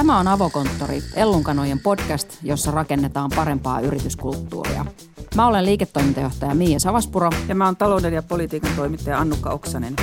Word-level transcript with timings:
Tämä 0.00 0.18
on 0.18 0.28
Avokonttori, 0.28 1.02
Ellunkanojen 1.14 1.80
podcast, 1.80 2.38
jossa 2.42 2.70
rakennetaan 2.70 3.30
parempaa 3.36 3.80
yrityskulttuuria. 3.80 4.86
Mä 5.36 5.46
olen 5.46 5.64
liiketoimintajohtaja 5.64 6.54
Miia 6.54 6.78
Savaspuro. 6.78 7.30
Ja 7.48 7.54
mä 7.54 7.64
oon 7.64 7.76
talouden 7.76 8.12
ja 8.12 8.22
politiikan 8.22 8.70
toimittaja 8.76 9.18
Annukka 9.18 9.50
Oksanen. 9.50 9.96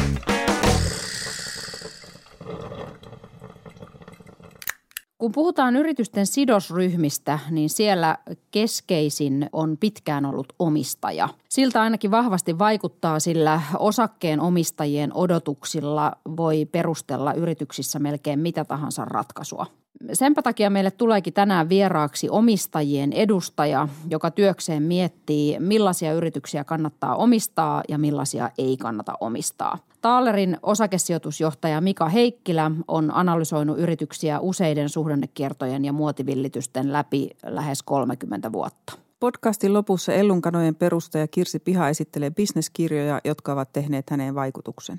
Kun 5.17 5.31
puhutaan 5.31 5.75
yritysten 5.75 6.27
sidosryhmistä, 6.27 7.39
niin 7.51 7.69
siellä 7.69 8.17
keskeisin 8.51 9.49
on 9.51 9.77
pitkään 9.79 10.25
ollut 10.25 10.53
omistaja. 10.59 11.29
Siltä 11.49 11.81
ainakin 11.81 12.11
vahvasti 12.11 12.59
vaikuttaa, 12.59 13.19
sillä 13.19 13.61
osakkeen 13.79 14.41
omistajien 14.41 15.11
odotuksilla 15.13 16.11
voi 16.37 16.65
perustella 16.65 17.33
yrityksissä 17.33 17.99
melkein 17.99 18.39
mitä 18.39 18.65
tahansa 18.65 19.05
ratkaisua. 19.05 19.65
Senpä 20.13 20.41
takia 20.41 20.69
meille 20.69 20.91
tuleekin 20.91 21.33
tänään 21.33 21.69
vieraaksi 21.69 22.29
omistajien 22.29 23.13
edustaja, 23.13 23.87
joka 24.09 24.31
työkseen 24.31 24.83
miettii, 24.83 25.59
millaisia 25.59 26.13
yrityksiä 26.13 26.63
kannattaa 26.63 27.15
omistaa 27.15 27.83
ja 27.89 27.97
millaisia 27.97 28.49
ei 28.57 28.77
kannata 28.77 29.13
omistaa. 29.19 29.77
Taalerin 30.01 30.57
osakesijoitusjohtaja 30.63 31.81
Mika 31.81 32.09
Heikkilä 32.09 32.71
on 32.87 33.11
analysoinut 33.15 33.79
yrityksiä 33.79 34.39
useiden 34.39 34.89
suhdannekiertojen 34.89 35.85
ja 35.85 35.93
muotivillitysten 35.93 36.93
läpi 36.93 37.29
lähes 37.45 37.83
30 37.83 38.51
vuotta. 38.51 38.93
Podcastin 39.19 39.73
lopussa 39.73 40.13
Ellunkanojen 40.13 40.75
perustaja 40.75 41.27
Kirsi 41.27 41.59
Piha 41.59 41.89
esittelee 41.89 42.31
bisneskirjoja, 42.31 43.21
jotka 43.25 43.53
ovat 43.53 43.73
tehneet 43.73 44.09
häneen 44.09 44.35
vaikutuksen. 44.35 44.97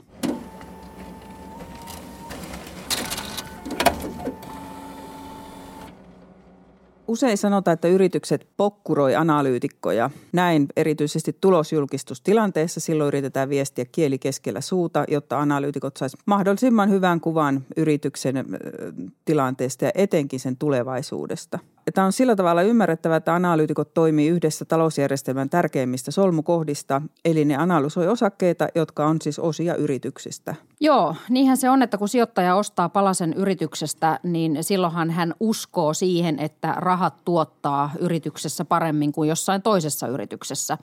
Usein 7.08 7.38
sanotaan, 7.38 7.72
että 7.74 7.88
yritykset 7.88 8.48
pokkuroi 8.56 9.14
analyytikkoja. 9.14 10.10
Näin 10.32 10.66
erityisesti 10.76 11.36
tulosjulkistustilanteessa 11.40 12.80
silloin 12.80 13.08
yritetään 13.08 13.48
viestiä 13.48 13.84
kieli 13.92 14.18
keskellä 14.18 14.60
suuta, 14.60 15.04
jotta 15.08 15.40
analyytikot 15.40 15.96
saisivat 15.96 16.26
mahdollisimman 16.26 16.90
hyvän 16.90 17.20
kuvan 17.20 17.64
yrityksen 17.76 18.44
tilanteesta 19.24 19.84
ja 19.84 19.90
etenkin 19.94 20.40
sen 20.40 20.56
tulevaisuudesta. 20.56 21.58
Tämä 21.94 22.04
on 22.04 22.12
sillä 22.12 22.36
tavalla 22.36 22.62
ymmärrettävä, 22.62 23.16
että 23.16 23.34
analyytikot 23.34 23.94
toimii 23.94 24.28
yhdessä 24.28 24.64
talousjärjestelmän 24.64 25.50
tärkeimmistä 25.50 26.10
solmukohdista, 26.10 27.02
eli 27.24 27.44
ne 27.44 27.56
analysoi 27.56 28.08
osakkeita, 28.08 28.68
jotka 28.74 29.06
on 29.06 29.16
siis 29.22 29.38
osia 29.38 29.74
yrityksistä. 29.74 30.54
Joo, 30.80 31.16
niinhän 31.28 31.56
se 31.56 31.70
on, 31.70 31.82
että 31.82 31.98
kun 31.98 32.08
sijoittaja 32.08 32.56
ostaa 32.56 32.88
palasen 32.88 33.32
yrityksestä, 33.32 34.20
niin 34.22 34.64
silloinhan 34.64 35.10
hän 35.10 35.34
uskoo 35.40 35.94
siihen, 35.94 36.38
että 36.38 36.74
rahat 36.76 37.14
tuottaa 37.24 37.90
yrityksessä 37.98 38.64
paremmin 38.64 39.12
kuin 39.12 39.28
jossain 39.28 39.62
toisessa 39.62 40.06
yrityksessä. 40.06 40.78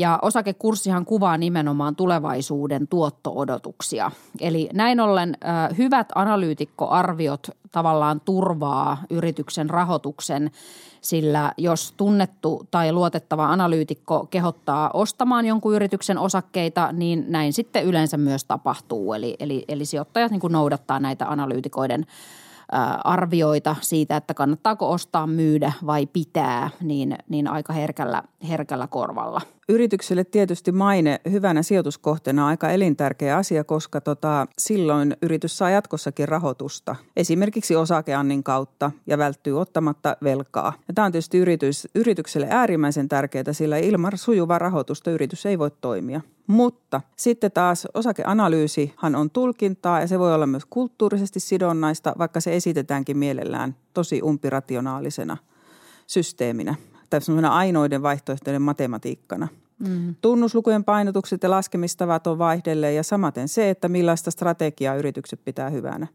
Ja 0.00 0.18
osakekurssihan 0.22 1.04
kuvaa 1.04 1.38
nimenomaan 1.38 1.96
tulevaisuuden 1.96 2.88
tuotto-odotuksia. 2.88 4.10
Eli 4.40 4.68
näin 4.72 5.00
ollen 5.00 5.36
hyvät 5.78 6.08
analyytikkoarviot 6.14 7.50
tavallaan 7.72 8.20
turvaa 8.20 8.98
yrityksen 9.10 9.70
rahoituksen, 9.70 10.50
sillä 11.00 11.52
jos 11.56 11.94
tunnettu 11.96 12.66
tai 12.70 12.92
luotettava 12.92 13.46
analyytikko 13.46 14.26
kehottaa 14.30 14.90
ostamaan 14.94 15.46
jonkun 15.46 15.74
yrityksen 15.74 16.18
osakkeita, 16.18 16.92
niin 16.92 17.24
näin 17.28 17.52
sitten 17.52 17.84
yleensä 17.84 18.16
myös 18.16 18.44
tapahtuu. 18.44 19.12
Eli, 19.12 19.36
eli, 19.40 19.64
eli 19.68 19.84
sijoittajat 19.84 20.30
niin 20.30 20.40
noudattaa 20.48 21.00
näitä 21.00 21.26
analyytikoiden– 21.28 22.06
arvioita 23.04 23.76
siitä, 23.80 24.16
että 24.16 24.34
kannattaako 24.34 24.90
ostaa, 24.90 25.26
myydä 25.26 25.72
vai 25.86 26.06
pitää, 26.06 26.70
niin, 26.82 27.16
niin 27.28 27.48
aika 27.48 27.72
herkällä, 27.72 28.22
herkällä 28.48 28.86
korvalla. 28.86 29.40
Yritykselle 29.68 30.24
tietysti 30.24 30.72
maine 30.72 31.20
hyvänä 31.30 31.62
sijoituskohteena 31.62 32.42
on 32.42 32.48
aika 32.48 32.70
elintärkeä 32.70 33.36
asia, 33.36 33.64
koska 33.64 34.00
tota, 34.00 34.46
silloin 34.58 35.16
yritys 35.22 35.58
saa 35.58 35.70
jatkossakin 35.70 36.28
rahoitusta, 36.28 36.96
esimerkiksi 37.16 37.76
osakeannin 37.76 38.42
kautta 38.42 38.90
ja 39.06 39.18
välttyy 39.18 39.60
ottamatta 39.60 40.16
velkaa. 40.22 40.72
Ja 40.88 40.94
tämä 40.94 41.06
on 41.06 41.12
tietysti 41.12 41.38
yritys, 41.38 41.88
yritykselle 41.94 42.46
äärimmäisen 42.50 43.08
tärkeää, 43.08 43.52
sillä 43.52 43.78
ilman 43.78 44.12
sujuvaa 44.14 44.58
rahoitusta 44.58 45.10
yritys 45.10 45.46
ei 45.46 45.58
voi 45.58 45.70
toimia. 45.80 46.20
Mutta 46.46 47.00
sitten 47.16 47.52
taas 47.52 47.88
osakeanalyysihan 47.94 49.14
on 49.14 49.30
tulkintaa 49.30 50.00
ja 50.00 50.06
se 50.06 50.18
voi 50.18 50.34
olla 50.34 50.46
myös 50.46 50.64
kulttuurisesti 50.70 51.40
sidonnaista, 51.40 52.14
vaikka 52.18 52.40
se 52.40 52.56
esitetäänkin 52.56 53.18
mielellään 53.18 53.76
tosi 53.94 54.22
umpirationaalisena 54.22 55.36
systeeminä 56.06 56.74
tai 57.10 57.20
semmoisena 57.20 57.54
ainoiden 57.56 58.02
vaihtoehtojen 58.02 58.62
matematiikkana. 58.62 59.48
Mm. 59.78 60.14
Tunnuslukujen 60.20 60.84
painotukset 60.84 61.42
ja 61.42 61.50
laskemistavat 61.50 62.26
on 62.26 62.38
vaihdelleen 62.38 62.96
ja 62.96 63.02
samaten 63.02 63.48
se, 63.48 63.70
että 63.70 63.88
millaista 63.88 64.30
strategiaa 64.30 64.94
yritykset 64.94 65.40
pitää 65.44 65.70
hyvänä. 65.70 66.06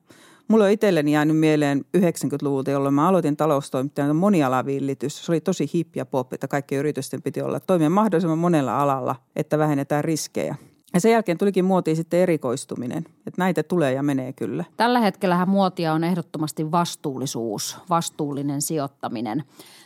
Mulla 0.48 0.64
on 0.64 0.72
itselleni 0.72 1.12
jäänyt 1.12 1.38
mieleen 1.38 1.86
90-luvulta, 1.98 2.72
jolloin 2.72 2.94
mä 2.94 3.08
aloitin 3.08 3.38
taloustoimittajana 3.38 4.14
monialavillitys. 4.14 5.26
Se 5.26 5.32
oli 5.32 5.42
tosi 5.42 5.70
hip 5.74 5.96
ja 5.96 6.06
pop, 6.06 6.34
että 6.34 6.48
kaikki 6.48 6.76
yritysten 6.76 7.22
piti 7.22 7.42
olla 7.42 7.60
toimia 7.60 7.90
mahdollisimman 7.90 8.38
monella 8.38 8.82
alalla, 8.82 9.16
että 9.36 9.58
vähennetään 9.58 10.04
riskejä. 10.04 10.56
Ja 10.94 11.00
sen 11.00 11.12
jälkeen 11.12 11.38
tulikin 11.38 11.66
muotiin 11.66 11.96
sitten 11.98 12.20
erikoistuminen, 12.20 12.98
että 12.98 13.42
näitä 13.42 13.64
tulee 13.64 13.94
ja 13.94 14.04
menee 14.04 14.34
kyllä. 14.34 14.64
Tällä 14.78 15.00
hetkellä 15.00 15.46
muotia 15.46 15.94
on 15.94 16.04
ehdottomasti 16.04 16.72
vastuullisuus, 16.72 17.78
vastuullinen 17.90 18.62
sijoittaminen. 18.62 19.44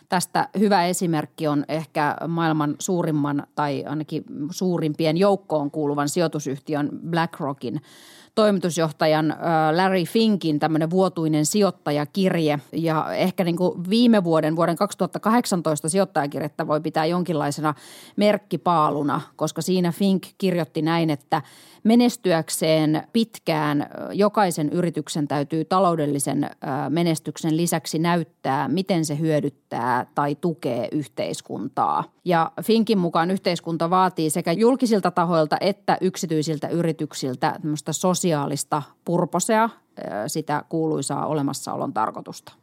Tästä 0.09 0.49
hyvä 0.59 0.85
esimerkki 0.85 1.47
on 1.47 1.65
ehkä 1.67 2.15
maailman 2.27 2.75
suurimman 2.79 3.43
tai 3.55 3.83
ainakin 3.85 4.23
suurimpien 4.51 5.17
joukkoon 5.17 5.71
kuuluvan 5.71 6.09
sijoitusyhtiön 6.09 6.89
BlackRockin 7.09 7.81
toimitusjohtajan 8.39 9.35
Larry 9.75 10.03
Finkin 10.03 10.59
tämmöinen 10.59 10.89
vuotuinen 10.89 11.45
sijoittajakirje. 11.45 12.59
Ja 12.71 13.13
ehkä 13.13 13.43
niin 13.43 13.57
kuin 13.57 13.89
viime 13.89 14.23
vuoden, 14.23 14.55
vuoden 14.55 14.75
2018 14.75 15.89
sijoittajakirjettä 15.89 16.67
voi 16.67 16.81
pitää 16.81 17.05
jonkinlaisena 17.05 17.73
merkkipaaluna, 18.15 19.21
koska 19.35 19.61
siinä 19.61 19.91
Fink 19.91 20.27
kirjoitti 20.37 20.81
näin, 20.81 21.09
että– 21.09 21.41
menestyäkseen 21.83 23.03
pitkään 23.13 23.89
jokaisen 24.13 24.69
yrityksen 24.69 25.27
täytyy 25.27 25.65
taloudellisen 25.65 26.49
menestyksen 26.89 27.57
lisäksi 27.57 27.99
näyttää, 27.99 28.67
miten 28.67 29.05
se 29.05 29.19
hyödyttää 29.19 30.05
tai 30.15 30.35
tukee 30.35 30.87
yhteiskuntaa. 30.91 32.03
Ja 32.29 32.51
Finkin 32.61 32.97
mukaan 32.97 33.31
yhteiskunta 33.31 33.89
vaatii 33.89 34.29
sekä 34.29 34.51
julkisilta 34.51 35.11
tahoilta 35.11 35.57
että 35.61 35.97
yksityisiltä 36.01 36.67
yrityksiltä 36.67 37.57
tämmöistä 37.61 37.93
sosiaalista 37.93 38.81
purposea, 39.05 39.69
sitä 40.27 40.63
kuuluisaa 40.69 41.25
olemassaolon 41.25 41.93
tarkoitusta 41.93 42.53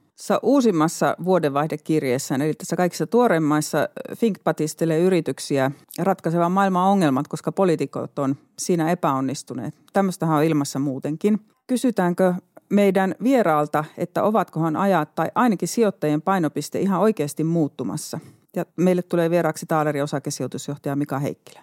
uusimmassa 0.43 1.16
vuodenvaihdekirjeessään, 1.25 2.43
eli 2.43 2.54
tässä 2.54 2.77
kaikissa 2.77 3.06
tuoreimmaissa 3.06 3.88
Fink 4.16 4.38
patistelee 4.44 5.00
yrityksiä 5.00 5.71
ratkaisevan 5.98 6.53
maailman 6.53 6.88
ongelmat, 6.88 7.28
koska 7.28 7.53
poliitikot 7.53 8.19
on 8.19 8.37
siinä 8.59 8.91
epäonnistuneet. 8.91 9.75
Tämmöistähän 9.93 10.37
on 10.37 10.44
ilmassa 10.44 10.78
muutenkin. 10.78 11.41
Kysytäänkö 11.66 12.34
meidän 12.71 13.15
vieraalta, 13.22 13.84
että 13.98 14.22
ovatkohan 14.22 14.77
ajat 14.77 15.15
tai 15.15 15.31
ainakin 15.34 15.69
sijoittajien 15.69 16.22
painopiste 16.22 16.81
ihan 16.81 17.00
oikeasti 17.00 17.44
muuttumassa? 17.44 18.21
Ja 18.56 18.67
meille 18.77 19.03
tulee 19.03 19.31
vieraaksi 19.31 19.67
Taalerin 19.67 20.03
osakesijoitusjohtaja 20.03 20.97
Mika 20.97 21.19
Heikkilä. 21.19 21.61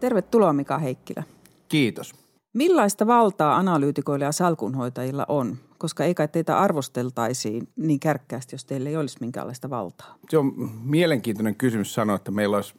Tervetuloa 0.00 0.52
Mika 0.52 0.78
Heikkilä. 0.78 1.22
Kiitos. 1.68 2.14
Millaista 2.52 3.06
valtaa 3.06 3.56
analyytikoilla 3.56 4.24
ja 4.24 4.32
salkunhoitajilla 4.32 5.26
on? 5.28 5.56
Koska 5.78 6.04
ei 6.04 6.14
kai 6.14 6.28
teitä 6.28 6.58
arvosteltaisiin 6.58 7.68
niin 7.76 8.00
kärkkäästi, 8.00 8.54
jos 8.54 8.64
teillä 8.64 8.90
ei 8.90 8.96
olisi 8.96 9.16
minkäänlaista 9.20 9.70
valtaa. 9.70 10.14
Se 10.28 10.38
on 10.38 10.70
mielenkiintoinen 10.84 11.54
kysymys 11.54 11.94
sanoa, 11.94 12.16
että 12.16 12.30
meillä 12.30 12.56
olisi 12.56 12.74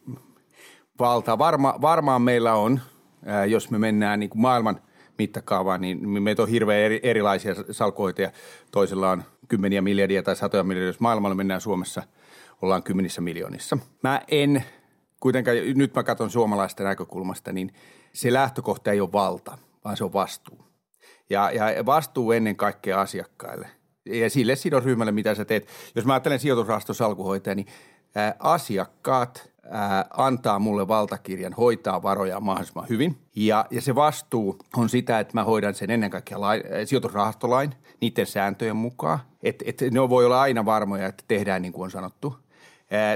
valtaa. 1.00 1.38
Varma, 1.38 1.76
varmaan 1.82 2.22
meillä 2.22 2.54
on, 2.54 2.80
jos 3.50 3.72
me 3.72 3.80
mennään 3.80 4.20
niin 4.20 4.30
kuin 4.30 4.42
maailman 4.42 4.82
mittakaavaan, 5.22 5.82
niin 5.82 6.24
meitä 6.24 6.42
on 6.42 6.50
hirveän 6.50 6.80
eri, 6.80 7.00
erilaisia 7.04 7.56
salkuhoitajia. 7.72 8.32
Toisella 8.72 9.12
on 9.12 9.24
kymmeniä 9.48 9.82
miljardia 9.82 10.24
tai 10.24 10.36
satoja 10.36 10.64
miljardia. 10.64 10.90
Jos 10.90 11.00
maailmalla 11.00 11.36
mennään 11.36 11.62
Suomessa, 11.62 12.04
ollaan 12.62 12.84
kymmenissä 12.84 13.22
miljoonissa. 13.22 13.78
Mä 14.04 14.22
en 14.28 14.64
kuitenkaan, 15.20 15.58
nyt 15.76 15.96
mä 15.96 16.04
katson 16.04 16.30
suomalaisten 16.30 16.86
näkökulmasta, 16.86 17.52
niin– 17.52 17.74
se 18.14 18.34
lähtökohta 18.34 18.92
ei 18.92 19.02
ole 19.02 19.12
valta, 19.12 19.58
vaan 19.84 19.98
se 19.98 20.04
on 20.04 20.14
vastuu. 20.14 20.66
Ja, 21.30 21.52
ja 21.52 21.86
vastuu 21.86 22.32
ennen 22.32 22.56
kaikkea 22.56 23.02
asiakkaille 23.02 23.70
ja 24.06 24.30
sille 24.30 24.56
sidosryhmälle, 24.56 25.12
mitä 25.12 25.36
sä 25.36 25.46
teet. 25.46 25.68
Jos 25.96 26.06
mä 26.06 26.14
ajattelen 26.14 26.40
sijoitusrahaston 26.40 26.96
salkuhoitaja, 26.96 27.56
niin 27.56 27.68
asiakkaat 28.40 29.51
antaa 30.18 30.60
mulle 30.60 30.88
valtakirjan 30.88 31.54
hoitaa 31.54 32.04
varoja 32.04 32.40
mahdollisimman 32.40 32.90
hyvin. 32.90 33.18
Ja, 33.36 33.66
ja 33.72 33.82
se 33.82 33.96
vastuu 33.96 34.58
on 34.78 34.90
sitä, 34.90 35.20
että 35.20 35.34
mä 35.34 35.44
hoidan 35.44 35.76
sen 35.76 35.92
ennen 35.92 36.10
kaikkea 36.10 36.42
lain, 36.42 36.64
sijoitusrahastolain 36.86 37.74
niiden 38.02 38.26
sääntöjen 38.26 38.76
mukaan. 38.76 39.20
Että 39.44 39.66
et 39.68 39.82
ne 39.92 40.10
voi 40.10 40.26
olla 40.26 40.42
aina 40.42 40.66
varmoja, 40.66 41.08
että 41.08 41.24
tehdään 41.28 41.62
niin 41.62 41.74
kuin 41.74 41.84
on 41.84 41.92
sanottu. 41.92 42.36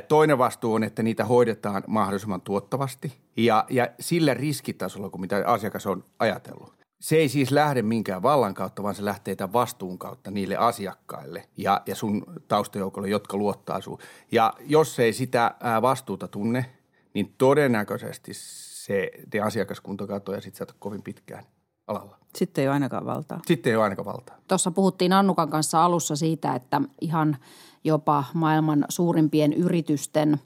Toinen 0.07 0.37
vastuu 0.37 0.73
on, 0.73 0.83
että 0.83 1.03
niitä 1.03 1.25
hoidetaan 1.25 1.83
mahdollisimman 1.87 2.41
tuottavasti 2.41 3.13
ja, 3.37 3.65
ja 3.69 3.87
sillä 3.99 4.33
riskitasolla, 4.33 5.09
kun 5.09 5.21
mitä 5.21 5.43
asiakas 5.45 5.85
on 5.85 6.03
ajatellut. 6.19 6.84
Se 6.99 7.15
ei 7.15 7.29
siis 7.29 7.51
lähde 7.51 7.81
minkään 7.81 8.23
vallan 8.23 8.53
kautta, 8.53 8.83
vaan 8.83 8.95
se 8.95 9.05
lähtee 9.05 9.35
tämän 9.35 9.53
vastuun 9.53 9.99
kautta 9.99 10.31
niille 10.31 10.55
asiakkaille 10.55 11.47
ja, 11.57 11.81
ja 11.85 11.95
sun 11.95 12.23
taustajoukolle, 12.47 13.09
jotka 13.09 13.37
luottaa 13.37 13.81
sun. 13.81 13.97
Ja 14.31 14.53
jos 14.59 14.99
ei 14.99 15.13
sitä 15.13 15.55
vastuuta 15.81 16.27
tunne, 16.27 16.65
niin 17.13 17.35
todennäköisesti 17.37 18.31
se 18.33 19.11
te 19.29 19.39
asiakaskunta 19.39 20.07
katoaa 20.07 20.37
ja 20.37 20.41
sitten 20.41 20.67
sä 20.67 20.73
kovin 20.79 21.01
pitkään 21.01 21.43
alalla. 21.87 22.17
Sitten 22.35 22.61
ei 22.61 22.67
ole 22.67 22.73
ainakaan 22.73 23.05
valtaa. 23.05 23.39
Sitten 23.45 23.71
ei 23.71 23.75
ole 23.75 23.83
ainakaan 23.83 24.05
valtaa. 24.05 24.37
Tuossa 24.47 24.71
puhuttiin 24.71 25.13
Annukan 25.13 25.49
kanssa 25.49 25.85
alussa 25.85 26.15
siitä, 26.15 26.55
että 26.55 26.81
ihan 27.01 27.37
jopa 27.83 28.23
maailman 28.33 28.85
suurimpien 28.89 29.53
yritysten– 29.53 30.37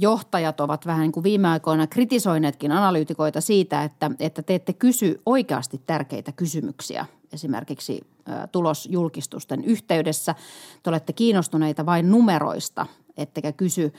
johtajat 0.00 0.60
ovat 0.60 0.86
vähän 0.86 1.00
niin 1.00 1.12
kuin 1.12 1.24
viime 1.24 1.48
aikoina 1.48 1.86
kritisoineetkin 1.86 2.72
analyytikoita 2.72 3.40
siitä, 3.40 3.84
että, 3.84 4.10
että 4.20 4.42
te 4.42 4.54
ette 4.54 4.72
kysy 4.72 5.22
oikeasti 5.26 5.82
tärkeitä 5.86 6.32
kysymyksiä 6.32 7.06
esimerkiksi 7.32 8.00
tulosjulkistusten 8.52 9.64
yhteydessä. 9.64 10.34
Te 10.82 10.90
olette 10.90 11.12
kiinnostuneita 11.12 11.86
vain 11.86 12.10
numeroista, 12.10 12.86
ettekä 13.16 13.52
kysy 13.52 13.92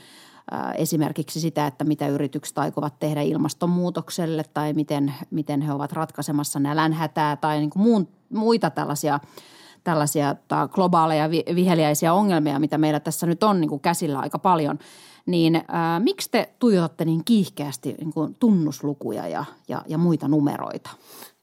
esimerkiksi 0.75 1.39
sitä, 1.39 1.67
että 1.67 1.83
mitä 1.83 2.07
yritykset 2.07 2.57
aikovat 2.57 2.99
tehdä 2.99 3.21
ilmastonmuutokselle 3.21 4.43
tai 4.53 4.73
miten, 4.73 5.13
miten 5.31 5.61
he 5.61 5.73
ovat 5.73 5.91
ratkaisemassa 5.91 6.59
nälänhätää 6.59 7.35
tai 7.35 7.59
niin 7.59 7.69
kuin 7.69 7.83
muun, 7.83 8.07
muita 8.29 8.69
tällaisia– 8.69 9.19
tällaisia 9.83 10.35
globaaleja 10.71 11.29
viheliäisiä 11.29 12.13
ongelmia, 12.13 12.59
mitä 12.59 12.77
meillä 12.77 12.99
tässä 12.99 13.27
nyt 13.27 13.43
on 13.43 13.61
niin 13.61 13.69
kuin 13.69 13.81
käsillä 13.81 14.19
aika 14.19 14.39
paljon, 14.39 14.79
niin 15.31 15.61
ää, 15.67 15.99
miksi 15.99 16.31
te 16.31 16.49
tuijotatte 16.59 17.05
niin 17.05 17.25
kiihkeästi 17.25 17.95
niin 17.99 18.13
kuin 18.13 18.35
tunnuslukuja 18.39 19.27
ja, 19.27 19.45
ja, 19.67 19.81
ja 19.87 19.97
muita 19.97 20.27
numeroita? 20.27 20.89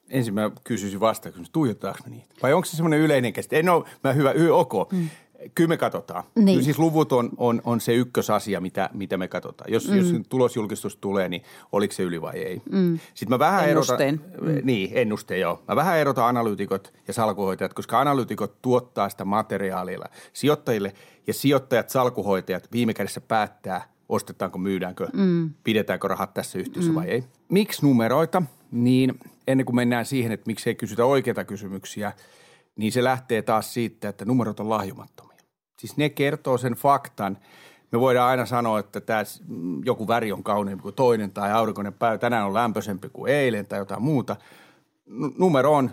Ensin 0.09 0.33
mä 0.33 0.51
kysyisin 0.63 0.99
vastaan, 0.99 1.35
tuijotaanko 1.51 1.99
me 2.05 2.09
niitä? 2.11 2.35
Vai 2.43 2.53
onko 2.53 2.65
se 2.65 2.75
semmoinen 2.75 2.99
yleinen 2.99 3.33
käsite? 3.33 3.59
En 3.59 3.69
ole, 3.69 3.85
mä 4.03 4.13
hyvä, 4.13 4.31
y, 4.31 4.49
ok. 4.49 4.91
Mm. 4.91 5.09
Kyllä 5.57 5.67
me 5.67 5.77
katsotaan. 5.77 6.23
Niin. 6.35 6.63
Siis 6.63 6.79
luvut 6.79 7.11
on, 7.11 7.29
on, 7.37 7.61
on 7.63 7.81
se 7.81 7.93
ykkösasia, 7.93 8.61
mitä, 8.61 8.89
mitä 8.93 9.17
me 9.17 9.27
katsotaan. 9.27 9.73
Jos, 9.73 9.89
mm. 9.89 9.97
jos 9.97 10.13
tulosjulkistus 10.29 10.95
tulee, 10.95 11.29
niin 11.29 11.41
oliko 11.71 11.93
se 11.93 12.03
yli 12.03 12.21
vai 12.21 12.37
ei. 12.37 12.61
Mm. 12.71 12.99
Sitten 13.13 13.35
mä 13.35 13.39
vähän 13.39 13.69
ennusteen. 13.69 14.21
Erotan, 14.33 14.53
mm. 14.55 14.61
Niin, 14.63 14.91
ennuste 14.93 15.37
joo. 15.37 15.63
Mä 15.67 15.75
vähän 15.75 15.97
erotan 15.97 16.27
analyytikot 16.27 16.93
ja 17.07 17.13
salkuhoitajat, 17.13 17.73
koska 17.73 17.99
analyytikot 17.99 18.61
tuottaa 18.61 19.09
sitä 19.09 19.25
materiaalilla 19.25 20.05
sijoittajille 20.33 20.93
ja 21.27 21.33
sijoittajat, 21.33 21.89
salkuhoitajat 21.89 22.71
viime 22.71 22.93
kädessä 22.93 23.21
päättää, 23.21 23.89
ostetaanko, 24.09 24.57
myydäänkö, 24.57 25.07
mm. 25.13 25.53
pidetäänkö 25.63 26.07
rahat 26.07 26.33
tässä 26.33 26.59
yhtiössä 26.59 26.91
mm. 26.91 26.95
vai 26.95 27.07
ei. 27.07 27.23
Miksi 27.49 27.85
numeroita? 27.85 28.43
Niin 28.71 29.19
ennen 29.47 29.65
kuin 29.65 29.75
mennään 29.75 30.05
siihen, 30.05 30.31
että 30.31 30.47
miksi 30.47 30.69
ei 30.69 30.75
kysytä 30.75 31.05
oikeita 31.05 31.43
kysymyksiä, 31.43 32.11
niin 32.75 32.91
se 32.91 33.03
lähtee 33.03 33.41
taas 33.41 33.73
siitä, 33.73 34.09
että 34.09 34.25
numerot 34.25 34.59
on 34.59 34.69
lahjomattomia. 34.69 35.36
Siis 35.79 35.97
ne 35.97 36.09
kertoo 36.09 36.57
sen 36.57 36.73
faktan. 36.73 37.37
Me 37.91 37.99
voidaan 37.99 38.29
aina 38.29 38.45
sanoa, 38.45 38.79
että 38.79 39.01
tämä 39.01 39.23
joku 39.85 40.07
väri 40.07 40.31
on 40.31 40.43
kauneempi 40.43 40.81
kuin 40.81 40.95
toinen 40.95 41.31
tai 41.31 41.51
aurinkoinen 41.51 41.93
päivä 41.93 42.17
tänään 42.17 42.45
on 42.45 42.53
lämpöisempi 42.53 43.09
kuin 43.09 43.31
eilen 43.31 43.67
tai 43.67 43.79
jotain 43.79 44.01
muuta. 44.01 44.35
numero 45.37 45.73
on, 45.73 45.91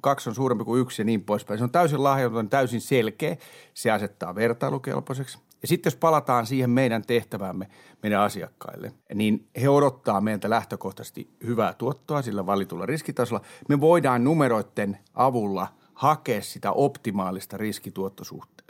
kaksi 0.00 0.28
on 0.28 0.34
suurempi 0.34 0.64
kuin 0.64 0.80
yksi 0.80 1.02
ja 1.02 1.06
niin 1.06 1.24
poispäin. 1.24 1.58
Se 1.58 1.64
on 1.64 1.70
täysin 1.70 2.04
lahjaton, 2.04 2.48
täysin 2.48 2.80
selkeä. 2.80 3.36
Se 3.74 3.90
asettaa 3.90 4.34
vertailukelpoiseksi. 4.34 5.38
Ja 5.62 5.68
sitten 5.68 5.90
jos 5.90 5.96
palataan 5.96 6.46
siihen 6.46 6.70
meidän 6.70 7.02
tehtävämme 7.06 7.68
meidän 8.02 8.20
asiakkaille, 8.20 8.92
niin 9.14 9.48
he 9.62 9.68
odottaa 9.68 10.20
meiltä 10.20 10.50
lähtökohtaisesti 10.50 11.30
hyvää 11.46 11.74
tuottoa 11.74 12.22
sillä 12.22 12.46
valitulla 12.46 12.86
riskitasolla. 12.86 13.44
Me 13.68 13.80
voidaan 13.80 14.24
numeroiden 14.24 14.98
avulla 15.14 15.68
hakea 15.94 16.42
sitä 16.42 16.72
optimaalista 16.72 17.56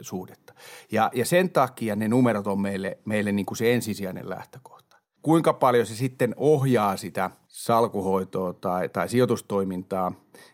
riskituottosuhdetta. 0.03 0.53
Ja, 0.91 1.11
ja 1.13 1.25
sen 1.25 1.49
takia 1.49 1.95
ne 1.95 2.07
numerot 2.07 2.47
on 2.47 2.61
meille, 2.61 2.97
meille 3.05 3.31
niin 3.31 3.45
kuin 3.45 3.57
se 3.57 3.73
ensisijainen 3.73 4.29
lähtökohta. 4.29 4.97
Kuinka 5.21 5.53
paljon 5.53 5.85
se 5.85 5.95
sitten 5.95 6.33
ohjaa 6.37 6.97
sitä 6.97 7.31
salkuhoitoa 7.47 8.53
tai, 8.53 8.89
tai 8.89 9.09
sijoitustoimintaa, 9.09 10.11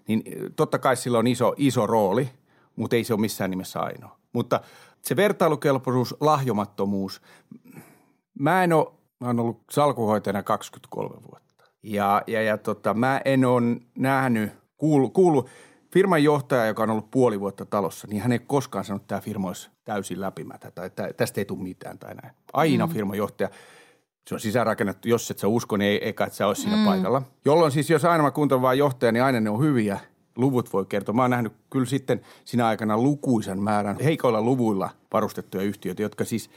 niin 0.08 0.24
totta 0.56 0.80
kai 0.80 0.96
sillä 0.96 1.20
on 1.20 1.28
iso, 1.28 1.54
iso 1.58 1.88
rooli, 1.88 2.30
mutta 2.76 2.96
ei 2.96 3.04
se 3.04 3.14
ole 3.14 3.22
missään 3.22 3.50
nimessä 3.50 3.80
ainoa. 3.80 4.20
Mutta 4.34 4.62
se 5.02 5.16
vertailukelpoisuus, 5.16 6.16
lahjomattomuus, 6.20 7.22
mä 8.40 8.64
en 8.64 8.74
ole, 8.74 8.88
mä 9.20 9.28
olen 9.28 9.40
ollut 9.40 9.64
salkuhoitajana 9.72 10.44
23 10.44 11.10
vuotta. 11.10 11.64
Ja, 11.84 12.24
ja, 12.28 12.42
ja 12.42 12.58
tota, 12.58 12.94
mä 12.94 13.22
en 13.26 13.46
ole 13.46 13.78
nähnyt, 13.96 14.52
kuulu, 14.78 15.10
kuulu 15.10 15.50
firman 15.94 16.24
johtaja, 16.24 16.66
joka 16.66 16.84
on 16.84 16.90
ollut 16.90 17.12
puoli 17.12 17.40
vuotta 17.40 17.66
talossa, 17.66 18.08
niin 18.08 18.22
hän 18.22 18.32
ei 18.32 18.40
koskaan 18.40 18.86
sanonut, 18.86 19.04
että 19.04 19.08
tämä 19.08 19.22
firma 19.22 19.48
olisi 19.48 19.70
täysin 19.86 20.22
läpimätä 20.22 20.72
tai 20.72 20.86
että 20.86 21.10
tästä 21.18 21.42
ei 21.42 21.46
tule 21.46 21.64
mitään 21.64 22.00
tai 22.00 22.16
näin. 22.16 22.36
Aina 22.54 22.88
mm. 22.88 22.94
firman 22.94 23.18
johtaja, 23.18 23.50
se 24.28 24.36
on 24.36 24.40
sisäänrakennettu, 24.40 25.08
jos 25.08 25.32
et 25.32 25.40
sä 25.40 25.48
usko, 25.48 25.78
niin 25.78 25.92
ei, 25.92 26.06
eikä 26.06 26.24
että 26.24 26.36
sä 26.36 26.48
olisi 26.48 26.62
siinä 26.62 26.78
mm. 26.78 26.86
paikalla. 26.86 27.22
Jolloin 27.46 27.72
siis, 27.72 27.90
jos 27.90 28.06
aina 28.06 28.24
mä 28.24 28.32
kuuntelen 28.32 28.62
vaan 28.62 28.78
johtaja, 28.78 29.12
niin 29.12 29.24
aina 29.24 29.40
ne 29.40 29.50
on 29.50 29.64
hyviä. 29.64 30.00
Luvut 30.36 30.74
voi 30.74 30.86
kertoa. 30.86 31.16
Mä 31.16 31.22
oon 31.22 31.32
nähnyt 31.32 31.54
kyllä 31.70 31.86
sitten 31.86 32.22
siinä 32.46 32.68
aikana 32.68 32.98
lukuisen 32.98 33.60
määrän 33.60 33.98
heikoilla 34.04 34.42
luvuilla 34.42 34.90
varustettuja 35.14 35.64
yhtiöitä, 35.64 36.02
jotka 36.02 36.26
siis 36.26 36.50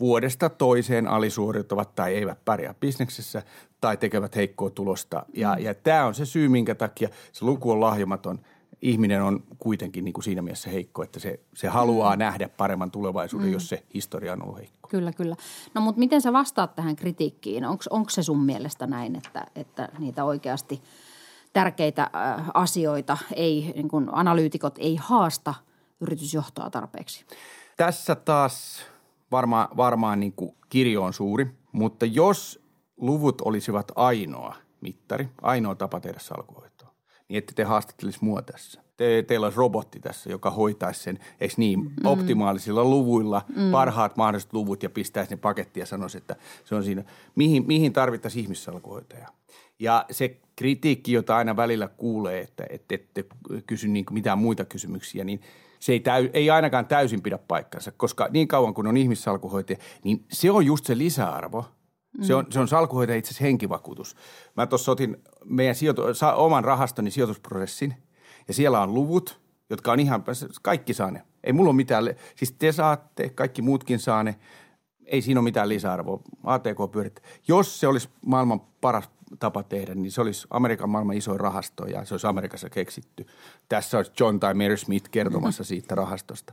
vuodesta 0.00 0.48
toiseen 0.48 1.06
alisuoriuttavat 1.06 1.94
tai 1.94 2.14
eivät 2.14 2.44
pärjää 2.44 2.74
bisneksessä 2.80 3.42
tai 3.80 3.96
tekevät 3.96 4.36
heikkoa 4.36 4.70
tulosta. 4.70 5.26
Ja, 5.34 5.54
mm. 5.58 5.64
ja 5.64 5.74
tämä 5.74 6.06
on 6.06 6.14
se 6.14 6.26
syy, 6.26 6.48
minkä 6.48 6.74
takia 6.74 7.08
se 7.32 7.44
luku 7.44 7.70
on 7.70 7.80
lahjomaton– 7.80 8.38
ihminen 8.82 9.22
on 9.22 9.42
kuitenkin 9.58 10.04
niin 10.04 10.12
kuin 10.12 10.24
siinä 10.24 10.42
mielessä 10.42 10.70
heikko, 10.70 11.02
että 11.02 11.20
se, 11.20 11.40
se 11.54 11.68
haluaa 11.68 12.16
mm. 12.16 12.18
nähdä 12.18 12.48
paremman 12.48 12.90
tulevaisuuden, 12.90 13.48
mm. 13.48 13.52
jos 13.52 13.68
se 13.68 13.82
historia 13.94 14.32
on 14.32 14.42
ollut 14.42 14.58
heikko. 14.58 14.88
Kyllä, 14.88 15.12
kyllä. 15.12 15.36
No 15.74 15.80
mutta 15.80 15.98
miten 15.98 16.22
sä 16.22 16.32
vastaat 16.32 16.74
tähän 16.74 16.96
kritiikkiin? 16.96 17.64
Onko 17.90 18.10
se 18.10 18.22
sun 18.22 18.44
mielestä 18.44 18.86
näin, 18.86 19.16
että, 19.16 19.46
että 19.54 19.88
niitä 19.98 20.24
oikeasti 20.24 20.82
tärkeitä 21.52 22.10
asioita 22.54 23.18
ei, 23.36 23.72
niin 23.74 23.88
kuin 23.88 24.08
analyytikot 24.12 24.78
ei 24.78 24.96
haasta 24.96 25.54
yritysjohtoa 26.00 26.70
tarpeeksi? 26.70 27.24
Tässä 27.76 28.14
taas 28.14 28.82
varma, 29.30 29.68
varmaan 29.76 30.20
niin 30.20 30.32
kuin 30.32 30.54
kirjo 30.68 31.02
on 31.02 31.12
suuri, 31.12 31.46
mutta 31.72 32.06
jos 32.06 32.66
luvut 32.96 33.40
olisivat 33.40 33.92
ainoa 33.94 34.54
mittari, 34.80 35.28
ainoa 35.42 35.74
tapa 35.74 36.00
tehdä 36.00 36.18
salkuhoitoa, 36.18 36.75
niin 37.28 37.38
ette 37.38 37.52
te 37.54 37.64
haastattelisi 37.64 38.18
mua 38.20 38.42
tässä. 38.42 38.80
Te, 38.96 39.24
teillä 39.28 39.46
olisi 39.46 39.58
robotti 39.58 40.00
tässä, 40.00 40.30
joka 40.30 40.50
hoitaisi 40.50 41.02
sen, 41.02 41.18
eikö 41.40 41.54
niin, 41.56 41.80
mm. 41.80 41.90
optimaalisilla 42.04 42.84
luvuilla, 42.84 43.42
mm. 43.56 43.70
parhaat 43.70 44.16
mahdolliset 44.16 44.52
luvut 44.52 44.82
ja 44.82 44.90
pistäisi 44.90 45.30
ne 45.30 45.36
pakettiin 45.36 45.82
ja 45.82 45.86
sanoisi, 45.86 46.18
että 46.18 46.36
se 46.64 46.74
on 46.74 46.84
siinä. 46.84 47.04
Mihin, 47.34 47.66
mihin 47.66 47.92
tarvittaisiin 47.92 48.42
ihmissalkuhoitajaa? 48.42 49.28
Ja 49.78 50.04
se 50.10 50.36
kritiikki, 50.56 51.12
jota 51.12 51.36
aina 51.36 51.56
välillä 51.56 51.88
kuulee, 51.88 52.40
että 52.40 52.66
ette, 52.70 52.94
ette 52.94 53.24
kysy 53.66 53.88
niin 53.88 54.04
mitään 54.10 54.38
muita 54.38 54.64
kysymyksiä, 54.64 55.24
niin 55.24 55.40
se 55.80 55.92
ei, 55.92 56.00
täy, 56.00 56.30
ei 56.32 56.50
ainakaan 56.50 56.86
täysin 56.86 57.22
pidä 57.22 57.38
paikkansa, 57.38 57.92
koska 57.96 58.28
niin 58.30 58.48
kauan 58.48 58.74
kuin 58.74 58.86
on 58.86 58.96
ihmissalkuhoitaja, 58.96 59.78
niin 60.04 60.24
se 60.32 60.50
on 60.50 60.66
just 60.66 60.86
se 60.86 60.98
lisäarvo– 60.98 61.64
se 62.22 62.34
on, 62.34 62.46
se 62.50 62.60
on 62.60 62.68
salkuhoitaja 62.68 63.18
itse 63.18 63.28
asiassa 63.28 63.44
henkivakuutus. 63.44 64.16
Mä 64.56 64.66
tuossa 64.66 64.92
otin 64.92 65.16
meidän 65.44 65.74
sijoitu, 65.74 66.02
oman 66.34 66.64
rahastoni 66.64 67.10
sijoitusprosessin 67.10 67.94
ja 68.48 68.54
siellä 68.54 68.80
on 68.80 68.94
luvut, 68.94 69.40
jotka 69.70 69.92
on 69.92 70.00
ihan, 70.00 70.24
kaikki 70.62 70.94
saa 70.94 71.10
ne. 71.10 71.22
Ei 71.44 71.52
mulla 71.52 71.70
ole 71.70 71.76
mitään, 71.76 72.04
siis 72.36 72.52
te 72.52 72.72
saatte, 72.72 73.28
kaikki 73.28 73.62
muutkin 73.62 73.98
saa 73.98 74.22
ne. 74.22 74.36
Ei 75.04 75.22
siinä 75.22 75.40
ole 75.40 75.44
mitään 75.44 75.68
lisäarvoa. 75.68 76.20
ATK 76.44 76.92
pyörittää. 76.92 77.24
Jos 77.48 77.80
se 77.80 77.86
olisi 77.86 78.08
maailman 78.26 78.60
paras 78.60 79.10
tapa 79.38 79.62
tehdä, 79.62 79.94
niin 79.94 80.12
se 80.12 80.20
olisi 80.20 80.46
Amerikan 80.50 80.90
maailman 80.90 81.16
isoin 81.16 81.40
rahasto 81.40 81.86
ja 81.86 82.04
se 82.04 82.14
olisi 82.14 82.26
Amerikassa 82.26 82.70
keksitty. 82.70 83.26
Tässä 83.68 83.96
olisi 83.96 84.12
John 84.20 84.40
tai 84.40 84.54
Mary 84.54 84.76
Smith 84.76 85.10
kertomassa 85.10 85.62
mm-hmm. 85.62 85.68
siitä 85.68 85.94
rahastosta. 85.94 86.52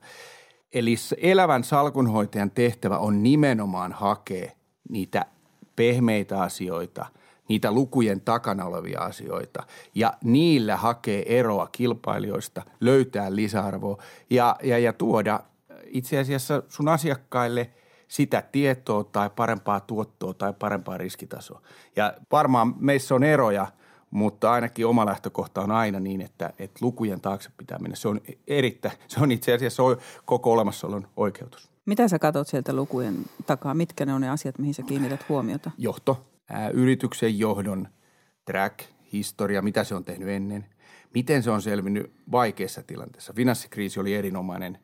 Eli 0.74 0.96
elävän 1.18 1.64
salkunhoitajan 1.64 2.52
tehtävä 2.52 2.98
on 2.98 3.24
nimenomaan 3.24 3.92
hakea 3.92 4.52
niitä 4.90 5.26
pehmeitä 5.76 6.42
asioita, 6.42 7.06
niitä 7.50 7.72
lukujen 7.72 8.22
takana 8.22 8.66
olevia 8.66 9.00
asioita 9.00 9.64
ja 9.96 10.14
niillä 10.24 10.78
hakee 10.78 11.40
eroa 11.40 11.68
kilpailijoista, 11.72 12.62
löytää 12.80 13.36
lisäarvoa 13.36 14.04
ja, 14.30 14.56
ja, 14.64 14.78
ja 14.80 14.94
tuoda 14.94 15.40
itse 15.86 16.20
asiassa 16.20 16.64
sun 16.68 16.88
asiakkaille 16.88 17.70
sitä 18.08 18.44
tietoa 18.52 19.04
tai 19.04 19.30
parempaa 19.30 19.80
tuottoa 19.80 20.34
tai 20.34 20.54
parempaa 20.60 20.98
riskitasoa. 20.98 21.62
Ja 21.96 22.14
varmaan 22.32 22.76
meissä 22.80 23.16
on 23.16 23.24
eroja, 23.24 23.68
mutta 24.12 24.52
ainakin 24.52 24.88
oma 24.88 25.06
lähtökohta 25.06 25.62
on 25.62 25.72
aina 25.72 26.00
niin, 26.00 26.22
että, 26.22 26.54
että 26.60 26.86
lukujen 26.86 27.22
taakse 27.22 27.50
pitää 27.58 27.80
mennä. 27.80 27.96
Se 27.96 28.08
on, 28.08 28.22
erittäin, 28.48 28.98
se 29.08 29.20
on 29.20 29.32
itse 29.32 29.54
asiassa 29.54 29.84
koko 30.26 30.52
olemassaolon 30.52 31.08
oikeutus. 31.18 31.73
Mitä 31.86 32.08
sä 32.08 32.20
katsot 32.20 32.48
sieltä 32.48 32.74
lukujen 32.74 33.26
takaa? 33.46 33.74
Mitkä 33.74 34.06
ne 34.06 34.14
on 34.14 34.22
ne 34.22 34.30
asiat, 34.30 34.60
mihin 34.60 34.74
sä 34.74 34.84
kiinnität 34.84 35.30
huomiota? 35.30 35.72
Johto, 35.78 36.26
ää, 36.50 36.70
yrityksen 36.70 37.40
johdon 37.40 37.88
track, 38.46 38.80
historia, 39.14 39.62
mitä 39.62 39.84
se 39.84 39.96
on 39.96 40.06
tehnyt 40.06 40.30
ennen, 40.30 40.66
miten 41.14 41.44
se 41.44 41.52
on 41.52 41.62
selvinnyt 41.62 42.14
vaikeassa 42.32 42.84
tilanteessa. 42.84 43.34
Finanssikriisi 43.34 44.00
oli 44.00 44.14
erinomainen 44.14 44.80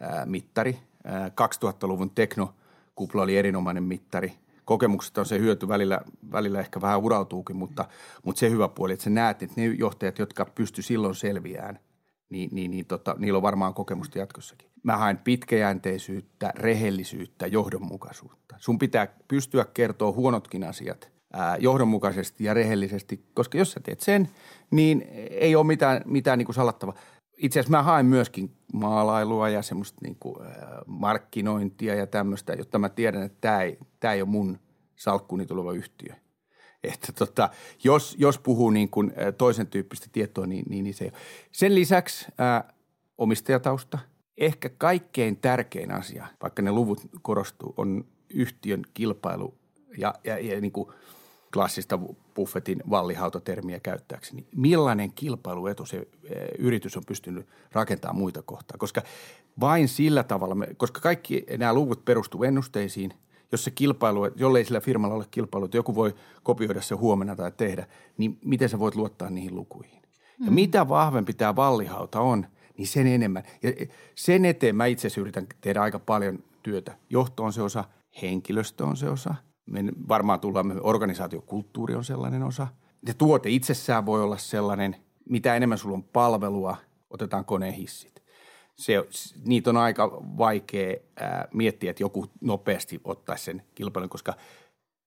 ää, 0.00 0.26
mittari. 0.26 0.78
Ää, 1.04 1.28
2000-luvun 1.28 2.10
teknokupla 2.10 3.22
oli 3.22 3.36
erinomainen 3.36 3.82
mittari. 3.82 4.32
Kokemuksesta 4.64 5.20
on 5.20 5.26
se 5.26 5.38
hyöty 5.38 5.68
välillä, 5.68 6.00
välillä 6.32 6.60
ehkä 6.60 6.80
vähän 6.80 7.00
urautuukin, 7.00 7.56
mutta, 7.56 7.84
mutta 8.24 8.40
se 8.40 8.50
hyvä 8.50 8.68
puoli, 8.68 8.92
että 8.92 9.04
sä 9.04 9.10
näet, 9.10 9.42
että 9.42 9.60
ne 9.60 9.66
johtajat, 9.66 10.18
jotka 10.18 10.44
pysty 10.44 10.82
silloin 10.82 11.14
selviään, 11.14 11.78
niin, 12.30 12.48
niin, 12.52 12.70
niin 12.70 12.86
tota, 12.86 13.16
niillä 13.18 13.36
on 13.36 13.42
varmaan 13.42 13.74
kokemusta 13.74 14.18
jatkossakin. 14.18 14.70
Mä 14.82 14.96
haen 14.96 15.18
pitkäjänteisyyttä, 15.18 16.52
rehellisyyttä, 16.56 17.46
johdonmukaisuutta. 17.46 18.54
Sun 18.58 18.78
pitää 18.78 19.06
pystyä 19.28 19.64
kertoa 19.74 20.12
huonotkin 20.12 20.64
asiat 20.64 21.10
ää, 21.32 21.56
johdonmukaisesti 21.56 22.44
ja 22.44 22.54
rehellisesti, 22.54 23.24
koska 23.34 23.58
jos 23.58 23.72
sä 23.72 23.80
teet 23.80 24.00
sen, 24.00 24.28
niin 24.70 25.04
ei 25.30 25.56
ole 25.56 25.66
mitään, 25.66 26.02
mitään 26.04 26.38
niin 26.38 26.46
kuin 26.46 26.54
salattavaa. 26.54 26.94
Itse 27.36 27.60
asiassa 27.60 27.76
mä 27.76 27.82
haen 27.82 28.06
myöskin 28.06 28.56
maalailua 28.72 29.48
ja 29.48 29.62
semmoista 29.62 29.98
niin 30.02 30.16
kuin, 30.20 30.46
ää, 30.46 30.82
markkinointia 30.86 31.94
ja 31.94 32.06
tämmöistä, 32.06 32.52
jotta 32.52 32.78
mä 32.78 32.88
tiedän, 32.88 33.22
että 33.22 33.38
tämä 33.40 33.62
ei, 33.62 33.78
tämä 34.00 34.14
ei 34.14 34.22
ole 34.22 34.30
mun 34.30 34.58
salkkuuni 34.96 35.46
tuleva 35.46 35.72
yhtiö. 35.72 36.14
Että 36.94 37.12
tota, 37.12 37.50
jos, 37.84 38.16
jos 38.18 38.38
puhuu 38.38 38.70
niin 38.70 38.88
kuin 38.88 39.12
toisen 39.38 39.66
tyyppistä 39.66 40.06
tietoa, 40.12 40.46
niin, 40.46 40.64
niin, 40.68 40.84
niin 40.84 40.94
se. 40.94 41.12
Sen 41.52 41.74
lisäksi 41.74 42.26
ää, 42.38 42.72
omistajatausta. 43.18 43.98
Ehkä 44.36 44.68
kaikkein 44.68 45.36
tärkein 45.36 45.92
asia, 45.92 46.26
vaikka 46.42 46.62
ne 46.62 46.72
luvut 46.72 47.00
korostuu, 47.22 47.74
on 47.76 48.04
yhtiön 48.30 48.82
kilpailu 48.94 49.54
ja, 49.98 50.14
ja, 50.24 50.38
ja 50.38 50.60
niin 50.60 50.72
kuin 50.72 50.88
klassista 51.52 51.98
Buffettin 52.34 52.82
vallihautatermiä 52.90 53.80
käyttääkseni. 53.80 54.46
Millainen 54.56 55.12
kilpailuetu 55.12 55.86
se 55.86 56.08
yritys 56.58 56.96
on 56.96 57.04
pystynyt 57.06 57.46
rakentamaan 57.72 58.18
muita 58.18 58.42
kohtaa? 58.42 58.78
Koska 58.78 59.02
vain 59.60 59.88
sillä 59.88 60.22
tavalla, 60.22 60.54
me, 60.54 60.68
koska 60.76 61.00
kaikki 61.00 61.46
nämä 61.58 61.74
luvut 61.74 62.04
perustuu 62.04 62.44
ennusteisiin– 62.44 63.14
jos 63.52 63.64
se 63.64 63.70
kilpailu, 63.70 64.26
jollei 64.36 64.64
sillä 64.64 64.80
firmalla 64.80 65.14
ole 65.14 65.24
kilpailu, 65.30 65.64
että 65.64 65.76
joku 65.76 65.94
voi 65.94 66.14
kopioida 66.42 66.82
se 66.82 66.94
huomenna 66.94 67.36
tai 67.36 67.52
tehdä, 67.56 67.86
niin 68.18 68.38
miten 68.44 68.68
sä 68.68 68.78
voit 68.78 68.94
luottaa 68.94 69.30
niihin 69.30 69.54
lukuihin? 69.54 70.02
Mm. 70.38 70.46
Ja 70.46 70.52
mitä 70.52 70.88
vahvempi 70.88 71.32
tämä 71.32 71.56
vallihauta 71.56 72.20
on, 72.20 72.46
niin 72.76 72.88
sen 72.88 73.06
enemmän. 73.06 73.42
Ja 73.62 73.72
sen 74.14 74.44
eteen 74.44 74.76
mä 74.76 74.86
itse 74.86 75.06
asiassa 75.06 75.20
yritän 75.20 75.46
tehdä 75.60 75.82
aika 75.82 75.98
paljon 75.98 76.38
työtä. 76.62 76.96
Johto 77.10 77.44
on 77.44 77.52
se 77.52 77.62
osa, 77.62 77.84
henkilöstö 78.22 78.86
on 78.86 78.96
se 78.96 79.08
osa. 79.08 79.34
Me 79.66 79.84
varmaan 80.08 80.40
tullaan, 80.40 80.80
organisaatiokulttuuri 80.82 81.94
on 81.94 82.04
sellainen 82.04 82.42
osa. 82.42 82.66
Ja 83.06 83.14
tuote 83.14 83.50
itsessään 83.50 84.06
voi 84.06 84.22
olla 84.22 84.36
sellainen, 84.36 84.96
mitä 85.28 85.54
enemmän 85.54 85.78
sulla 85.78 85.94
on 85.94 86.02
palvelua, 86.02 86.76
otetaan 87.10 87.44
konehissit 87.44 88.17
se, 88.78 88.94
niitä 89.44 89.70
on 89.70 89.76
aika 89.76 90.22
vaikea 90.38 90.96
ää, 91.16 91.48
miettiä, 91.54 91.90
että 91.90 92.02
joku 92.02 92.26
nopeasti 92.40 93.00
ottaisi 93.04 93.44
sen 93.44 93.62
kilpailun, 93.74 94.08
koska 94.08 94.34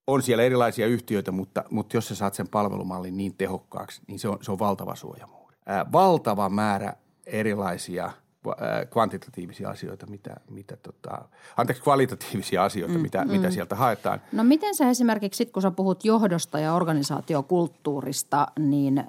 on 0.07 0.21
siellä 0.21 0.43
erilaisia 0.43 0.87
yhtiöitä, 0.87 1.31
mutta, 1.31 1.63
mutta 1.69 1.97
jos 1.97 2.07
sä 2.07 2.15
saat 2.15 2.33
sen 2.33 2.47
palvelumallin 2.47 3.17
niin 3.17 3.35
tehokkaaksi, 3.37 4.01
niin 4.07 4.19
se 4.19 4.27
on, 4.27 4.37
se 4.41 4.51
on 4.51 4.59
valtava 4.59 4.95
suojamuuri. 4.95 5.57
Ää, 5.65 5.91
valtava 5.91 6.49
määrä 6.49 6.93
erilaisia 7.25 8.03
ää, 8.05 8.85
kvantitatiivisia 8.85 9.69
asioita, 9.69 10.05
mitä, 10.05 10.35
mitä 10.49 10.77
tota, 10.77 11.21
anteeksi, 11.57 11.83
kvalitatiivisia 11.83 12.63
asioita, 12.63 12.95
mm, 12.95 13.01
mitä, 13.01 13.25
mm. 13.25 13.31
mitä 13.31 13.51
sieltä 13.51 13.75
haetaan. 13.75 14.21
No 14.31 14.43
miten 14.43 14.75
sä 14.75 14.89
esimerkiksi, 14.89 15.37
sit 15.37 15.51
kun 15.51 15.61
sä 15.61 15.71
puhut 15.71 16.05
johdosta 16.05 16.59
ja 16.59 16.73
organisaatiokulttuurista, 16.73 18.47
niin, 18.59 19.03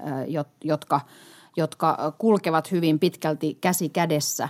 jotka– 0.64 1.00
jotka 1.56 2.14
kulkevat 2.18 2.71
hyvin 2.71 2.99
pitkälti 2.99 3.59
käsi 3.61 3.88
kädessä, 3.88 4.49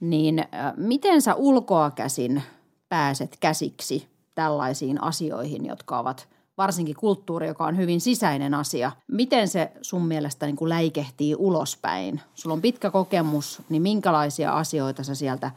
niin 0.00 0.44
miten 0.76 1.22
sä 1.22 1.34
ulkoa 1.34 1.90
käsin 1.90 2.42
pääset 2.88 3.36
käsiksi 3.40 4.08
tällaisiin 4.34 5.02
asioihin, 5.02 5.66
jotka 5.66 5.98
ovat 5.98 6.28
varsinkin 6.58 6.96
kulttuuri, 6.96 7.46
joka 7.46 7.64
on 7.64 7.76
hyvin 7.76 8.00
sisäinen 8.00 8.54
asia. 8.54 8.92
Miten 9.08 9.48
se 9.48 9.72
sun 9.82 10.06
mielestä 10.06 10.46
niin 10.46 10.56
kuin 10.56 10.68
läikehtii 10.68 11.34
ulospäin? 11.34 12.20
Sulla 12.34 12.54
on 12.54 12.62
pitkä 12.62 12.90
kokemus, 12.90 13.62
niin 13.68 13.82
minkälaisia 13.82 14.52
asioita 14.52 15.02
sä 15.04 15.14
sieltä 15.14 15.50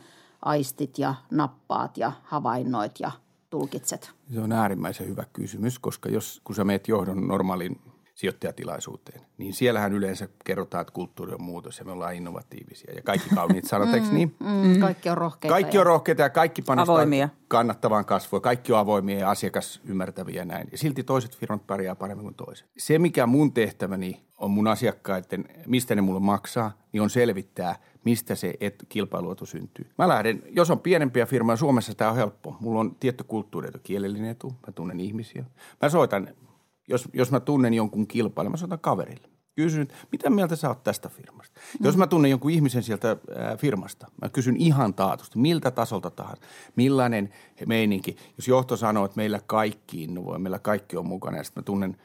aistit 0.46 1.00
ja 1.00 1.16
nappaat 1.32 1.98
ja 1.98 2.12
havainnoit 2.24 3.00
ja 3.00 3.12
tulkitset? 3.50 4.12
Se 4.34 4.40
on 4.40 4.51
äärimmäisen 4.51 5.08
hyvä 5.08 5.25
kysymys, 5.34 5.80
koska 5.80 6.10
jos 6.10 6.42
kun 6.44 6.56
sä 6.56 6.63
meet 6.63 6.88
johdon 6.88 7.28
normaalin 7.28 7.82
sijoittajatilaisuuteen, 8.13 9.22
niin 9.38 9.53
siellähän 9.53 9.94
yleensä 9.94 10.27
kerrotaan, 10.46 10.82
että 10.82 10.94
kulttuuri 10.94 11.34
on 11.34 11.44
muutos 11.44 11.80
ja 11.80 11.86
me 11.86 11.91
ollaan 11.91 12.15
innovatiivisia 12.15 12.94
ja 12.96 13.01
kaikki 13.01 13.30
kauniit 13.36 13.65
sanat, 13.65 13.94
eikö 13.94 14.08
niin? 14.12 14.36
Mm, 14.39 14.48
mm. 14.48 14.80
Kaikki 14.80 15.10
on 15.10 15.18
rohkeita. 15.18 15.53
Kaikki 15.53 15.77
on 15.77 15.86
rohkeita 15.86 16.22
ja 16.22 16.30
kaikki 16.30 16.62
panostaa 16.62 16.96
avoimia. 16.96 17.30
kannattavaan 17.48 18.06
kasvuun. 18.06 18.41
Kaikki 18.41 18.74
on 18.74 18.80
avoimia 18.80 19.20
ja 19.20 19.30
asiakas 19.30 19.82
ymmärtäviä 19.86 20.46
näin. 20.46 20.68
Ja 20.72 20.77
silti 20.77 21.03
toiset 21.03 21.38
firmat 21.38 21.68
pärjää 21.68 21.96
paremmin 21.96 22.24
kuin 22.24 22.36
toiset. 22.36 22.68
Se, 22.77 23.00
mikä 23.00 23.25
mun 23.25 23.53
tehtäväni 23.53 24.22
on 24.38 24.51
mun 24.51 24.68
asiakkaiden, 24.68 25.46
mistä 25.65 25.96
ne 25.96 26.01
mulle 26.01 26.20
maksaa, 26.20 26.72
niin 26.91 27.01
on 27.01 27.10
selvittää, 27.10 27.75
mistä 28.06 28.36
se 28.36 28.53
et, 28.60 28.86
kilpailuetu 28.89 29.46
syntyy. 29.46 29.89
Mä 29.98 30.08
lähden, 30.08 30.44
jos 30.50 30.72
on 30.72 30.80
pienempiä 30.80 31.25
firmoja, 31.25 31.56
Suomessa 31.56 31.96
tämä 31.96 32.10
on 32.10 32.15
helppo. 32.15 32.56
Mulla 32.60 32.80
on 32.80 32.96
tietty 32.96 33.24
kulttuuri, 33.24 33.70
kielellinen 33.84 34.32
etu, 34.32 34.56
mä 34.68 34.74
tunnen 34.74 35.00
ihmisiä. 35.00 35.46
Mä 35.82 35.89
soitan 35.89 36.27
jos, 36.88 37.10
jos 37.14 37.32
mä 37.32 37.40
tunnen 37.40 37.74
jonkun 37.74 38.08
kilpailijan, 38.08 38.52
mä 38.52 38.58
soitan 38.58 38.80
kaverille. 38.80 39.32
Kysyn, 39.56 39.88
mitä 40.12 40.30
mieltä 40.30 40.56
sä 40.56 40.70
oot 40.70 40.84
tästä 40.84 41.10
firmasta? 41.10 41.60
Mm. 41.80 41.86
Jos 41.86 41.98
mä 41.98 42.08
tunnen 42.08 42.32
jonkun 42.32 42.52
ihmisen 42.52 42.84
sieltä 42.84 43.18
ää, 43.36 43.58
firmasta, 43.58 44.08
mä 44.22 44.30
kysyn 44.30 44.56
ihan 44.56 44.94
taatusti, 44.94 45.40
miltä 45.40 45.72
tasolta 45.72 46.12
tahansa, 46.12 46.44
millainen 46.76 47.30
meininki. 47.66 48.16
Jos 48.38 48.48
johto 48.48 48.78
sanoo, 48.78 49.06
että 49.06 49.18
meillä 49.18 49.40
kaikki 49.46 50.04
innovoi, 50.04 50.40
meillä 50.40 50.60
kaikki 50.60 50.98
on 50.98 51.08
mukana 51.08 51.38
ja 51.38 51.44
sitten 51.44 51.62
mä 51.62 51.66
tunnen 51.66 51.98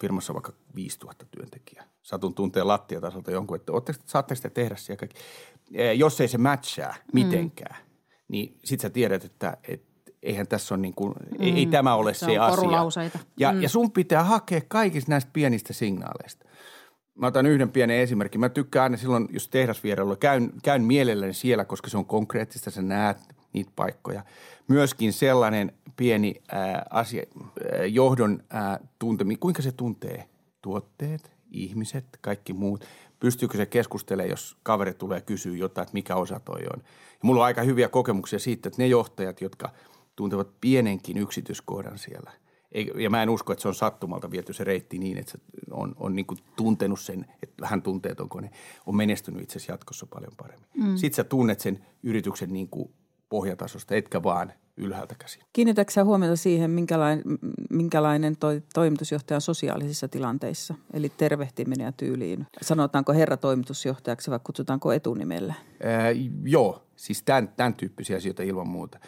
firmassa 0.00 0.34
vaikka 0.34 0.52
5000 0.74 1.26
työntekijää. 1.30 1.84
Satun 2.02 2.34
tuntee 2.34 2.62
lattiatasolta 2.62 3.30
jonkun, 3.30 3.56
että 3.56 3.72
ootteko, 3.72 3.98
saatteko 4.06 4.40
te 4.42 4.50
tehdä 4.50 4.76
siellä 4.76 4.98
kaikki. 4.98 5.20
Jos 5.96 6.20
ei 6.20 6.28
se 6.28 6.38
matchaa 6.38 6.94
mitenkään, 7.12 7.76
mm. 7.80 7.88
niin 8.28 8.56
sit 8.64 8.80
sä 8.80 8.90
tiedät, 8.90 9.24
että, 9.24 9.56
että 9.68 9.87
eihän 10.22 10.48
tässä 10.48 10.74
ole 10.74 10.82
niin 10.82 10.94
kuin, 10.94 11.12
mm. 11.12 11.36
ei, 11.40 11.52
ei 11.52 11.66
tämä 11.66 11.94
ole 11.94 12.14
se, 12.14 12.26
se 12.26 12.38
asia. 12.38 13.12
Ja, 13.36 13.52
mm. 13.52 13.62
ja 13.62 13.68
sun 13.68 13.92
pitää 13.92 14.24
hakea 14.24 14.60
kaikista 14.68 15.10
näistä 15.10 15.30
pienistä 15.32 15.72
signaaleista. 15.72 16.44
Mä 17.14 17.26
otan 17.26 17.46
yhden 17.46 17.70
pienen 17.70 17.96
esimerkin. 17.96 18.40
Mä 18.40 18.48
tykkään 18.48 18.82
aina 18.82 18.96
silloin, 18.96 19.28
jos 19.30 19.48
tehdasvierailulla, 19.48 20.16
käyn, 20.16 20.52
käyn 20.62 20.82
mielelläni 20.82 21.34
siellä, 21.34 21.64
koska 21.64 21.90
se 21.90 21.96
on 21.98 22.04
konkreettista, 22.04 22.70
sä 22.70 22.82
näet 22.82 23.16
niitä 23.52 23.70
paikkoja. 23.76 24.22
Myöskin 24.68 25.12
sellainen 25.12 25.72
pieni 25.96 26.34
ää, 26.52 26.86
asia, 26.90 27.22
ää, 27.72 27.84
johdon 27.84 28.42
ää, 28.50 28.80
tunteminen, 28.98 29.38
kuinka 29.38 29.62
se 29.62 29.72
tuntee 29.72 30.28
tuotteet, 30.62 31.32
ihmiset, 31.50 32.04
kaikki 32.20 32.52
muut. 32.52 32.84
Pystyykö 33.20 33.56
se 33.56 33.66
keskustelemaan, 33.66 34.30
jos 34.30 34.56
kaveri 34.62 34.94
tulee 34.94 35.20
kysyä 35.20 35.56
jotain, 35.56 35.82
että 35.82 35.94
mikä 35.94 36.16
osa 36.16 36.40
toi 36.40 36.60
on. 36.74 36.82
Ja 37.12 37.18
mulla 37.22 37.40
on 37.40 37.46
aika 37.46 37.62
hyviä 37.62 37.88
kokemuksia 37.88 38.38
siitä, 38.38 38.68
että 38.68 38.82
ne 38.82 38.86
johtajat, 38.86 39.40
jotka– 39.40 39.70
tuntevat 40.18 40.60
pienenkin 40.60 41.16
yksityiskohdan 41.16 41.98
siellä. 41.98 42.30
Ja 42.94 43.10
mä 43.10 43.22
en 43.22 43.30
usko, 43.30 43.52
että 43.52 43.62
se 43.62 43.68
on 43.68 43.74
sattumalta 43.74 44.30
viety 44.30 44.52
se 44.52 44.64
reitti 44.64 44.98
niin, 44.98 45.18
että 45.18 45.32
se 45.32 45.38
on, 45.70 45.94
on 45.96 46.14
niin 46.14 46.26
kuin 46.26 46.38
tuntenut 46.56 47.00
sen, 47.00 47.26
että 47.42 47.66
hän 47.66 47.82
tuntee 47.82 48.14
tuon 48.14 48.28
kone, 48.28 48.50
on 48.86 48.96
menestynyt 48.96 49.42
itse 49.42 49.58
asiassa 49.58 49.72
jatkossa 49.72 50.06
paljon 50.06 50.32
paremmin. 50.36 50.68
Mm. 50.74 50.96
Sitten 50.96 51.16
sä 51.16 51.24
tunnet 51.24 51.60
sen 51.60 51.86
yrityksen 52.02 52.52
niin 52.52 52.68
kuin 52.68 52.90
pohjatasosta, 53.28 53.94
etkä 53.94 54.22
vaan 54.22 54.52
ylhäältä 54.76 55.14
käsin. 55.18 55.42
Kiinnitätkö 55.52 55.92
sä 55.92 56.04
huomiota 56.04 56.36
siihen, 56.36 56.70
minkälainen, 56.70 57.24
minkälainen 57.70 58.36
toi, 58.36 58.62
toimitusjohtaja 58.74 59.36
on 59.36 59.40
sosiaalisissa 59.40 60.08
tilanteissa? 60.08 60.74
Eli 60.92 61.12
tervehtiminen 61.16 61.84
ja 61.84 61.92
tyyliin. 61.92 62.46
Sanotaanko 62.62 63.12
herra 63.12 63.36
toimitusjohtajaksi 63.36 64.30
vai 64.30 64.40
kutsutaanko 64.44 64.92
etunimellä? 64.92 65.54
Ää, 65.82 66.10
joo, 66.44 66.82
siis 66.96 67.22
tämän, 67.22 67.48
tämän 67.48 67.74
tyyppisiä 67.74 68.16
asioita 68.16 68.42
ilman 68.42 68.68
muuta 68.68 68.98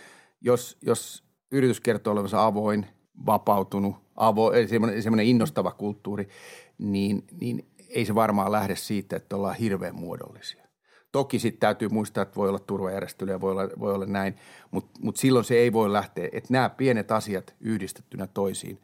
jos, 0.41 0.79
jos 0.83 1.25
yritys 1.53 1.81
kertoo 1.81 2.13
olevansa 2.13 2.47
avoin, 2.47 2.87
vapautunut, 3.27 3.97
avo, 4.17 4.53
semmoinen, 4.69 5.03
semmoinen 5.03 5.27
innostava 5.27 5.71
kulttuuri, 5.71 6.29
niin, 6.79 7.25
niin 7.41 7.69
ei 7.89 8.05
se 8.05 8.15
varmaan 8.15 8.53
lähde 8.53 8.77
siitä, 8.77 9.17
että 9.17 9.37
ollaan 9.37 9.57
hirveän 9.57 9.95
muodollisia. 9.95 10.65
Toki 11.13 11.39
sitten 11.39 11.61
täytyy 11.61 11.89
muistaa, 11.89 12.23
että 12.23 12.37
voi 12.37 12.49
olla 12.49 12.59
turvajärjestelyä, 12.59 13.41
voi 13.41 13.53
olla, 13.53 13.69
voi 13.79 13.95
olla 13.95 14.07
näin, 14.07 14.37
mutta 14.71 15.01
mut 15.03 15.17
silloin 15.17 15.45
se 15.45 15.55
ei 15.55 15.73
voi 15.73 15.93
lähteä, 15.93 16.29
että 16.33 16.53
nämä 16.53 16.69
pienet 16.69 17.11
asiat 17.13 17.55
yhdistettynä 17.61 18.27
toisiin. 18.27 18.81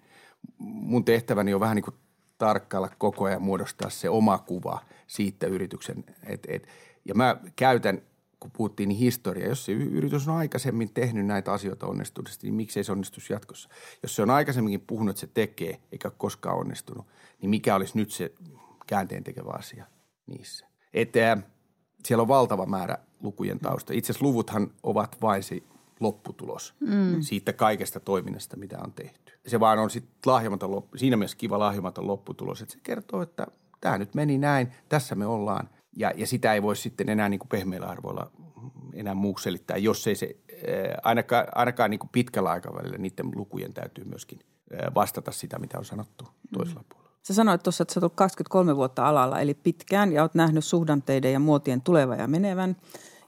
Mun 0.59 1.05
tehtäväni 1.05 1.55
on 1.55 1.61
vähän 1.61 1.77
niin 1.77 1.85
kuin 1.85 1.95
tarkkailla 2.39 2.89
koko 2.99 3.25
ajan 3.25 3.43
muodostaa 3.43 3.91
se 3.91 4.09
oma 4.09 4.39
kuva 4.39 4.81
siitä 5.07 5.47
yrityksen. 5.47 6.05
Et, 6.27 6.47
et, 6.49 6.69
ja 7.05 7.15
mä 7.15 7.37
käytän, 7.57 8.03
kun 8.41 8.51
puhuttiin 8.51 8.89
niin 8.89 8.99
historiaa, 8.99 9.49
jos 9.49 9.65
se 9.65 9.73
yritys 9.73 10.29
on 10.29 10.37
aikaisemmin 10.37 10.91
tehnyt 10.95 11.27
näitä 11.27 11.53
asioita 11.53 11.87
onnistuneesti, 11.87 12.47
niin 12.47 12.55
miksei 12.55 12.85
se 12.85 12.93
onnistuisi 12.93 13.33
jatkossa? 13.33 13.69
Jos 14.03 14.17
se 14.17 14.23
on 14.23 14.31
aikaisemminkin 14.31 14.85
puhunut, 14.87 15.11
että 15.11 15.21
se 15.21 15.27
tekee, 15.27 15.81
eikä 15.93 16.11
koskaan 16.11 16.59
onnistunut, 16.59 17.07
niin 17.43 17.51
mikä 17.51 17.75
olisi 17.75 17.99
nyt 17.99 18.11
se 18.11 18.33
käänteen 18.87 19.25
tekevä 19.25 19.51
asia 19.51 19.87
niissä? 20.27 20.67
Että 20.95 21.39
siellä 22.05 22.23
on 22.23 22.29
valtava 22.29 22.67
määrä 22.67 22.99
lukujen 23.21 23.59
tausta. 23.59 23.93
Itse 23.93 24.13
asiassa 24.13 24.27
luvuthan 24.27 24.71
ovat 24.83 25.17
vain 25.23 25.43
se 25.43 25.63
lopputulos 26.01 26.75
mm. 26.81 27.21
siitä 27.21 27.53
kaikesta 27.53 28.01
toiminnasta, 28.01 28.57
mitä 28.57 28.79
on 28.85 28.93
tehty. 28.93 29.33
Se 29.47 29.61
vaan 29.61 29.79
on 29.79 29.91
sitten 29.91 30.33
lahjomaton 30.33 30.71
loppu, 30.71 30.99
siinä 30.99 31.17
mielessä 31.17 31.37
kiva 31.37 31.59
lahjomaton 31.59 32.07
lopputulos, 32.07 32.63
että 32.63 32.73
se 32.73 32.81
kertoo, 32.83 33.23
että 33.23 33.47
tämä 33.81 33.99
nyt 33.99 34.15
meni 34.15 34.39
näin, 34.39 34.73
tässä 34.89 35.15
me 35.15 35.27
ollaan. 35.27 35.69
Ja, 35.97 36.13
ja 36.17 36.27
sitä 36.27 36.55
ei 36.55 36.63
voi 36.63 36.77
sitten 36.77 37.09
enää 37.09 37.29
niin 37.29 37.39
kuin 37.39 37.49
pehmeillä 37.49 37.87
arvoilla 37.87 38.31
enää 38.93 39.15
muu 39.15 39.39
selittää, 39.39 39.77
jos 39.77 40.07
ei 40.07 40.15
se 40.15 40.37
ainakaan, 41.03 41.47
ainakaan 41.55 41.91
niin 41.91 41.99
kuin 41.99 42.11
pitkällä 42.13 42.51
aikavälillä 42.51 42.99
niiden 42.99 43.31
lukujen 43.35 43.75
täytyy 43.75 44.05
myöskin 44.05 44.39
vastata 44.95 45.33
sitä, 45.33 45.59
mitä 45.59 45.79
on 45.79 45.85
sanottu 45.85 46.29
toisella 46.53 46.81
mm. 46.81 46.87
puolella. 46.89 47.17
Sä 47.23 47.35
sanoit 47.35 47.63
tuossa, 47.63 47.83
että 47.83 47.95
sä 47.95 48.01
olet 48.01 48.13
23 48.15 48.77
vuotta 48.77 49.09
alalla, 49.09 49.41
eli 49.41 49.55
pitkään, 49.55 50.13
ja 50.13 50.23
olet 50.23 50.35
nähnyt 50.35 50.65
suhdanteiden 50.65 51.33
ja 51.33 51.41
muotien 51.41 51.81
tulevan 51.81 52.19
ja 52.19 52.29
menevän. 52.29 52.77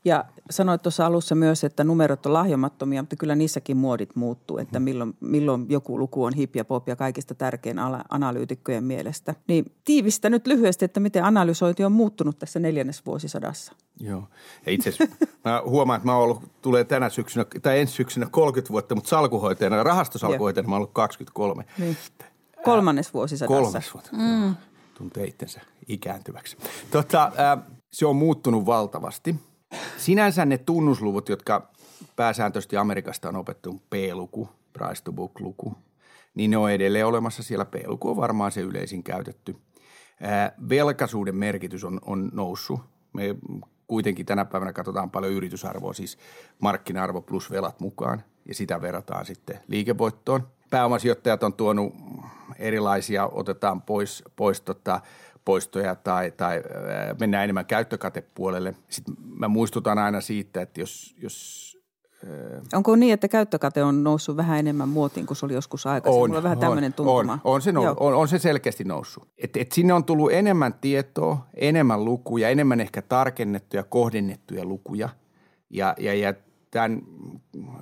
Ja 0.04 0.24
sanoit 0.50 0.82
tuossa 0.82 1.06
alussa 1.06 1.34
myös, 1.34 1.64
että 1.64 1.84
numerot 1.84 2.26
on 2.26 2.32
lahjomattomia, 2.32 3.02
mutta 3.02 3.16
kyllä 3.16 3.34
niissäkin 3.34 3.76
muodit 3.76 4.16
muuttuu, 4.16 4.58
että 4.58 4.80
milloin, 4.80 5.16
milloin 5.20 5.66
joku 5.68 5.98
luku 5.98 6.24
on 6.24 6.34
hip 6.34 6.56
ja 6.56 6.64
pop 6.64 6.88
ja 6.88 6.96
kaikista 6.96 7.34
tärkein 7.34 7.78
ala, 7.78 8.04
analyytikkojen 8.10 8.84
mielestä. 8.84 9.34
Niin 9.48 9.72
tiivistä 9.84 10.30
nyt 10.30 10.46
lyhyesti, 10.46 10.84
että 10.84 11.00
miten 11.00 11.24
analysointi 11.24 11.84
on 11.84 11.92
muuttunut 11.92 12.38
tässä 12.38 12.58
neljännesvuosisadassa. 12.58 13.72
Joo. 14.00 14.24
Ja 14.66 14.72
itse 14.72 14.90
asiassa 14.90 15.16
mä 15.44 15.62
huomaan, 15.66 15.96
että 15.96 16.06
mä 16.06 16.14
oon 16.14 16.24
ollut, 16.24 16.42
tulee 16.62 16.84
tänä 16.84 17.08
syksynä, 17.08 17.46
tai 17.62 17.80
ensi 17.80 17.92
syksynä 17.92 18.26
30 18.30 18.72
vuotta, 18.72 18.94
mutta 18.94 19.08
salkuhoitajana, 19.08 19.82
rahastosalkuhoitajana 19.82 20.68
mä 20.68 20.74
oon 20.74 20.80
ollut 20.80 20.92
23. 20.92 21.64
Niin. 21.78 21.96
Kolmannes 22.64 23.14
vuosisadassa. 23.14 23.60
Kolmannes 23.60 23.94
vuotta. 23.94 24.10
Mm. 24.12 24.54
Tuntee 24.94 25.24
itsensä 25.24 25.60
ikääntyväksi. 25.88 26.56
Tota, 26.90 27.32
äh, 27.38 27.64
se 27.92 28.06
on 28.06 28.16
muuttunut 28.16 28.66
valtavasti. 28.66 29.47
Sinänsä 29.96 30.46
ne 30.46 30.58
tunnusluvut, 30.58 31.28
jotka 31.28 31.70
pääsääntöisesti 32.16 32.76
Amerikasta 32.76 33.28
on 33.28 33.36
opettu, 33.36 33.82
P-luku, 33.90 34.48
price 34.72 35.04
to 35.04 35.12
book-luku, 35.12 35.74
niin 36.34 36.50
ne 36.50 36.56
on 36.56 36.70
edelleen 36.70 37.06
olemassa 37.06 37.42
siellä. 37.42 37.64
P-luku 37.64 38.10
on 38.10 38.16
varmaan 38.16 38.52
se 38.52 38.60
yleisin 38.60 39.02
käytetty. 39.02 39.56
Velkaisuuden 40.68 41.36
merkitys 41.36 41.84
on, 41.84 42.00
on 42.06 42.30
noussut. 42.32 42.80
Me 43.12 43.36
kuitenkin 43.86 44.26
tänä 44.26 44.44
päivänä 44.44 44.72
katsotaan 44.72 45.10
paljon 45.10 45.32
yritysarvoa, 45.32 45.92
siis 45.92 46.18
markkina-arvo 46.58 47.20
plus 47.20 47.50
velat 47.50 47.80
mukaan, 47.80 48.22
ja 48.44 48.54
sitä 48.54 48.80
verrataan 48.80 49.26
sitten 49.26 49.60
liikevoittoon. 49.68 50.48
Pääomasijoittajat 50.70 51.42
on 51.42 51.52
tuonut 51.52 51.94
erilaisia, 52.58 53.28
otetaan 53.32 53.82
pois, 53.82 54.24
pois 54.36 54.60
tota, 54.60 55.00
poistoja 55.48 55.94
tai, 55.94 56.30
tai 56.30 56.62
mennään 57.20 57.44
enemmän 57.44 57.66
käyttökatepuolelle. 57.66 58.74
Sitten 58.88 59.14
mä 59.24 59.48
muistutan 59.48 59.98
aina 59.98 60.20
siitä, 60.20 60.62
että 60.62 60.80
jos, 60.80 61.14
jos 61.22 61.68
Onko 62.72 62.96
niin, 62.96 63.14
että 63.14 63.28
käyttökate 63.28 63.82
on 63.82 64.04
noussut 64.04 64.36
vähän 64.36 64.58
enemmän 64.58 64.88
muotiin 64.88 65.26
kuin 65.26 65.36
se 65.36 65.46
oli 65.46 65.54
joskus 65.54 65.86
aikaisemmin? 65.86 66.22
On, 66.22 66.30
Mulla 66.30 66.38
on 66.38 66.42
vähän 66.42 66.58
tämmöinen 66.58 66.92
tuntuma. 66.92 67.32
On, 67.32 67.40
on, 67.44 67.62
se, 67.62 67.72
nou, 67.72 67.94
on, 68.00 68.14
on 68.14 68.28
se 68.28 68.38
selkeästi 68.38 68.84
noussut. 68.84 69.28
Et, 69.38 69.56
et 69.56 69.72
sinne 69.72 69.92
on 69.92 70.04
tullut 70.04 70.32
enemmän 70.32 70.74
tietoa, 70.74 71.46
enemmän 71.54 72.04
lukuja, 72.04 72.48
enemmän 72.48 72.80
ehkä 72.80 73.02
tarkennettuja, 73.02 73.82
kohdennettuja 73.82 74.64
lukuja. 74.64 75.08
Ja, 75.70 75.94
ja, 75.98 76.14
ja 76.14 76.34
tämän 76.70 77.02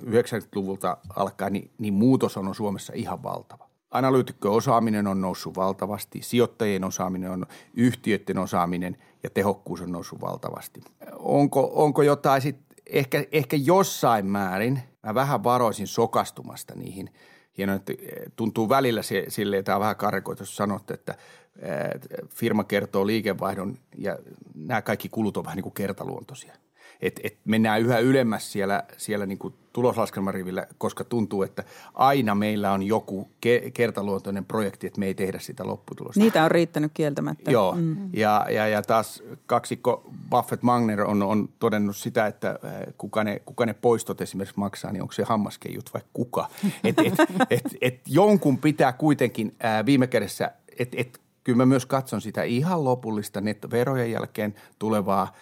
90-luvulta 0.05 0.97
alkaen, 1.15 1.53
niin, 1.53 1.71
niin 1.77 1.93
muutos 1.93 2.37
on 2.37 2.55
Suomessa 2.55 2.93
ihan 2.95 3.23
valtava. 3.23 3.66
Analyytikko-osaaminen 3.91 5.07
on 5.07 5.21
noussut 5.21 5.55
valtavasti, 5.55 6.21
sijoittajien 6.21 6.83
osaaminen 6.83 7.31
on, 7.31 7.45
yhtiöiden 7.73 8.37
osaaminen 8.37 8.97
ja 9.23 9.29
tehokkuus 9.29 9.81
on 9.81 9.91
noussut 9.91 10.21
valtavasti. 10.21 10.81
Onko, 11.19 11.71
onko 11.73 12.01
jotain 12.01 12.41
sitten, 12.41 12.77
ehkä, 12.85 13.25
ehkä 13.31 13.57
jossain 13.57 14.25
määrin, 14.25 14.79
mä 15.03 15.15
vähän 15.15 15.43
varoisin 15.43 15.87
sokastumasta 15.87 16.75
niihin. 16.75 17.09
Hienoa, 17.57 17.75
että 17.75 17.93
eh, 17.93 18.31
tuntuu 18.35 18.69
välillä 18.69 19.01
silleen, 19.27 19.63
tämä 19.63 19.75
on 19.75 19.81
vähän 19.81 19.95
karikoitu, 19.95 20.41
jos 20.41 20.55
sanotte, 20.55 20.93
että 20.93 21.15
eh, 21.59 22.27
firma 22.29 22.63
kertoo 22.63 23.07
liikevaihdon 23.07 23.77
ja 23.97 24.17
nämä 24.55 24.81
kaikki 24.81 25.09
kulut 25.09 25.37
on 25.37 25.43
vähän 25.43 25.55
niin 25.55 25.63
kuin 25.63 25.73
kertaluontoisia– 25.73 26.53
että 27.01 27.21
et 27.23 27.37
mennään 27.45 27.81
yhä 27.81 27.99
ylemmäs 27.99 28.51
siellä, 28.51 28.83
siellä 28.97 29.25
niin 29.25 29.37
kuin 29.37 29.53
tuloslaskelmarivillä, 29.73 30.67
koska 30.77 31.03
tuntuu, 31.03 31.43
että 31.43 31.63
aina 31.93 32.35
meillä 32.35 32.71
on 32.71 32.83
joku 32.83 33.29
ke- 33.45 33.71
kertaluontoinen 33.73 34.45
projekti, 34.45 34.87
että 34.87 34.99
me 34.99 35.05
ei 35.05 35.13
tehdä 35.13 35.39
sitä 35.39 35.67
lopputulosta. 35.67 36.19
Niitä 36.19 36.43
on 36.43 36.51
riittänyt 36.51 36.91
kieltämättä. 36.93 37.51
Joo, 37.51 37.75
mm. 37.75 38.09
ja, 38.13 38.45
ja, 38.49 38.67
ja 38.67 38.81
taas 38.81 39.23
kaksikko 39.45 40.09
Buffett-Magner 40.29 41.01
on, 41.01 41.23
on 41.23 41.49
todennut 41.59 41.97
sitä, 41.97 42.27
että 42.27 42.49
äh, 42.49 42.71
kuka 42.97 43.23
ne, 43.23 43.41
kuka 43.45 43.65
ne 43.65 43.73
poistot 43.73 44.21
esimerkiksi 44.21 44.59
maksaa, 44.59 44.91
niin 44.91 45.01
onko 45.01 45.13
se 45.13 45.23
hammaskeijut 45.23 45.93
vai 45.93 46.01
kuka. 46.13 46.47
Että 46.83 47.01
et, 47.01 47.13
et, 47.49 47.77
et 47.81 48.01
jonkun 48.07 48.57
pitää 48.57 48.93
kuitenkin 48.93 49.55
ää, 49.59 49.79
äh, 49.79 49.85
viime 49.85 50.07
kädessä, 50.07 50.51
että 50.79 50.97
et, 50.99 51.21
kyllä 51.43 51.57
mä 51.57 51.65
myös 51.65 51.85
katson 51.85 52.21
sitä 52.21 52.43
ihan 52.43 52.83
lopullista 52.83 53.41
nettoverojen 53.41 54.11
jälkeen 54.11 54.55
tulevaa– 54.79 55.33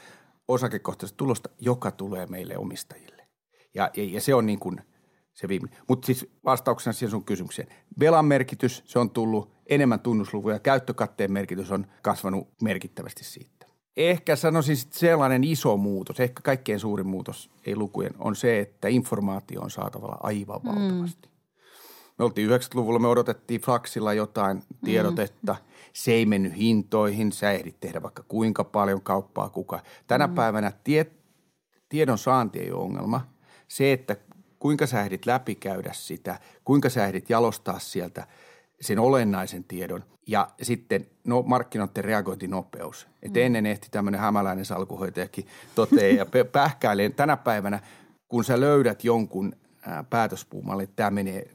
osakekohtaisesta 0.47 1.17
tulosta, 1.17 1.49
joka 1.60 1.91
tulee 1.91 2.25
meille 2.25 2.58
omistajille. 2.58 3.27
Ja, 3.73 3.89
ja, 3.97 4.03
ja 4.03 4.21
se 4.21 4.36
on 4.36 4.45
niin 4.45 4.60
kuin 4.60 4.81
se 5.34 5.47
viimeinen. 5.47 5.79
Mutta 5.88 6.05
siis 6.05 6.29
vastauksena 6.45 6.93
siihen 6.93 7.12
sun 7.12 7.25
kysymykseen. 7.25 7.67
Velan 7.99 8.25
merkitys, 8.25 8.84
se 8.86 8.99
on 8.99 9.10
tullut 9.10 9.51
enemmän 9.67 9.99
tunnuslukuja. 9.99 10.60
Käyttökatteen 10.60 11.31
merkitys 11.31 11.71
on 11.71 11.88
kasvanut 12.01 12.47
merkittävästi 12.62 13.23
siitä. 13.23 13.65
Ehkä 13.97 14.36
sanoisin 14.36 14.77
sitten 14.77 14.99
sellainen 14.99 15.43
iso 15.43 15.77
muutos, 15.77 16.19
ehkä 16.19 16.41
kaikkein 16.43 16.79
suurin 16.79 17.08
muutos, 17.08 17.51
ei 17.65 17.75
lukujen, 17.75 18.13
on 18.19 18.36
se, 18.36 18.60
että 18.60 18.88
informaatio 18.88 19.62
on 19.62 19.71
saatavalla 19.71 20.17
aivan 20.23 20.62
mm. 20.63 21.08
Me 22.19 22.25
oltiin 22.25 22.49
90-luvulla, 22.49 22.99
me 22.99 23.08
odotettiin 23.08 23.62
faksilla 23.62 24.13
jotain 24.13 24.63
tiedotetta. 24.86 25.54
Mm 25.54 25.75
se 25.95 26.12
ei 26.12 26.25
mennyt 26.25 26.58
hintoihin, 26.58 27.32
sä 27.32 27.51
ehdit 27.51 27.80
tehdä 27.80 28.01
vaikka 28.01 28.23
kuinka 28.28 28.63
paljon 28.63 29.01
kauppaa 29.01 29.49
kuka. 29.49 29.80
Tänä 30.08 30.28
mm. 30.28 30.36
päivänä 30.36 30.71
tie, 30.84 31.06
tiedon 31.89 32.17
saanti 32.17 32.60
ei 32.60 32.71
ole 32.71 32.84
ongelma. 32.84 33.28
Se, 33.67 33.93
että 33.93 34.15
kuinka 34.60 34.88
sä 34.88 35.01
ehdit 35.01 35.25
läpikäydä 35.25 35.93
sitä, 35.93 36.39
kuinka 36.63 36.89
sä 36.89 37.06
ehdit 37.06 37.30
jalostaa 37.30 37.80
sieltä 37.80 38.28
sen 38.82 38.99
olennaisen 38.99 39.63
tiedon 39.63 40.04
ja 40.28 40.49
sitten 40.62 41.08
no, 41.23 41.41
markkinoiden 41.41 42.04
reagointinopeus. 42.06 43.08
Et 43.23 43.34
mm. 43.34 43.41
ennen 43.41 43.65
ehti 43.65 43.88
tämmöinen 43.91 44.21
hämäläinen 44.21 44.65
salkuhoitajakin 44.65 45.47
toteaa 45.75 46.15
ja 46.17 46.25
pähkäilee 46.51 47.10
tänä 47.10 47.38
päivänä, 47.38 47.80
kun 48.28 48.43
sä 48.43 48.60
löydät 48.60 49.04
jonkun 49.04 49.56
päätöspuumalle, 50.10 50.84
että 50.84 50.95
tämä 50.95 51.12
menee 51.12 51.55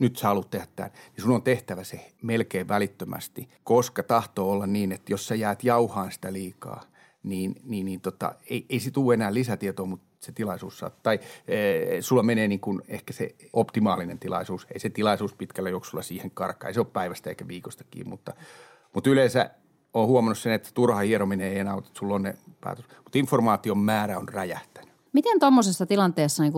nyt 0.00 0.16
sä 0.16 0.26
haluat 0.26 0.50
tehdä 0.50 0.66
tämän, 0.76 0.92
niin 1.16 1.24
sun 1.24 1.34
on 1.34 1.42
tehtävä 1.42 1.84
se 1.84 2.12
melkein 2.22 2.68
välittömästi, 2.68 3.48
koska 3.64 4.02
tahtoo 4.02 4.50
olla 4.50 4.66
niin, 4.66 4.92
että 4.92 5.12
jos 5.12 5.26
sä 5.26 5.34
jäät 5.34 5.64
jauhaan 5.64 6.12
sitä 6.12 6.32
liikaa, 6.32 6.82
niin, 7.22 7.54
niin, 7.64 7.86
niin 7.86 8.00
tota, 8.00 8.34
ei, 8.50 8.66
ei 8.68 8.80
se 8.80 8.90
tule 8.90 9.14
enää 9.14 9.34
lisätietoa, 9.34 9.86
mutta 9.86 10.06
se 10.20 10.32
tilaisuus 10.32 10.78
saa, 10.78 10.90
tai 10.90 11.20
e, 11.48 12.02
sulla 12.02 12.22
menee 12.22 12.48
niin 12.48 12.60
kuin 12.60 12.82
ehkä 12.88 13.12
se 13.12 13.34
optimaalinen 13.52 14.18
tilaisuus, 14.18 14.66
ei 14.72 14.80
se 14.80 14.90
tilaisuus 14.90 15.34
pitkällä 15.34 15.70
juoksulla 15.70 16.02
siihen 16.02 16.30
karkaa, 16.30 16.68
ei 16.68 16.74
se 16.74 16.80
ole 16.80 16.86
päivästä 16.92 17.30
eikä 17.30 17.48
viikostakin, 17.48 18.08
mutta, 18.08 18.34
mutta 18.94 19.10
yleensä 19.10 19.50
on 19.94 20.06
huomannut 20.06 20.38
sen, 20.38 20.52
että 20.52 20.70
turha 20.74 21.00
hierominen 21.00 21.52
ei 21.52 21.58
enää 21.58 21.72
auta, 21.72 21.90
sulla 21.94 22.14
on 22.14 22.22
ne 22.22 22.34
päätös, 22.60 22.84
mutta 23.04 23.18
informaation 23.18 23.78
määrä 23.78 24.18
on 24.18 24.28
räjähtänyt. 24.28 24.90
Miten 25.12 25.40
tuommoisessa 25.40 25.86
tilanteessa 25.86 26.42
niin 26.42 26.52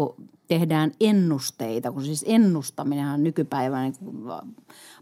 tehdään 0.52 0.92
ennusteita, 1.00 1.92
kun 1.92 2.04
siis 2.04 2.24
ennustaminen 2.28 3.08
on 3.08 3.24
nykypäivänä 3.24 3.82
niin 3.82 3.94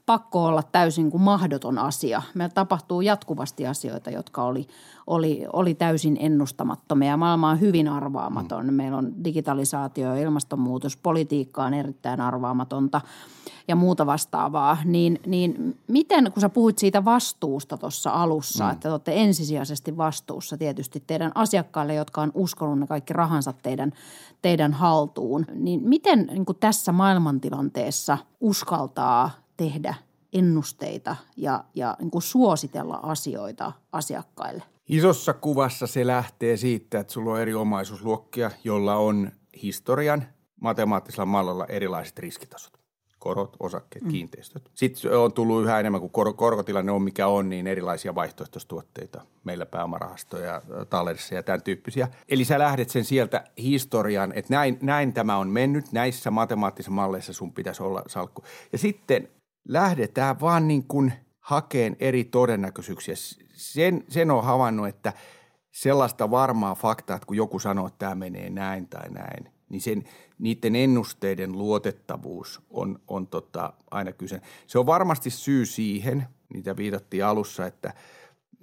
pakko 0.06 0.44
olla 0.44 0.62
täysin 0.62 1.10
kuin 1.10 1.22
mahdoton 1.22 1.78
asia. 1.78 2.22
Meillä 2.34 2.54
tapahtuu 2.54 3.00
jatkuvasti 3.00 3.66
asioita, 3.66 4.10
jotka 4.10 4.42
oli, 4.42 4.66
oli, 5.06 5.46
oli 5.52 5.74
täysin 5.74 6.16
ennustamattomia. 6.20 7.16
Maailma 7.16 7.50
on 7.50 7.60
hyvin 7.60 7.88
arvaamaton. 7.88 8.66
Mm. 8.66 8.74
Meillä 8.74 8.98
on 8.98 9.24
digitalisaatio, 9.24 10.14
ilmastonmuutos, 10.14 10.96
politiikka 10.96 11.64
on 11.64 11.74
erittäin 11.74 12.20
arvaamatonta 12.20 13.00
ja 13.68 13.76
muuta 13.76 14.06
vastaavaa. 14.06 14.76
Niin, 14.84 15.20
niin 15.26 15.78
miten, 15.88 16.32
kun 16.32 16.40
sä 16.40 16.48
puhuit 16.48 16.78
siitä 16.78 17.04
vastuusta 17.04 17.76
tuossa 17.76 18.10
alussa, 18.10 18.64
mm. 18.64 18.70
että 18.70 18.82
te 18.82 18.92
olette 18.92 19.12
ensisijaisesti 19.22 19.96
vastuussa 19.96 20.56
tietysti 20.56 21.02
teidän 21.06 21.32
asiakkaille, 21.34 21.94
jotka 21.94 22.22
on 22.22 22.30
uskonut 22.34 22.78
ne 22.78 22.86
kaikki 22.86 23.12
rahansa 23.12 23.52
teidän, 23.52 23.92
teidän 24.42 24.72
haltuun, 24.72 25.46
niin 25.54 25.80
miten 25.88 26.26
niin 26.26 26.46
kuin 26.46 26.58
tässä 26.60 26.92
maailmantilanteessa 26.92 28.18
uskaltaa 28.40 29.30
tehdä 29.60 29.94
ennusteita 30.32 31.16
ja, 31.36 31.64
ja 31.74 31.96
niin 31.98 32.10
kuin 32.10 32.22
suositella 32.22 33.00
asioita 33.02 33.72
asiakkaille? 33.92 34.62
Isossa 34.88 35.32
kuvassa 35.32 35.86
se 35.86 36.06
lähtee 36.06 36.56
siitä, 36.56 37.00
että 37.00 37.12
sulla 37.12 37.32
on 37.32 37.40
eri 37.40 37.54
omaisuusluokkia, 37.54 38.50
jolla 38.64 38.96
on 38.96 39.32
historian 39.62 40.24
matemaattisella 40.60 41.26
mallilla 41.26 41.66
erilaiset 41.66 42.18
riskitasot. 42.18 42.80
Korot, 43.18 43.56
osakkeet, 43.60 44.04
mm. 44.04 44.10
kiinteistöt. 44.10 44.70
Sitten 44.74 45.18
on 45.18 45.32
tullut 45.32 45.62
yhä 45.62 45.80
enemmän, 45.80 46.00
kun 46.00 46.10
kor- 46.10 46.34
korkotilanne 46.34 46.92
on 46.92 47.02
mikä 47.02 47.26
on, 47.26 47.48
niin 47.48 47.66
erilaisia 47.66 48.14
vaihtoehtoistuotteita. 48.14 49.20
Meillä 49.44 49.66
pääomarahastoja, 49.66 50.62
talleissa 50.90 51.34
ja 51.34 51.42
tämän 51.42 51.62
tyyppisiä. 51.62 52.08
Eli 52.28 52.44
sä 52.44 52.58
lähdet 52.58 52.90
sen 52.90 53.04
sieltä 53.04 53.44
historian, 53.58 54.32
että 54.34 54.54
näin, 54.54 54.78
näin 54.82 55.12
tämä 55.12 55.36
on 55.36 55.48
mennyt. 55.48 55.92
Näissä 55.92 56.30
matemaattisissa 56.30 56.90
malleissa 56.90 57.32
sun 57.32 57.52
pitäisi 57.52 57.82
olla 57.82 58.02
salkku. 58.06 58.44
Ja 58.72 58.78
sitten 58.78 59.28
lähdetään 59.70 60.40
vaan 60.40 60.68
niin 60.68 60.84
kuin 60.84 61.12
hakeen 61.40 61.96
eri 62.00 62.24
todennäköisyyksiä. 62.24 63.14
Sen, 63.52 64.04
sen 64.08 64.30
on 64.30 64.44
havainnut, 64.44 64.88
että 64.88 65.12
sellaista 65.70 66.30
varmaa 66.30 66.74
faktaa, 66.74 67.16
että 67.16 67.26
kun 67.26 67.36
joku 67.36 67.58
sanoo, 67.58 67.86
että 67.86 67.98
tämä 67.98 68.14
menee 68.14 68.50
näin 68.50 68.88
tai 68.88 69.10
näin, 69.10 69.48
niin 69.68 69.80
sen, 69.80 70.04
niiden 70.38 70.76
ennusteiden 70.76 71.52
luotettavuus 71.52 72.60
on, 72.70 73.00
on 73.08 73.26
tota, 73.26 73.72
aina 73.90 74.12
kyse. 74.12 74.40
Se 74.66 74.78
on 74.78 74.86
varmasti 74.86 75.30
syy 75.30 75.66
siihen, 75.66 76.26
mitä 76.54 76.76
viitattiin 76.76 77.24
alussa, 77.24 77.66
että 77.66 77.94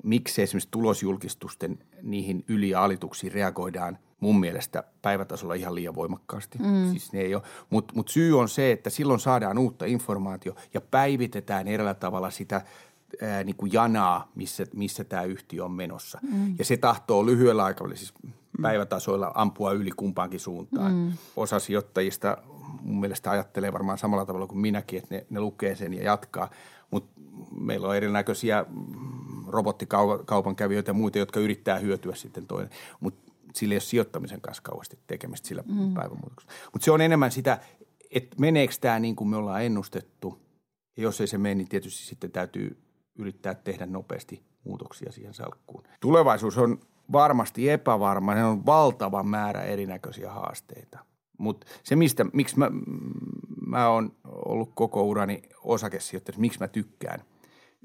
miksi 0.03 0.41
esimerkiksi 0.41 0.69
tulosjulkistusten 0.71 1.79
niihin 2.01 2.45
yli- 2.47 2.69
ja 2.69 2.83
alituksiin 2.83 3.33
reagoidaan 3.33 3.97
mun 4.19 4.39
mielestä 4.39 4.83
päivätasolla 5.01 5.53
ihan 5.53 5.75
liian 5.75 5.95
voimakkaasti. 5.95 6.57
Mm. 6.57 6.91
Siis 6.91 7.13
ne 7.13 7.19
ei 7.19 7.35
ole. 7.35 7.43
Mutta 7.69 7.93
mut 7.95 8.07
syy 8.07 8.39
on 8.39 8.49
se, 8.49 8.71
että 8.71 8.89
silloin 8.89 9.19
saadaan 9.19 9.57
uutta 9.57 9.85
informaatio 9.85 10.55
ja 10.73 10.81
päivitetään 10.81 11.67
eräällä 11.67 11.93
tavalla 11.93 12.29
sitä 12.29 12.61
ää, 13.21 13.43
niin 13.43 13.55
kuin 13.55 13.73
janaa, 13.73 14.31
missä, 14.35 14.65
missä 14.75 15.03
tämä 15.03 15.23
yhtiö 15.23 15.65
on 15.65 15.71
menossa. 15.71 16.19
Mm. 16.31 16.55
Ja 16.59 16.65
se 16.65 16.77
tahtoo 16.77 17.25
lyhyellä 17.25 17.63
aikavälillä, 17.63 17.97
siis 17.97 18.13
päivätasoilla 18.61 19.31
ampua 19.35 19.71
yli 19.71 19.91
kumpaankin 19.91 20.39
suuntaan. 20.39 20.93
Mm. 20.93 21.11
Osa 21.35 21.59
sijoittajista 21.59 22.37
mun 22.81 22.99
mielestä 22.99 23.31
ajattelee 23.31 23.73
varmaan 23.73 23.97
samalla 23.97 24.25
tavalla 24.25 24.47
kuin 24.47 24.59
minäkin, 24.59 24.99
että 24.99 25.15
ne, 25.15 25.25
ne 25.29 25.39
lukee 25.39 25.75
sen 25.75 25.93
ja 25.93 26.03
jatkaa. 26.03 26.49
Mutta 26.91 27.21
meillä 27.59 27.87
on 27.87 27.95
erinäköisiä 27.95 28.65
robottikaupankävijöitä 29.47 30.89
ja 30.89 30.93
muita, 30.93 31.17
jotka 31.17 31.39
yrittää 31.39 31.79
hyötyä 31.79 32.15
sitten 32.15 32.47
toinen. 32.47 32.69
Mutta 32.99 33.26
sillä 33.57 33.73
ei 33.73 33.75
ole 33.75 33.81
sijoittamisen 33.81 34.41
kanssa 34.41 34.63
kauheasti 34.63 34.99
tekemistä 35.07 35.47
sillä 35.47 35.63
mm. 35.67 35.93
päivämuutoksella. 35.93 36.53
Mutta 36.73 36.85
se 36.85 36.91
on 36.91 37.01
enemmän 37.01 37.31
sitä, 37.31 37.59
että 38.11 38.35
meneekö 38.39 38.73
tämä 38.81 38.99
niin 38.99 39.15
kuin 39.15 39.27
me 39.27 39.37
ollaan 39.37 39.63
ennustettu. 39.63 40.41
Ja 40.97 41.03
jos 41.03 41.21
ei 41.21 41.27
se 41.27 41.37
mene, 41.37 41.55
niin 41.55 41.69
tietysti 41.69 42.03
sitten 42.03 42.31
täytyy 42.31 42.77
yrittää 43.15 43.55
tehdä 43.55 43.85
nopeasti 43.85 44.43
muutoksia 44.63 45.11
siihen 45.11 45.33
salkkuun. 45.33 45.83
Tulevaisuus 45.99 46.57
on 46.57 46.79
varmasti 47.11 47.69
epävarma. 47.69 48.35
Se 48.35 48.43
on 48.43 48.65
valtava 48.65 49.23
määrä 49.23 49.63
erinäköisiä 49.63 50.31
haasteita. 50.31 50.99
Mutta 51.37 51.67
se, 51.83 51.95
mistä, 51.95 52.25
miksi 52.33 52.57
mä, 52.57 52.71
mä 53.67 53.89
oon 53.89 54.15
ollut 54.23 54.71
koko 54.75 55.03
urani 55.03 55.41
osakesijoittaja, 55.63 56.37
miksi 56.37 56.59
mä 56.59 56.67
tykkään 56.67 57.23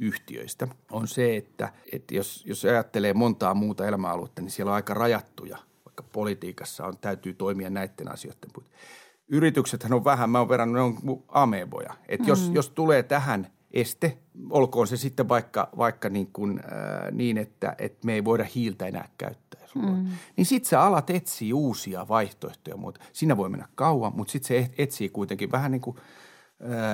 yhtiöistä, 0.03 0.69
on 0.91 1.09
se, 1.09 1.37
että, 1.37 1.73
että 1.93 2.15
jos, 2.15 2.45
jos 2.47 2.65
ajattelee 2.65 3.15
montaa 3.15 3.55
muuta 3.55 3.87
elämäaluetta, 3.87 4.43
niin 4.43 4.51
siellä 4.51 4.71
on 4.71 4.77
aika 4.77 4.95
rajattuja, 4.95 5.59
vaikka 5.85 6.03
politiikassa 6.03 6.87
on, 6.87 6.99
täytyy 6.99 7.35
toimia 7.35 7.71
näiden 7.71 8.13
asioiden 8.13 8.51
puitteissa. 8.53 8.87
Yrityksethän 9.29 9.93
on 9.93 10.05
vähän, 10.05 10.31
mä 10.31 10.39
oon 10.39 10.49
verrannut, 10.49 11.05
ne 11.05 11.11
on 11.11 11.23
ameboja. 11.29 11.95
Että 12.09 12.25
mm. 12.25 12.29
jos, 12.29 12.51
jos 12.55 12.71
tulee 12.71 13.03
tähän– 13.03 13.47
este, 13.73 14.19
olkoon 14.51 14.87
se 14.87 14.97
sitten 14.97 15.29
vaikka, 15.29 15.69
vaikka 15.77 16.09
niin, 16.09 16.29
kuin, 16.33 16.61
äh, 16.65 17.13
niin 17.13 17.39
että, 17.39 17.75
että 17.79 18.07
me 18.07 18.15
ei 18.15 18.25
voida 18.25 18.47
hiiltä 18.55 18.87
enää 18.87 19.09
käyttää. 19.19 19.63
Mm. 19.75 20.07
Niin 20.37 20.47
sitten 20.47 20.69
sä 20.69 20.83
alat 20.83 21.11
etsiä 21.11 21.55
uusia 21.55 22.09
vaihtoehtoja. 22.09 22.77
Mutta 22.77 23.01
siinä 23.13 23.37
voi 23.37 23.49
mennä 23.49 23.69
kauan, 23.75 24.13
mutta 24.17 24.33
sitten 24.33 24.49
se 24.49 24.71
etsii 24.79 25.09
kuitenkin 25.09 25.53
vähän 25.53 25.71
niin 25.71 25.81
kuin 25.81 25.97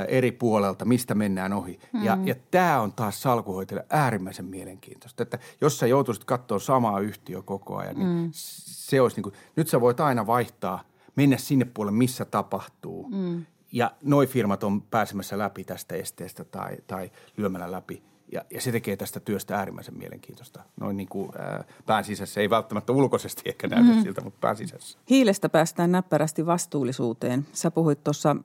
eri 0.09 0.33
puolelta, 0.33 0.85
mistä 0.85 1.15
mennään 1.15 1.53
ohi. 1.53 1.81
Mm. 1.93 2.05
Ja, 2.05 2.19
ja 2.25 2.35
tämä 2.51 2.81
on 2.81 2.93
taas 2.93 3.23
salkuhoitajalle 3.23 3.87
äärimmäisen 3.91 4.45
mielenkiintoista. 4.45 5.23
Että 5.23 5.39
jos 5.61 5.79
sä 5.79 5.87
joutuisit 5.87 6.25
katsoa 6.25 6.59
samaa 6.59 7.01
yhtiöä 7.01 7.43
koko 7.43 7.77
ajan, 7.77 7.97
niin 7.97 8.09
mm. 8.09 8.31
se 8.33 9.01
olisi 9.01 9.17
niin 9.17 9.23
kuin, 9.23 9.35
nyt 9.57 9.69
sä 9.69 9.81
voit 9.81 10.01
aina 10.01 10.27
vaihtaa, 10.27 10.83
mennä 11.17 11.37
sinne 11.37 11.65
puolelle, 11.65 11.99
missä 11.99 12.25
tapahtuu. 12.25 13.09
Mm 13.11 13.45
ja 13.73 13.93
noi 14.03 14.27
firmat 14.27 14.65
on 14.65 14.83
pääsemässä 14.83 15.39
läpi 15.39 15.65
tästä 15.65 15.95
esteestä 15.95 16.45
tai, 16.45 16.77
tai 16.87 17.11
lyömällä 17.37 17.73
läpi. 17.73 18.03
Ja, 18.33 18.45
ja 18.51 18.61
se 18.61 18.73
tekee 18.73 18.97
tästä 18.97 19.21
työstä 19.21 19.57
äärimmäisen 19.57 19.99
mielenkiintoista. 19.99 20.63
Noin 20.81 20.97
niin 20.97 21.09
kuin 21.09 21.31
ää, 21.39 21.65
pään 21.87 22.05
sisässä, 22.05 22.41
ei 22.41 22.51
välttämättä 22.51 22.93
ulkoisesti 22.93 23.43
ehkä 23.45 23.69
näytä 23.69 23.93
mm. 23.93 24.03
siltä, 24.03 24.21
mutta 24.21 24.39
pään 24.41 24.57
sisässä. 24.57 24.99
Hiilestä 25.11 25.49
päästään 25.49 25.93
näppärästi 25.93 26.47
vastuullisuuteen. 26.47 27.47
Sä 27.53 27.71
puhuit 27.71 28.05
tuossa 28.05 28.37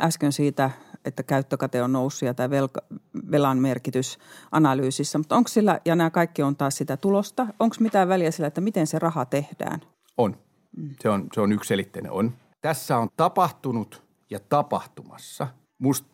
äsken 0.00 0.32
siitä, 0.32 0.70
että 1.04 1.22
käyttökate 1.22 1.82
on 1.82 1.92
noussut 1.92 2.26
ja 2.26 2.34
tämä 2.34 2.50
velka, 2.50 2.80
velan 3.30 3.58
merkitys 3.58 4.18
analyysissä. 4.52 5.18
Mutta 5.18 5.36
onko 5.36 5.48
sillä, 5.48 5.80
ja 5.84 5.96
nämä 5.96 6.10
kaikki 6.10 6.42
on 6.42 6.56
taas 6.56 6.76
sitä 6.76 6.96
tulosta, 6.96 7.46
onko 7.60 7.76
mitään 7.80 8.08
väliä 8.08 8.30
sillä, 8.30 8.46
että 8.46 8.60
miten 8.60 8.86
se 8.86 8.98
raha 8.98 9.24
tehdään? 9.24 9.80
On. 10.18 10.36
Se 11.00 11.08
on, 11.08 11.26
se 11.34 11.40
on 11.40 11.52
yksiselitteinen, 11.52 12.12
on. 12.12 12.32
Tässä 12.60 12.98
on 12.98 13.08
tapahtunut– 13.16 14.02
ja 14.30 14.40
tapahtumassa. 14.48 15.48
Musta 15.78 16.08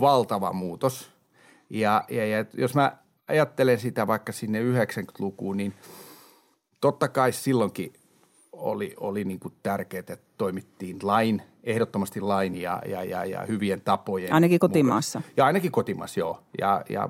valtava 0.00 0.52
muutos. 0.52 1.10
Ja, 1.70 2.04
ja, 2.08 2.26
ja 2.26 2.44
jos 2.54 2.74
mä 2.74 2.96
ajattelen 3.28 3.78
sitä 3.78 4.06
vaikka 4.06 4.32
sinne 4.32 4.60
90-lukuun, 4.62 5.56
niin 5.56 5.74
totta 6.80 7.08
kai 7.08 7.32
silloinkin 7.32 7.92
oli, 8.52 8.94
oli 9.00 9.24
niin 9.24 9.40
kuin 9.40 9.54
tärkeää, 9.62 10.00
että 10.00 10.16
toimittiin 10.38 10.98
lain, 11.02 11.42
ehdottomasti 11.64 12.20
lain 12.20 12.54
ja, 12.54 12.82
ja, 12.86 13.04
ja, 13.04 13.24
ja 13.24 13.44
hyvien 13.48 13.80
tapojen. 13.80 14.32
Ainakin 14.32 14.58
kotimaassa. 14.58 15.18
Mukaan. 15.18 15.34
Ja 15.36 15.44
ainakin 15.46 15.72
kotimaassa, 15.72 16.20
joo. 16.20 16.42
Ja, 16.60 16.84
ja 16.88 17.08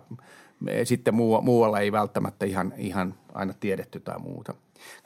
sitten 0.84 1.14
muu, 1.14 1.42
muualla 1.42 1.80
ei 1.80 1.92
välttämättä 1.92 2.46
ihan, 2.46 2.74
ihan 2.76 3.14
aina 3.34 3.54
tiedetty 3.60 4.00
tai 4.00 4.18
muuta. 4.18 4.54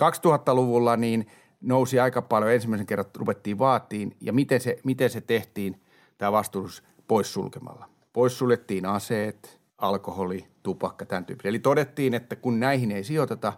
2000-luvulla 0.03 0.97
niin– 0.97 1.27
nousi 1.65 2.01
aika 2.01 2.23
paljon. 2.23 2.53
Ensimmäisen 2.53 2.87
kerran 2.87 3.07
rupettiin 3.17 3.59
vaatiin 3.59 4.17
ja 4.21 4.33
miten 4.33 4.61
se, 4.61 4.79
miten 4.85 5.11
se 5.11 5.21
tehtiin 5.21 5.81
tämä 6.19 6.33
vastuullisuus 6.33 6.85
poissulkemalla. 7.09 7.89
Poissuljettiin 8.13 8.87
aseet, 8.87 9.61
alkoholi, 9.79 10.47
tupakka, 10.63 11.07
tämän 11.07 11.25
tyyppinen. 11.25 11.51
Eli 11.51 11.59
todettiin, 11.59 12.15
että 12.15 12.37
kun 12.37 12.61
näihin 12.61 12.91
ei 12.91 13.05
sijoiteta, 13.05 13.53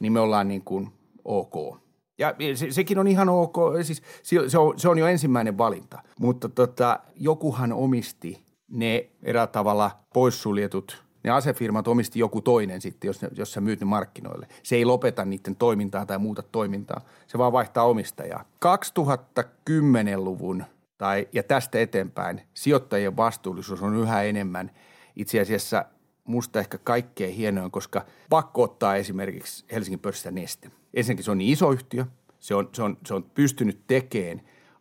niin 0.00 0.12
me 0.12 0.20
ollaan 0.20 0.48
niin 0.48 0.62
kuin 0.62 0.92
ok. 1.24 1.81
Ja 2.22 2.34
se, 2.54 2.70
sekin 2.70 2.98
on 2.98 3.06
ihan 3.06 3.28
ok, 3.28 3.56
siis 3.82 4.02
se 4.22 4.58
on, 4.58 4.78
se 4.78 4.88
on 4.88 4.98
jo 4.98 5.06
ensimmäinen 5.06 5.58
valinta. 5.58 6.02
Mutta 6.18 6.48
tota, 6.48 7.00
jokuhan 7.16 7.72
omisti 7.72 8.42
ne 8.68 9.08
erää 9.22 9.46
tavalla 9.46 9.90
poissuljetut 10.14 11.02
ne 11.24 11.30
asefirmat 11.30 11.88
omisti 11.88 12.18
joku 12.18 12.40
toinen 12.40 12.80
sitten, 12.80 13.08
jos, 13.08 13.20
jos 13.36 13.52
sä 13.52 13.60
myyt 13.60 13.80
ne 13.80 13.86
markkinoille. 13.86 14.48
Se 14.62 14.76
ei 14.76 14.84
lopeta 14.84 15.24
niiden 15.24 15.56
toimintaa 15.56 16.06
tai 16.06 16.18
muuta 16.18 16.42
toimintaa, 16.42 17.00
se 17.26 17.38
vaan 17.38 17.52
vaihtaa 17.52 17.84
omistajaa. 17.84 18.44
2010-luvun 18.66 20.64
tai, 20.98 21.28
ja 21.32 21.42
tästä 21.42 21.80
eteenpäin 21.80 22.42
sijoittajien 22.54 23.16
vastuullisuus 23.16 23.82
on 23.82 23.96
yhä 23.96 24.22
enemmän 24.22 24.70
itse 25.16 25.40
asiassa 25.40 25.84
musta 26.24 26.60
ehkä 26.60 26.78
kaikkein 26.78 27.34
hienoin, 27.34 27.70
koska 27.70 28.04
pakko 28.30 28.62
ottaa 28.62 28.96
esimerkiksi 28.96 29.64
Helsingin 29.72 30.00
pörssistä 30.00 30.30
Neste. 30.30 30.70
Ensinnäkin 30.94 31.24
se 31.24 31.30
on 31.30 31.38
niin 31.38 31.52
iso 31.52 31.70
yhtiö, 31.70 32.06
se 32.40 32.54
on, 32.54 32.68
se 32.72 32.82
on, 32.82 32.98
se 33.06 33.14
on 33.14 33.22
pystynyt 33.22 33.80
tekemään 33.86 34.40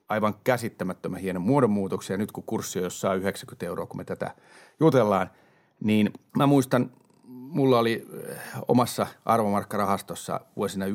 aivan 0.09 0.35
käsittämättömän 0.43 1.19
hienon 1.19 1.43
muodonmuutoksia. 1.43 2.17
Nyt 2.17 2.31
kun 2.31 2.43
kurssi 2.43 2.79
on 2.79 2.83
jossain 2.83 3.19
90 3.19 3.65
euroa, 3.65 3.85
kun 3.85 3.97
me 3.97 4.03
tätä 4.03 4.35
jutellaan– 4.79 5.29
niin 5.81 6.13
mä 6.37 6.45
muistan, 6.45 6.91
mulla 7.27 7.79
oli 7.79 8.07
eh, 8.29 8.37
omassa 8.67 9.07
arvomarkkarahastossa 9.25 10.39
vuosina 10.55 10.85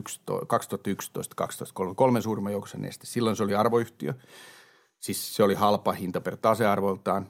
2011 0.46 1.34
2013 1.36 1.94
kolmen 1.96 2.22
suurimman 2.22 2.52
joukossa 2.52 2.78
neste. 2.78 3.06
Silloin 3.06 3.36
se 3.36 3.42
oli 3.42 3.54
arvoyhtiö, 3.54 4.14
siis 5.00 5.36
se 5.36 5.42
oli 5.42 5.54
halpa 5.54 5.92
hinta 5.92 6.20
per 6.20 6.36
tasearvoltaan. 6.36 7.28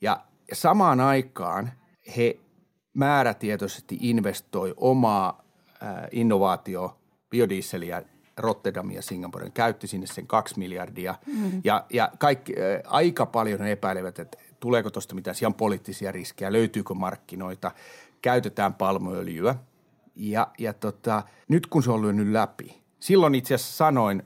Ja 0.00 0.24
Ja 0.48 0.56
samaan 0.56 1.00
aikaan 1.00 1.72
he 2.16 2.38
määrätietoisesti 2.94 3.98
investoi 4.00 4.74
omaa 4.76 5.44
innovaatio 6.12 6.96
biodieseliä 7.30 8.02
Rotterdamia 8.36 8.96
ja 8.96 9.02
Singaporen, 9.02 9.52
käytti 9.52 9.86
sinne 9.86 10.06
sen 10.06 10.26
kaksi 10.26 10.58
miljardia. 10.58 11.14
Mm-hmm. 11.26 11.60
Ja, 11.64 11.86
ja 11.92 12.10
kaikki, 12.18 12.52
ä, 12.52 12.82
aika 12.86 13.26
paljon 13.26 13.66
epäilevät, 13.66 14.18
että 14.18 14.38
tuleeko 14.60 14.90
tuosta 14.90 15.14
mitään 15.14 15.36
ihan 15.40 15.54
poliittisia 15.54 16.12
riskejä, 16.12 16.52
löytyykö 16.52 16.94
markkinoita, 16.94 17.70
käytetään 18.22 18.74
palmuöljyä. 18.74 19.54
Ja, 20.16 20.48
ja 20.58 20.72
tota, 20.72 21.22
nyt 21.48 21.66
kun 21.66 21.82
se 21.82 21.90
on 21.90 22.02
lyönyt 22.02 22.32
läpi, 22.32 22.82
silloin 23.00 23.34
itse 23.34 23.54
asiassa 23.54 23.76
sanoin 23.76 24.22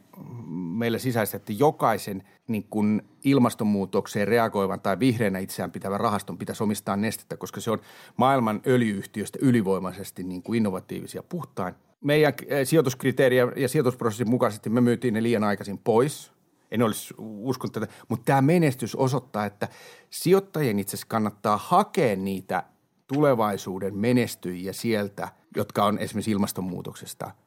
meille 0.79 0.99
sisäisesti, 0.99 1.37
että 1.37 1.53
jokaisen 1.53 2.23
niin 2.49 2.67
kun 2.71 3.03
ilmastonmuutokseen 3.25 4.29
reagoivan 4.29 4.81
tai 4.81 4.99
vihreänä 4.99 5.39
itseään 5.39 5.71
pitävän 5.71 6.01
rahaston 6.01 6.39
pitäisi 6.39 6.63
omistaa 6.63 6.97
nestettä, 6.97 7.37
koska 7.37 7.61
se 7.61 7.71
on 7.71 7.81
maailman 8.17 8.61
öljyyhtiöistä 8.67 9.39
ylivoimaisesti 9.43 10.23
niin 10.23 10.43
kuin 10.43 10.57
innovatiivisia 10.57 11.23
puhtain. 11.23 11.75
Meidän 12.01 12.33
eh, 12.47 12.67
sijoituskriteeriä 12.67 13.53
ja 13.57 13.69
sijoitusprosessin 13.69 14.31
mukaisesti 14.31 14.71
me 14.71 14.81
myytiin 14.81 15.15
ne 15.15 15.23
liian 15.23 15.45
aikaisin 15.45 15.79
pois. 15.79 16.33
En 16.71 16.83
olisi 16.83 17.15
uskonut 17.19 17.73
tätä, 17.73 17.89
mutta 18.09 18.25
tämä 18.25 18.43
menestys 18.43 18.97
osoittaa, 18.97 19.47
että 19.47 19.69
sijoittajien 20.11 20.79
itse 20.79 20.91
asiassa 20.91 21.07
kannattaa 21.09 21.57
hakea 21.57 22.17
niitä 22.17 22.63
tulevaisuuden 23.07 23.97
menestyjiä 23.97 24.73
sieltä, 24.73 25.29
jotka 25.57 25.85
on 25.85 25.99
esimerkiksi 25.99 26.31
ilmastonmuutoksesta– 26.31 27.31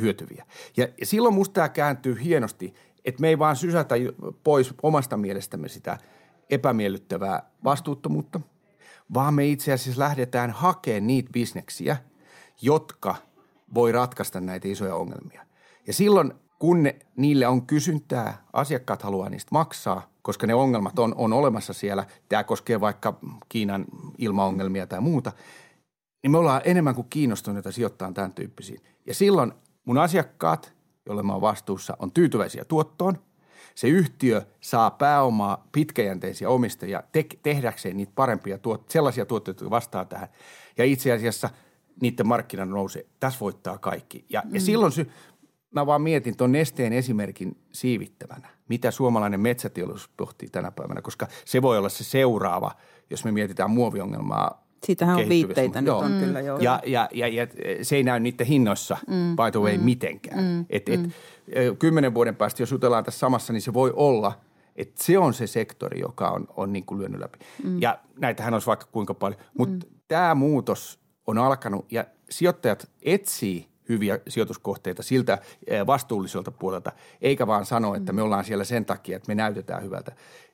hyötyviä. 0.00 0.46
Ja, 0.76 0.88
silloin 1.02 1.34
musta 1.34 1.52
tämä 1.52 1.68
kääntyy 1.68 2.18
hienosti, 2.24 2.74
että 3.04 3.20
me 3.20 3.28
ei 3.28 3.38
vaan 3.38 3.56
sysätä 3.56 3.94
pois 4.44 4.74
omasta 4.82 5.16
mielestämme 5.16 5.68
sitä 5.68 5.98
epämiellyttävää 6.50 7.42
vastuuttomuutta, 7.64 8.40
vaan 9.14 9.34
me 9.34 9.46
itse 9.46 9.72
asiassa 9.72 10.02
lähdetään 10.02 10.50
hakemaan 10.50 11.06
niitä 11.06 11.30
bisneksiä, 11.32 11.96
jotka 12.62 13.14
voi 13.74 13.92
ratkaista 13.92 14.40
näitä 14.40 14.68
isoja 14.68 14.94
ongelmia. 14.94 15.46
Ja 15.86 15.92
silloin, 15.92 16.32
kun 16.58 16.82
ne, 16.82 16.98
niille 17.16 17.46
on 17.46 17.66
kysyntää, 17.66 18.42
asiakkaat 18.52 19.02
haluaa 19.02 19.28
niistä 19.28 19.48
maksaa, 19.52 20.10
koska 20.22 20.46
ne 20.46 20.54
ongelmat 20.54 20.98
on, 20.98 21.14
on 21.16 21.32
olemassa 21.32 21.72
siellä. 21.72 22.04
Tämä 22.28 22.44
koskee 22.44 22.80
vaikka 22.80 23.18
Kiinan 23.48 23.84
ilmaongelmia 24.18 24.86
tai 24.86 25.00
muuta– 25.00 25.32
niin 26.22 26.30
me 26.30 26.38
ollaan 26.38 26.62
enemmän 26.64 26.94
kuin 26.94 27.06
kiinnostuneita 27.10 27.72
sijoittamaan 27.72 28.14
tämän 28.14 28.32
tyyppisiin. 28.32 28.80
Ja 29.08 29.14
silloin 29.14 29.52
mun 29.84 29.98
asiakkaat, 29.98 30.72
joille 31.06 31.22
mä 31.22 31.32
oon 31.32 31.40
vastuussa, 31.40 31.96
on 31.98 32.12
tyytyväisiä 32.12 32.64
tuottoon. 32.64 33.18
Se 33.74 33.88
yhtiö 33.88 34.42
saa 34.60 34.90
pääomaa 34.90 35.68
pitkäjänteisiä 35.72 36.48
omistajia 36.48 37.02
te- 37.12 37.26
tehdäkseen 37.42 37.96
niitä 37.96 38.12
parempia 38.14 38.56
tuot- 38.56 38.84
sellaisia 38.88 39.26
tuotteita, 39.26 39.64
jotka 39.64 39.70
vastaa 39.70 40.04
tähän. 40.04 40.28
Ja 40.78 40.84
itse 40.84 41.12
asiassa 41.12 41.50
niiden 42.02 42.26
markkinan 42.26 42.70
nousee. 42.70 43.06
Tässä 43.20 43.40
voittaa 43.40 43.78
kaikki. 43.78 44.24
Ja, 44.28 44.42
mm. 44.44 44.54
ja 44.54 44.60
silloin 44.60 44.92
sy- 44.92 45.10
mä 45.70 45.86
vaan 45.86 46.02
mietin 46.02 46.36
tuon 46.36 46.52
nesteen 46.52 46.92
esimerkin 46.92 47.58
siivittävänä. 47.72 48.48
Mitä 48.68 48.90
suomalainen 48.90 49.40
metsäteollisuus 49.40 50.10
pohtii 50.16 50.48
tänä 50.48 50.70
päivänä, 50.70 51.02
koska 51.02 51.26
se 51.44 51.62
voi 51.62 51.78
olla 51.78 51.88
se 51.88 52.04
seuraava, 52.04 52.72
jos 53.10 53.24
me 53.24 53.32
mietitään 53.32 53.70
muoviongelmaa 53.70 54.67
Siitähän 54.86 55.16
on 55.16 55.28
viitteitä 55.28 55.80
nyt 55.80 55.94
on 55.94 56.12
mm. 56.12 56.20
kyllä 56.20 56.40
joo. 56.40 56.58
Ja, 56.58 56.82
ja, 56.86 57.08
ja, 57.12 57.28
ja 57.28 57.46
se 57.82 57.96
ei 57.96 58.02
näy 58.02 58.20
niiden 58.20 58.46
hinnoissa, 58.46 58.96
mm. 59.06 59.36
by 59.36 59.50
the 59.50 59.60
way, 59.60 59.78
mm. 59.78 59.84
mitenkään. 59.84 60.44
Mm. 60.44 60.66
Et, 60.70 60.88
et, 60.88 61.00
mm. 61.02 61.10
Kymmenen 61.78 62.14
vuoden 62.14 62.36
päästä, 62.36 62.62
jos 62.62 62.70
jutellaan 62.70 63.04
tässä 63.04 63.18
samassa, 63.18 63.52
niin 63.52 63.62
se 63.62 63.72
voi 63.72 63.92
olla, 63.96 64.40
että 64.76 65.04
se 65.04 65.18
on 65.18 65.34
se 65.34 65.46
sektori, 65.46 66.00
joka 66.00 66.30
on, 66.30 66.46
on 66.56 66.72
niin 66.72 66.86
kuin 66.86 67.00
lyönyt 67.00 67.20
läpi. 67.20 67.38
Mm. 67.64 67.82
Ja 67.82 67.98
näitähän 68.20 68.54
olisi 68.54 68.66
vaikka 68.66 68.86
kuinka 68.92 69.14
paljon. 69.14 69.40
Mutta 69.58 69.86
mm. 69.86 69.92
tämä 70.08 70.34
muutos 70.34 71.00
on 71.26 71.38
alkanut 71.38 71.92
ja 71.92 72.04
sijoittajat 72.30 72.90
etsii 73.02 73.68
hyviä 73.88 74.18
sijoituskohteita 74.28 75.02
siltä 75.02 75.38
vastuulliselta 75.86 76.50
puolelta, 76.50 76.92
eikä 77.20 77.46
vaan 77.46 77.66
sano, 77.66 77.94
että 77.94 78.12
me 78.12 78.22
ollaan 78.22 78.44
siellä 78.44 78.64
sen 78.64 78.84
takia, 78.84 79.16
että 79.16 79.28
me 79.28 79.34
näytetään 79.34 79.82
hyvältä 79.82 80.12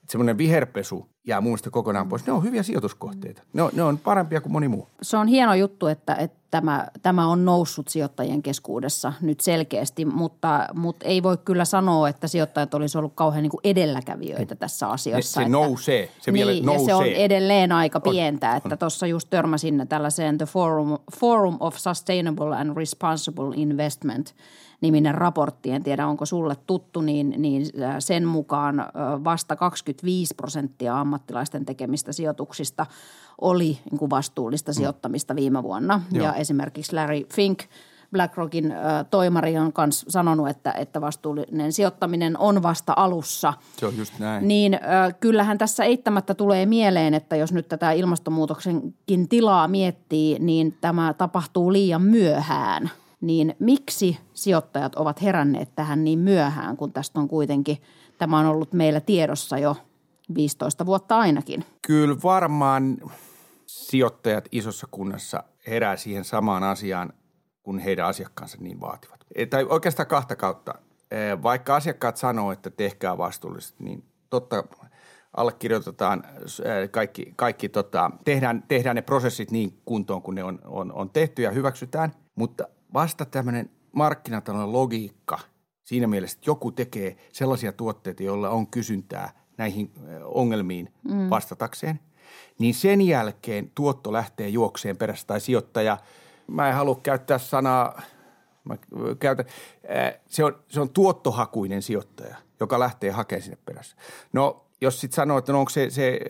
semmoinen 0.09 0.39
viherpesu 0.39 1.09
jää 1.27 1.41
mun 1.41 1.51
mielestä 1.51 1.71
kokonaan 1.71 2.09
pois. 2.09 2.27
Ne 2.27 2.33
on 2.33 2.45
hyviä 2.45 2.63
sijoituskohteita. 2.63 3.43
Ne 3.53 3.63
on, 3.63 3.71
ne 3.73 3.83
on 3.83 3.99
parempia 3.99 4.41
kuin 4.41 4.53
moni 4.53 4.69
muu. 4.69 4.89
Se 5.03 5.17
on 5.17 5.27
hieno 5.27 5.55
juttu, 5.55 5.87
että, 5.87 6.15
että 6.15 6.39
tämä, 6.51 6.87
tämä 7.03 7.27
on 7.27 7.45
noussut 7.45 7.89
sijoittajien 7.89 8.43
keskuudessa 8.43 9.13
nyt 9.21 9.41
selkeästi, 9.41 10.05
mutta, 10.05 10.69
mutta 10.75 11.07
ei 11.07 11.23
voi 11.23 11.39
kyllä 11.45 11.65
sanoa, 11.65 12.09
että 12.09 12.29
sijoittajat 12.29 12.75
olisi 12.75 12.99
ollut 12.99 13.13
kauhean 13.15 13.43
niin 13.43 13.51
kuin 13.51 13.61
edelläkävijöitä 13.65 14.55
tässä 14.55 14.89
asiassa. 14.89 15.31
Se, 15.31 15.35
se 15.35 15.41
että, 15.41 15.53
nousee. 15.53 16.11
Se 16.21 16.33
niin, 16.33 16.47
vielä 16.47 16.67
nousee. 16.67 16.83
Ja 16.83 16.87
se 16.87 16.95
on 16.95 17.07
edelleen 17.07 17.73
aika 17.73 18.01
pientä, 18.01 18.51
on, 18.51 18.57
että 18.57 18.77
tuossa 18.77 19.07
just 19.07 19.31
törmäsin 19.31 19.87
tällaiseen 19.89 20.39
The 20.39 20.47
Forum, 20.47 20.99
Forum 21.21 21.57
of 21.61 21.77
Sustainable 21.77 22.57
and 22.57 22.77
Responsible 22.77 23.53
Investment– 23.57 24.35
niminen 24.85 25.15
raportti, 25.15 25.71
en 25.71 25.83
tiedä 25.83 26.07
onko 26.07 26.27
sulle 26.27 26.57
tuttu, 26.67 27.01
niin, 27.01 27.35
niin 27.39 27.67
sen 27.99 28.27
mukaan 28.27 28.87
vasta 29.25 29.57
25 29.57 30.35
prosenttia 30.35 31.01
ammattilaisten 31.01 31.65
tekemistä 31.65 32.13
sijoituksista 32.13 32.87
oli 33.41 33.79
niin 33.91 33.99
kuin 33.99 34.11
vastuullista 34.11 34.73
mm. 34.73 34.75
sijoittamista 34.75 35.37
viime 35.37 35.63
vuonna. 35.63 36.01
Joo. 36.13 36.27
Ja 36.27 36.35
esimerkiksi 36.35 36.95
Larry 36.95 37.23
Fink– 37.35 37.63
BlackRockin 38.15 38.73
äh, 38.73 38.79
toimari 39.11 39.59
on 39.59 39.73
myös 39.79 40.05
sanonut, 40.09 40.49
että, 40.49 40.73
että 40.73 41.01
vastuullinen 41.01 41.73
sijoittaminen 41.73 42.39
on 42.39 42.63
vasta 42.63 42.93
alussa. 42.97 43.53
Se 43.77 43.87
on 43.87 43.97
just 43.97 44.19
näin. 44.19 44.49
Niin 44.49 44.75
äh, 44.75 44.81
kyllähän 45.21 45.59
tässä 45.59 45.85
eittämättä 45.85 46.35
tulee 46.35 46.67
mieleen, 46.67 47.15
että 47.15 47.37
jos 47.37 47.53
nyt 47.53 47.69
tätä 47.69 47.93
ilmastonmuutoksenkin 47.93 49.29
tilaa 49.29 49.69
miettii, 49.69 50.39
niin 50.39 50.79
tämä 50.81 51.15
tapahtuu 51.15 51.73
liian 51.73 52.03
myöhään– 52.03 52.91
niin 53.27 53.57
miksi 53.59 54.19
sijoittajat 54.35 54.95
ovat 54.95 55.23
heränneet 55.23 55.75
tähän 55.75 56.05
niin 56.05 56.19
myöhään, 56.19 56.77
kun 56.77 56.93
tästä 56.93 57.21
on 57.21 57.29
kuitenkin, 57.29 57.77
tämä 58.19 58.39
on 58.39 58.47
ollut 58.47 58.73
meillä 58.73 59.01
tiedossa 59.01 59.59
jo 59.59 59.77
15 60.35 60.87
vuotta 60.87 61.19
ainakin? 61.19 61.65
Kyllä 61.87 62.17
varmaan 62.23 62.97
sijoittajat 63.67 64.49
isossa 64.53 64.87
kunnassa 64.91 65.45
herää 65.67 65.97
siihen 65.97 66.25
samaan 66.25 66.63
asiaan, 66.63 67.13
kun 67.63 67.79
heidän 67.79 68.07
asiakkaansa 68.07 68.59
niin 68.61 68.81
vaativat. 68.81 69.21
E, 69.35 69.47
tai 69.47 69.67
oikeastaan 69.69 70.07
kahta 70.07 70.37
kautta. 70.37 70.75
E, 71.11 71.17
vaikka 71.43 71.77
asiakkaat 71.77 72.17
sanoo, 72.17 72.53
että 72.53 72.71
tehkää 72.71 73.19
vastuullisesti, 73.19 73.85
niin 73.85 74.05
totta 74.31 74.65
allekirjoitetaan 75.37 76.25
e, 76.65 76.89
kaikki, 76.89 77.33
kaikki 77.37 77.69
tota, 77.69 78.11
tehdään, 78.25 78.65
tehdään 78.69 78.97
ne 78.97 79.03
prosessit 79.03 79.51
niin 79.51 79.81
kuntoon, 79.85 80.23
kun 80.23 80.35
ne 80.35 80.45
on, 80.45 80.59
on, 80.65 80.93
on 80.93 81.11
tehty 81.11 81.43
ja 81.43 81.51
hyväksytään. 81.51 82.13
Mutta 82.35 82.69
vasta 82.95 83.25
tämmöinen 83.25 83.71
markkinatalouden 83.93 84.73
logiikka 84.73 85.39
siinä 85.83 86.07
mielessä, 86.07 86.37
että 86.37 86.51
joku 86.51 86.73
tekee 86.73 87.17
sellaisia 87.33 87.73
tuotteita, 87.73 88.23
joilla 88.23 88.51
on 88.51 88.67
kysyntää 88.67 89.31
näihin 89.57 89.91
ongelmiin 90.25 90.93
mm. 91.09 91.31
vastatakseen, 91.31 92.01
niin 92.59 92.75
sen 92.75 93.01
jälkeen 93.01 93.71
tuotto 93.75 94.13
lähtee 94.13 94.49
juokseen 94.49 94.97
perässä 94.97 95.27
tai 95.27 95.41
sijoittaja, 95.41 95.99
mä 96.47 96.69
en 96.69 96.75
halua 96.75 97.01
käyttää 97.03 97.39
sanaa, 97.39 98.03
mä 98.65 98.77
käytän, 99.19 99.47
se 100.27 100.45
on, 100.45 100.59
se 100.69 100.81
on 100.81 100.91
tuottohakuinen 100.91 101.83
sijoittaja, 101.83 102.37
joka 102.61 102.79
lähtee 102.79 103.11
hakemaan 103.11 103.43
sinne 103.43 103.59
perässä. 103.65 103.97
No 104.33 104.67
jos 104.81 105.01
sitten 105.01 105.17
sanoo, 105.17 105.39
että 105.39 105.53
no 105.53 105.59
onko 105.59 105.71
se, 105.71 105.91
se 105.91 106.21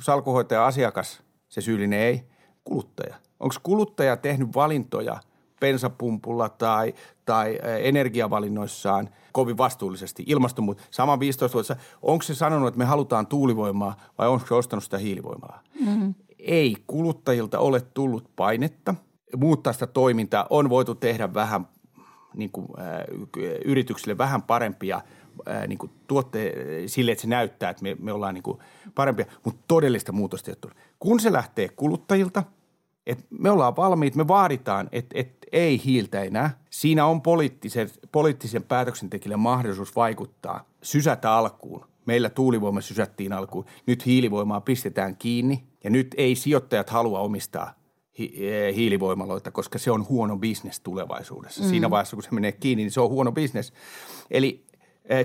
salkuhoitaja 0.00 0.66
asiakas 0.66 1.22
se 1.48 1.60
syyllinen, 1.60 2.00
ei, 2.00 2.22
kuluttaja. 2.64 3.16
Onko 3.40 3.54
kuluttaja 3.62 4.16
tehnyt 4.16 4.48
valintoja– 4.54 5.20
bensapumpulla 5.60 6.48
tai, 6.48 6.94
tai 7.24 7.58
energiavalinnoissaan 7.82 9.08
kovin 9.32 9.58
vastuullisesti. 9.58 10.24
Ilmastonmuutos, 10.26 10.86
sama 10.90 11.20
15 11.20 11.54
vuotta, 11.54 11.76
onko 12.02 12.22
se 12.22 12.34
sanonut, 12.34 12.68
että 12.68 12.78
me 12.78 12.84
halutaan 12.84 13.26
tuulivoimaa 13.26 13.96
vai 14.18 14.28
onko 14.28 14.46
se 14.46 14.54
ostanut 14.54 14.84
sitä 14.84 14.98
hiilivoimaa? 14.98 15.62
Mm-hmm. 15.86 16.14
Ei 16.38 16.76
kuluttajilta 16.86 17.58
ole 17.58 17.80
tullut 17.80 18.30
painetta 18.36 18.94
muuttaa 19.36 19.72
sitä 19.72 19.86
toimintaa. 19.86 20.46
On 20.50 20.68
voitu 20.68 20.94
tehdä 20.94 21.34
vähän 21.34 21.68
niin 22.34 22.50
kuin, 22.50 22.66
äh, 22.78 23.04
yrityksille 23.64 24.18
vähän 24.18 24.42
parempia 24.42 25.00
äh, 25.48 25.66
niin 25.68 25.78
kuin 25.78 25.92
tuotte 26.06 26.54
sille, 26.86 27.12
että 27.12 27.22
se 27.22 27.28
näyttää, 27.28 27.70
että 27.70 27.82
me, 27.82 27.96
me 28.00 28.12
ollaan 28.12 28.34
niin 28.34 28.42
kuin 28.42 28.58
parempia, 28.94 29.26
mutta 29.44 29.60
todellista 29.68 30.12
muutosta 30.12 30.50
ei 30.50 30.56
ole 30.64 30.72
Kun 30.98 31.20
se 31.20 31.32
lähtee 31.32 31.68
kuluttajilta– 31.68 32.42
että 33.10 33.24
me 33.30 33.50
ollaan 33.50 33.76
valmiit, 33.76 34.14
me 34.14 34.28
vaaditaan, 34.28 34.88
että, 34.92 35.18
että 35.18 35.46
ei 35.52 35.80
hiiltä 35.84 36.22
enää. 36.22 36.58
Siinä 36.70 37.06
on 37.06 37.22
poliittisen, 37.22 37.90
poliittisen 38.12 38.62
päätöksentekijälle 38.62 39.36
mahdollisuus 39.36 39.96
vaikuttaa, 39.96 40.64
sysätä 40.82 41.32
alkuun. 41.32 41.86
Meillä 42.06 42.30
tuulivoima 42.30 42.80
sysättiin 42.80 43.32
alkuun. 43.32 43.64
Nyt 43.86 44.06
hiilivoimaa 44.06 44.60
pistetään 44.60 45.16
kiinni 45.16 45.64
ja 45.84 45.90
nyt 45.90 46.14
ei 46.16 46.36
sijoittajat 46.36 46.90
halua 46.90 47.20
omistaa 47.20 47.74
hi- 48.18 48.48
eh, 48.48 48.74
hiilivoimaloita, 48.74 49.50
koska 49.50 49.78
se 49.78 49.90
on 49.90 50.08
huono 50.08 50.36
bisnes 50.36 50.80
tulevaisuudessa. 50.80 51.62
Mm. 51.62 51.68
Siinä 51.68 51.90
vaiheessa, 51.90 52.16
kun 52.16 52.22
se 52.22 52.30
menee 52.32 52.52
kiinni, 52.52 52.82
niin 52.82 52.90
se 52.90 53.00
on 53.00 53.10
huono 53.10 53.32
bisnes. 53.32 53.72
Eli 54.30 54.64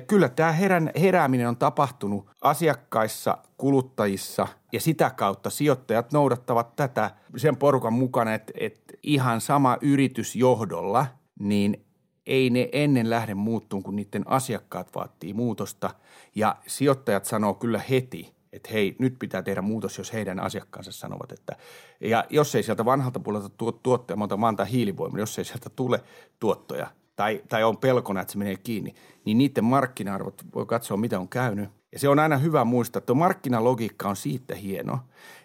Kyllä 0.07 0.29
tämä 0.29 0.51
herän, 0.51 0.91
herääminen 1.01 1.47
on 1.47 1.57
tapahtunut 1.57 2.29
asiakkaissa, 2.41 3.37
kuluttajissa 3.57 4.47
ja 4.71 4.79
sitä 4.79 5.09
kautta 5.09 5.49
sijoittajat 5.49 6.11
noudattavat 6.11 6.75
tätä 6.75 7.11
sen 7.37 7.57
porukan 7.57 7.93
mukana, 7.93 8.33
että, 8.33 8.53
että 8.59 8.93
ihan 9.03 9.41
sama 9.41 9.77
yritysjohdolla, 9.81 11.05
niin 11.39 11.85
ei 12.25 12.49
ne 12.49 12.69
ennen 12.71 13.09
lähde 13.09 13.33
muuttuun, 13.33 13.83
kun 13.83 13.95
niiden 13.95 14.27
asiakkaat 14.27 14.95
vaatii 14.95 15.33
muutosta. 15.33 15.89
Ja 16.35 16.55
sijoittajat 16.67 17.25
sanoo 17.25 17.53
kyllä 17.53 17.81
heti, 17.89 18.35
että 18.53 18.69
hei, 18.73 18.95
nyt 18.99 19.15
pitää 19.19 19.41
tehdä 19.41 19.61
muutos, 19.61 19.97
jos 19.97 20.13
heidän 20.13 20.39
asiakkaansa 20.39 20.91
sanovat, 20.91 21.31
että 21.31 21.55
ja 22.01 22.25
jos 22.29 22.55
ei 22.55 22.63
sieltä 22.63 22.85
vanhalta 22.85 23.19
puolelta 23.19 23.49
tuo 23.49 23.71
tuottoja, 23.71 24.17
monta 24.17 24.37
maanta 24.37 24.65
hiilivoimalla, 24.65 25.21
jos 25.21 25.39
ei 25.39 25.45
sieltä 25.45 25.69
tule 25.69 26.03
tuottoja 26.39 26.87
tai, 27.15 27.41
tai 27.49 27.63
on 27.63 27.77
pelkona, 27.77 28.21
että 28.21 28.31
se 28.31 28.37
menee 28.37 28.55
kiinni, 28.57 28.95
niin 29.25 29.37
niiden 29.37 29.63
markkina-arvot 29.63 30.45
voi 30.55 30.65
katsoa, 30.65 30.97
mitä 30.97 31.19
on 31.19 31.29
käynyt. 31.29 31.69
Ja 31.91 31.99
se 31.99 32.09
on 32.09 32.19
aina 32.19 32.37
hyvä 32.37 32.65
muistaa, 32.65 32.97
että 32.97 33.13
markkinalogiikka 33.13 34.09
on 34.09 34.15
siitä 34.15 34.55
hieno, 34.55 34.99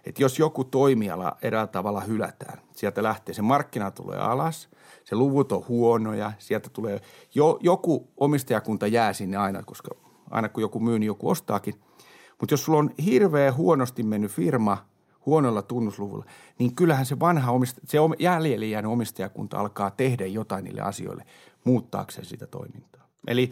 että 0.04 0.22
jos 0.22 0.38
joku 0.38 0.64
toimiala 0.64 1.36
eräällä 1.42 1.66
tavalla 1.66 2.00
hylätään, 2.00 2.58
sieltä 2.72 3.02
lähtee, 3.02 3.34
se 3.34 3.42
markkina 3.42 3.90
tulee 3.90 4.18
alas, 4.18 4.68
se 5.04 5.16
luvut 5.16 5.52
on 5.52 5.64
huonoja, 5.68 6.32
sieltä 6.38 6.70
tulee, 6.72 7.00
jo, 7.34 7.58
joku 7.60 8.08
omistajakunta 8.16 8.86
jää 8.86 9.12
sinne 9.12 9.36
aina, 9.36 9.62
koska 9.62 9.90
aina 10.30 10.48
kun 10.48 10.62
joku 10.62 10.80
myy, 10.80 10.98
niin 10.98 11.06
joku 11.06 11.28
ostaakin– 11.28 11.74
mutta 12.40 12.52
jos 12.52 12.64
sulla 12.64 12.78
on 12.78 12.90
hirveä 13.04 13.52
huonosti 13.52 14.02
mennyt 14.02 14.30
firma 14.30 14.86
huonolla 15.26 15.62
tunnusluvulla, 15.62 16.24
niin 16.58 16.74
kyllähän 16.74 17.06
se 17.06 17.20
vanha 17.20 17.52
omista, 17.52 17.80
se 17.84 17.98
jäljelle 18.18 18.66
jäänyt 18.66 18.92
omistajakunta 18.92 19.58
alkaa 19.58 19.90
tehdä 19.90 20.26
jotain 20.26 20.64
niille 20.64 20.80
asioille 20.80 21.24
muuttaakseen 21.64 22.24
sitä 22.24 22.46
toimintaa. 22.46 23.08
Eli 23.26 23.50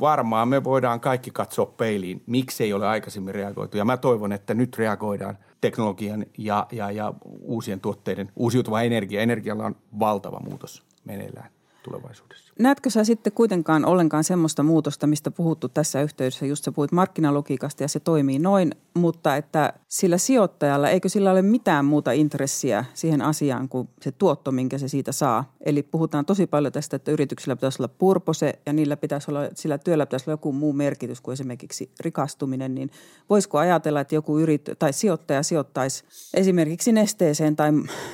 varmaan 0.00 0.48
me 0.48 0.64
voidaan 0.64 1.00
kaikki 1.00 1.30
katsoa 1.30 1.66
peiliin, 1.66 2.22
miksi 2.26 2.64
ei 2.64 2.72
ole 2.72 2.86
aikaisemmin 2.86 3.34
reagoitu. 3.34 3.76
Ja 3.76 3.84
mä 3.84 3.96
toivon, 3.96 4.32
että 4.32 4.54
nyt 4.54 4.78
reagoidaan 4.78 5.38
teknologian 5.60 6.26
ja, 6.38 6.66
ja, 6.72 6.90
ja 6.90 7.14
uusien 7.24 7.80
tuotteiden, 7.80 8.32
uusiutuva 8.36 8.82
energia. 8.82 9.20
Energialla 9.20 9.66
on 9.66 9.76
valtava 9.98 10.40
muutos 10.40 10.82
meneillään 11.04 11.50
tulevaisuudessa. 11.88 12.52
Näetkö 12.58 12.90
sä 12.90 13.04
sitten 13.04 13.32
kuitenkaan 13.32 13.84
ollenkaan 13.84 14.24
semmoista 14.24 14.62
muutosta, 14.62 15.06
mistä 15.06 15.30
puhuttu 15.30 15.68
tässä 15.68 16.02
yhteydessä, 16.02 16.46
just 16.46 16.64
sä 16.64 16.72
puhuit 16.72 16.92
markkinalogiikasta 16.92 17.84
ja 17.84 17.88
se 17.88 18.00
toimii 18.00 18.38
noin, 18.38 18.72
mutta 18.94 19.36
että 19.36 19.72
sillä 19.88 20.18
sijoittajalla, 20.18 20.88
eikö 20.88 21.08
sillä 21.08 21.30
ole 21.30 21.42
mitään 21.42 21.84
muuta 21.84 22.12
intressiä 22.12 22.84
siihen 22.94 23.22
asiaan 23.22 23.68
kuin 23.68 23.88
se 24.02 24.12
tuotto, 24.12 24.52
minkä 24.52 24.78
se 24.78 24.88
siitä 24.88 25.12
saa? 25.12 25.52
Eli 25.60 25.82
puhutaan 25.82 26.24
tosi 26.24 26.46
paljon 26.46 26.72
tästä, 26.72 26.96
että 26.96 27.10
yrityksillä 27.10 27.56
pitäisi 27.56 27.82
olla 27.82 27.94
purpose 27.98 28.58
ja 28.66 28.72
niillä 28.72 28.96
pitäisi 28.96 29.30
olla, 29.30 29.40
sillä 29.54 29.78
työllä 29.78 30.06
pitäisi 30.06 30.24
olla 30.24 30.32
joku 30.32 30.52
muu 30.52 30.72
merkitys 30.72 31.20
kuin 31.20 31.32
esimerkiksi 31.32 31.90
rikastuminen, 32.00 32.74
niin 32.74 32.90
voisiko 33.30 33.58
ajatella, 33.58 34.00
että 34.00 34.14
joku 34.14 34.38
yrit- 34.38 34.74
tai 34.78 34.92
sijoittaja 34.92 35.42
sijoittaisi 35.42 36.04
esimerkiksi 36.34 36.92
nesteeseen 36.92 37.56
tai 37.56 37.72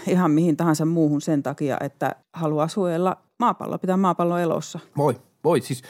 ihan 0.08 0.30
mihin 0.30 0.56
tahansa 0.56 0.84
muuhun 0.84 1.20
sen 1.20 1.42
takia, 1.42 1.76
että 1.80 2.16
haluaa 2.32 2.68
suojella 2.68 3.16
maapallo, 3.44 3.78
pitää 3.78 3.96
maapallo 3.96 4.38
elossa. 4.38 4.78
Voi, 4.96 5.20
voi. 5.44 5.60
Siis 5.60 5.82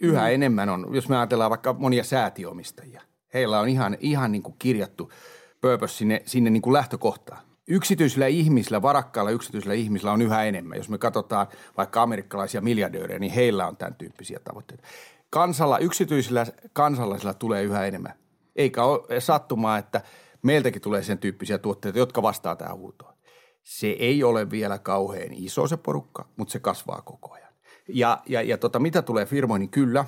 yhä 0.00 0.20
mm. 0.20 0.34
enemmän 0.34 0.68
on, 0.68 0.86
jos 0.94 1.08
me 1.08 1.16
ajatellaan 1.16 1.50
vaikka 1.50 1.72
monia 1.72 2.04
säätiöomistajia. 2.04 3.02
Heillä 3.34 3.60
on 3.60 3.68
ihan, 3.68 3.96
ihan 4.00 4.32
niin 4.32 4.42
kuin 4.42 4.54
kirjattu 4.58 5.12
purpose 5.60 5.94
sinne, 5.94 6.22
sinne 6.26 6.50
niin 6.50 6.62
kuin 6.62 6.72
lähtökohtaan. 6.72 7.42
Yksityisillä 7.66 8.26
ihmisillä, 8.26 8.82
varakkailla 8.82 9.30
yksityisillä 9.30 9.74
ihmisillä 9.74 10.12
on 10.12 10.22
yhä 10.22 10.44
enemmän. 10.44 10.78
Jos 10.78 10.88
me 10.88 10.98
katsotaan 10.98 11.46
vaikka 11.76 12.02
amerikkalaisia 12.02 12.60
miljardöörejä, 12.60 13.18
niin 13.18 13.32
heillä 13.32 13.66
on 13.66 13.76
tämän 13.76 13.94
tyyppisiä 13.94 14.40
tavoitteita. 14.44 14.82
Kansalla, 15.30 15.78
yksityisillä 15.78 16.46
kansalaisilla 16.72 17.34
tulee 17.34 17.62
yhä 17.62 17.86
enemmän. 17.86 18.14
Eikä 18.56 18.84
ole 18.84 19.20
sattumaa, 19.20 19.78
että 19.78 20.00
meiltäkin 20.42 20.82
tulee 20.82 21.02
sen 21.02 21.18
tyyppisiä 21.18 21.58
tuotteita, 21.58 21.98
jotka 21.98 22.22
vastaa 22.22 22.56
tähän 22.56 22.76
huutoon. 22.76 23.11
Se 23.62 23.86
ei 23.86 24.24
ole 24.24 24.50
vielä 24.50 24.78
kauhean 24.78 25.32
iso 25.32 25.66
se 25.66 25.76
porukka, 25.76 26.28
mutta 26.36 26.52
se 26.52 26.58
kasvaa 26.58 27.02
koko 27.02 27.32
ajan. 27.34 27.52
Ja, 27.88 28.22
ja, 28.28 28.42
ja 28.42 28.58
tota, 28.58 28.78
mitä 28.78 29.02
tulee 29.02 29.26
firmoihin, 29.26 29.60
niin 29.60 29.70
kyllä, 29.70 30.04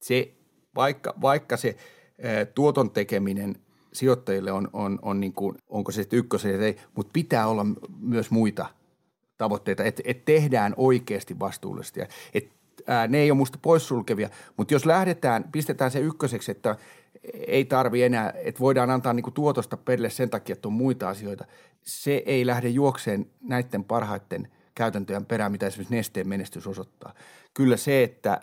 se, 0.00 0.34
vaikka, 0.74 1.14
vaikka 1.20 1.56
se 1.56 1.76
ää, 2.22 2.44
tuoton 2.44 2.90
tekeminen 2.90 3.56
sijoittajille 3.92 4.52
on, 4.52 4.68
on, 4.72 4.98
on 5.02 5.20
niin 5.20 5.32
kuin, 5.32 5.56
onko 5.68 5.92
se 5.92 6.02
sitten 6.02 6.18
ykkösen, 6.18 6.62
ei, 6.62 6.76
mutta 6.96 7.10
pitää 7.12 7.46
olla 7.46 7.66
myös 8.00 8.30
muita 8.30 8.66
tavoitteita, 9.38 9.84
että 9.84 10.02
et 10.04 10.24
tehdään 10.24 10.74
oikeasti 10.76 11.38
vastuullisesti. 11.38 12.00
Et, 12.34 12.50
ää, 12.86 13.06
ne 13.06 13.18
ei 13.18 13.30
ole 13.30 13.38
musta 13.38 13.58
poissulkevia, 13.62 14.30
mutta 14.56 14.74
jos 14.74 14.86
lähdetään, 14.86 15.44
pistetään 15.52 15.90
se 15.90 16.00
ykköseksi, 16.00 16.50
että 16.50 16.76
ei 17.46 17.64
tarvi 17.64 18.02
enää, 18.02 18.32
että 18.36 18.60
voidaan 18.60 18.90
antaa 18.90 19.12
niin 19.12 19.32
tuotosta 19.34 19.76
perille 19.76 20.10
sen 20.10 20.30
takia, 20.30 20.52
että 20.52 20.68
on 20.68 20.74
muita 20.74 21.08
asioita, 21.08 21.44
se 21.82 22.22
ei 22.26 22.46
lähde 22.46 22.68
juokseen 22.68 23.26
näiden 23.40 23.84
parhaiten 23.84 24.48
käytäntöjen 24.74 25.26
perään, 25.26 25.52
mitä 25.52 25.66
esimerkiksi 25.66 25.94
nesteen 25.94 26.28
menestys 26.28 26.66
osoittaa. 26.66 27.14
Kyllä 27.54 27.76
se, 27.76 28.02
että 28.02 28.40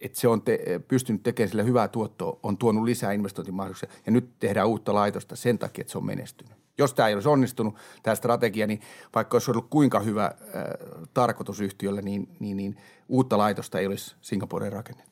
että 0.00 0.20
se 0.20 0.28
on 0.28 0.42
te, 0.42 0.80
pystynyt 0.88 1.22
tekemään 1.22 1.48
sille 1.48 1.64
hyvää 1.64 1.88
tuottoa, 1.88 2.38
on 2.42 2.58
tuonut 2.58 2.84
lisää 2.84 3.12
investointimahdollisuuksia 3.12 4.00
ja 4.06 4.12
nyt 4.12 4.30
tehdään 4.38 4.68
uutta 4.68 4.94
laitosta 4.94 5.36
sen 5.36 5.58
takia, 5.58 5.82
että 5.82 5.92
se 5.92 5.98
on 5.98 6.06
menestynyt. 6.06 6.52
Jos 6.78 6.94
tämä 6.94 7.08
ei 7.08 7.14
olisi 7.14 7.28
onnistunut, 7.28 7.74
tämä 8.02 8.14
strategia, 8.14 8.66
niin 8.66 8.80
vaikka 9.14 9.34
olisi 9.34 9.50
ollut 9.50 9.66
kuinka 9.70 10.00
hyvä 10.00 10.24
äh, 10.24 10.32
tarkoitus 11.14 11.60
niin, 12.02 12.28
niin, 12.40 12.56
niin 12.56 12.76
uutta 13.08 13.38
laitosta 13.38 13.78
ei 13.78 13.86
olisi 13.86 14.16
Singaporeen 14.20 14.72
rakennettu 14.72 15.07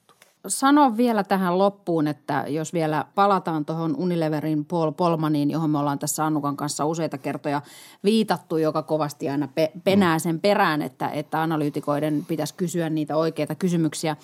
sano 0.49 0.97
vielä 0.97 1.25
tähän 1.25 1.59
loppuun, 1.59 2.07
että 2.07 2.45
jos 2.49 2.73
vielä 2.73 3.05
palataan 3.15 3.65
tuohon 3.65 3.97
Unileverin 3.97 4.65
Paul 4.65 4.93
Polmaniin, 4.93 5.51
johon 5.51 5.71
me 5.71 5.79
ollaan 5.79 5.99
tässä 5.99 6.27
Annukan 6.27 6.57
kanssa 6.57 6.85
useita 6.85 7.19
kertoja 7.19 7.63
viitattu, 8.05 8.57
joka 8.57 8.83
kovasti 8.83 9.29
aina 9.29 9.49
pe- 9.55 9.73
penää 9.85 10.19
sen 10.19 10.41
perään, 10.41 10.83
että, 10.83 11.09
että 11.09 11.43
analyytikoiden 11.43 12.25
pitäisi 12.29 12.55
kysyä 12.55 12.91
niitä 12.91 13.17
oikeita 13.17 13.55
kysymyksiä. 13.55 14.17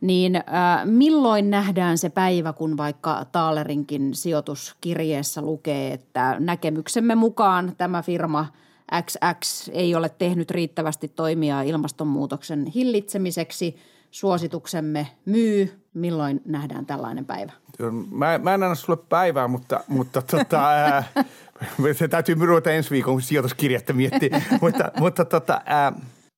Niin 0.00 0.36
äh, 0.36 0.42
milloin 0.84 1.50
nähdään 1.50 1.98
se 1.98 2.08
päivä, 2.08 2.52
kun 2.52 2.76
vaikka 2.76 3.24
Taalerinkin 3.32 4.14
sijoituskirjeessä 4.14 5.42
lukee, 5.42 5.92
että 5.92 6.36
näkemyksemme 6.38 7.14
mukaan 7.14 7.72
tämä 7.78 8.02
firma 8.02 8.46
XX 9.04 9.68
ei 9.72 9.94
ole 9.94 10.08
tehnyt 10.08 10.50
riittävästi 10.50 11.08
toimia 11.08 11.62
ilmastonmuutoksen 11.62 12.66
hillitsemiseksi– 12.66 13.76
suosituksemme 14.16 15.06
myy. 15.24 15.82
Milloin 15.94 16.40
nähdään 16.44 16.86
tällainen 16.86 17.24
päivä? 17.24 17.52
Mä, 18.10 18.38
mä 18.38 18.54
en 18.54 18.62
anna 18.62 18.74
sulle 18.74 18.98
päivää, 19.08 19.48
mutta, 19.48 19.80
mutta 19.88 20.22
tota, 20.22 20.68
ää, 20.68 21.04
se 21.92 22.08
täytyy 22.08 22.34
ruveta 22.34 22.70
ensi 22.70 22.90
viikon 22.90 23.22
sijoituskirjettä 23.22 23.92
miettiä. 23.92 24.42
mutta 24.62 24.90
mutta 24.98 25.24
tota, 25.24 25.60
ää, 25.64 25.92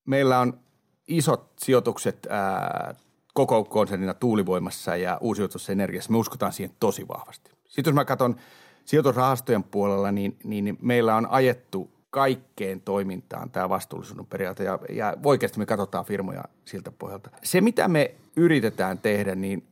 meillä 0.07 0.39
on 0.39 0.61
isot 1.09 1.53
sijoitukset 1.59 2.27
ää, 2.31 2.95
koko 3.35 3.65
konsernina 3.65 4.15
tuulivoimassa 4.15 4.97
ja 4.97 5.19
uusiutuvassa 5.21 5.73
energiassa. 5.73 6.13
Me 6.13 6.19
uskotaan 6.19 6.53
siihen 6.53 6.77
tosi 6.81 7.09
vahvasti. 7.09 7.51
Sitten 7.69 7.91
jos 7.91 7.95
mä 7.95 8.05
katson 8.05 8.37
sijoitusrahastojen 8.85 9.65
puolella, 9.65 10.13
niin, 10.13 10.37
niin 10.45 10.79
meillä 10.83 11.17
on 11.17 11.27
ajettu 11.31 11.91
kaikkeen 12.19 12.81
toimintaan 12.81 13.51
tämä 13.51 13.69
vastuullisuuden 13.69 14.27
periaate 14.27 14.65
ja, 14.65 14.79
ja 14.89 15.17
oikeasti 15.25 15.59
me 15.59 15.67
katsotaan 15.67 16.05
firmoja 16.05 16.45
siltä 16.65 16.93
pohjalta. 16.93 17.31
Se, 17.43 17.61
mitä 17.61 17.89
me 17.89 18.15
yritetään 18.37 18.99
tehdä, 18.99 19.35
niin 19.35 19.69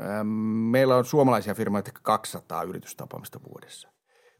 ähm, 0.00 0.26
meillä 0.70 0.96
on 0.96 1.04
suomalaisia 1.04 1.54
firmoja 1.54 1.82
200 2.02 2.62
yritystapaamista 2.62 3.40
vuodessa. 3.48 3.88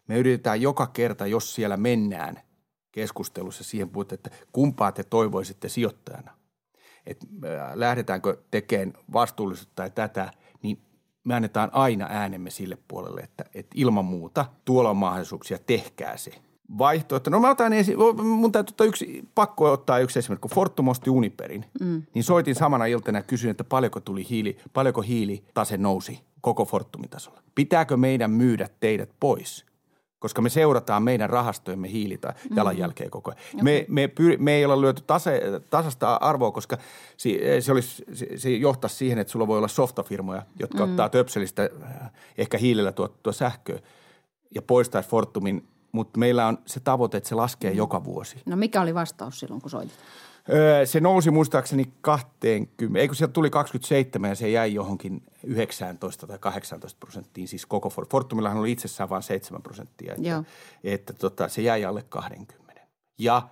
Me 0.09 0.19
yritetään 0.19 0.61
joka 0.61 0.87
kerta, 0.87 1.27
jos 1.27 1.55
siellä 1.55 1.77
mennään 1.77 2.41
keskustelussa 2.93 3.65
siihen 3.65 3.91
puhutte, 3.91 4.15
että 4.15 4.31
kumpaa 4.53 4.93
te 4.93 5.05
toivoisitte 5.05 5.69
sijoittajana. 5.69 6.33
Että 7.07 7.27
äh, 7.45 7.73
lähdetäänkö 7.75 8.37
tekemään 8.51 8.93
vastuullisuutta 9.13 9.75
tai 9.75 9.91
tätä, 9.91 10.31
niin 10.63 10.79
me 11.25 11.35
annetaan 11.35 11.71
aina 11.73 12.07
äänemme 12.11 12.51
sille 12.51 12.79
puolelle, 12.89 13.21
että, 13.21 13.45
että 13.55 13.73
ilman 13.75 14.05
muuta 14.05 14.47
tuolla 14.65 14.91
on 14.91 14.97
mahdollisuuksia, 14.97 15.59
tehkää 15.67 16.17
se– 16.17 16.31
vaihtoehto. 16.79 17.31
No 17.31 17.41
mä 17.41 17.51
otan 17.51 17.73
esi- 17.73 17.97
mun 18.23 18.53
täytyy 18.53 18.73
ottaa 18.73 18.87
yksi, 18.87 19.29
pakko 19.35 19.73
ottaa 19.73 19.99
yksi 19.99 20.19
esimerkki. 20.19 20.43
Kun 20.43 20.55
Fortum 20.55 20.89
osti 20.89 21.11
Uniperin, 21.11 21.65
mm. 21.81 22.03
niin 22.15 22.25
soitin 22.25 22.55
samana 22.55 22.87
iltana 22.87 23.19
ja 23.19 23.23
kysyin, 23.23 23.51
että 23.51 23.65
paljonko 23.65 24.01
tuli 24.01 24.27
hiili, 24.31 24.57
paljonko 24.73 25.03
hiilitase 25.03 25.77
nousi 25.77 26.21
koko 26.41 26.65
Fortumin 26.65 27.11
tasolla. 27.11 27.43
Pitääkö 27.55 27.97
meidän 27.97 28.31
myydä 28.31 28.69
teidät 28.81 29.11
pois? 29.21 29.67
Koska 30.19 30.43
me 30.43 30.49
seurataan 30.49 31.03
meidän 31.03 31.31
rahastojemme 31.31 31.93
hiilitä 31.93 32.35
mm. 32.51 32.57
jalanjälkeen 32.57 33.11
koko 33.11 33.31
ajan. 33.31 33.41
Okay. 33.55 33.65
Me, 33.65 33.87
me, 33.89 34.07
pyr- 34.07 34.39
me 34.39 34.53
ei 34.53 34.64
olla 34.64 34.81
lyöty 34.81 35.03
tase, 35.07 35.43
tasasta 35.71 36.14
arvoa, 36.14 36.51
koska 36.51 36.79
se, 37.17 37.61
se, 37.61 37.73
olisi, 37.73 38.05
se, 38.12 38.27
se 38.37 38.51
johtaa 38.51 38.89
siihen, 38.89 39.19
että 39.19 39.31
sulla 39.31 39.47
voi 39.47 39.59
olla 39.59 39.69
softafirmoja, 39.69 40.43
jotka 40.61 40.87
mm. 40.87 40.91
ottaa 40.91 41.09
töpselistä 41.09 41.71
äh, 41.85 42.11
ehkä 42.39 42.59
hiilellä 42.59 42.93
tuottua 42.93 43.33
sähköä 43.33 43.79
ja 44.55 44.62
poistaisi 44.62 45.09
Fortumin– 45.09 45.64
mutta 45.97 46.18
meillä 46.18 46.47
on 46.47 46.59
se 46.66 46.80
tavoite, 46.80 47.16
että 47.16 47.28
se 47.28 47.34
laskee 47.34 47.70
mm. 47.70 47.76
joka 47.76 48.05
vuosi. 48.05 48.42
No 48.47 48.57
mikä 48.57 48.80
oli 48.80 48.94
vastaus 48.94 49.40
silloin, 49.40 49.61
kun 49.61 49.70
soitit? 49.70 49.99
Öö, 50.53 50.86
se 50.86 51.01
nousi 51.01 51.30
muistaakseni 51.30 51.92
20, 52.01 53.01
ei 53.01 53.09
kun 53.09 53.16
sieltä 53.16 53.32
tuli 53.32 53.51
27 53.51 54.28
ja 54.28 54.34
se 54.34 54.49
jäi 54.49 54.74
johonkin 54.74 55.22
19 55.44 56.26
tai 56.26 56.38
18 56.38 56.99
prosenttiin, 57.01 57.49
siis 57.49 57.66
koko 57.66 57.90
Ford. 57.90 58.07
Fortumillahan 58.11 58.59
oli 58.59 58.72
itsessään 58.72 59.11
vain 59.11 59.22
7 59.22 59.62
prosenttia, 59.62 60.14
että, 60.14 60.28
Joo. 60.28 60.44
että 60.84 61.12
tota, 61.12 61.49
se 61.49 61.62
jäi 61.62 61.84
alle 61.84 62.05
20. 62.09 62.82
Ja 63.18 63.49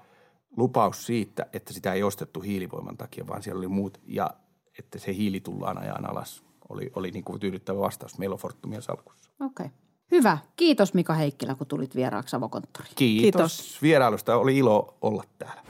lupaus 0.56 1.06
siitä, 1.06 1.46
että 1.52 1.72
sitä 1.72 1.92
ei 1.92 2.02
ostettu 2.02 2.40
hiilivoiman 2.40 2.96
takia, 2.96 3.26
vaan 3.26 3.42
siellä 3.42 3.58
oli 3.58 3.68
muut 3.68 4.00
ja 4.06 4.30
että 4.78 4.98
se 4.98 5.14
hiili 5.14 5.40
tullaan 5.40 5.78
ajan 5.78 6.10
alas, 6.10 6.42
oli, 6.68 6.90
oli 6.96 7.10
niin 7.10 7.24
kuin 7.24 7.40
tyydyttävä 7.40 7.78
vastaus. 7.78 8.18
Meillä 8.18 8.34
on 8.34 8.40
Fortumia 8.40 8.80
salkussa. 8.80 9.30
Okei. 9.40 9.66
Okay. 9.66 9.83
Hyvä. 10.14 10.38
Kiitos 10.56 10.94
Mika 10.94 11.14
Heikkilä, 11.14 11.54
kun 11.54 11.66
tulit 11.66 11.96
vieraaksi 11.96 12.36
Avokonttoriin. 12.36 12.92
Kiitos, 12.94 13.56
Kiitos 13.56 13.82
vierailusta. 13.82 14.36
Oli 14.36 14.58
ilo 14.58 14.94
olla 15.02 15.24
täällä. 15.38 15.62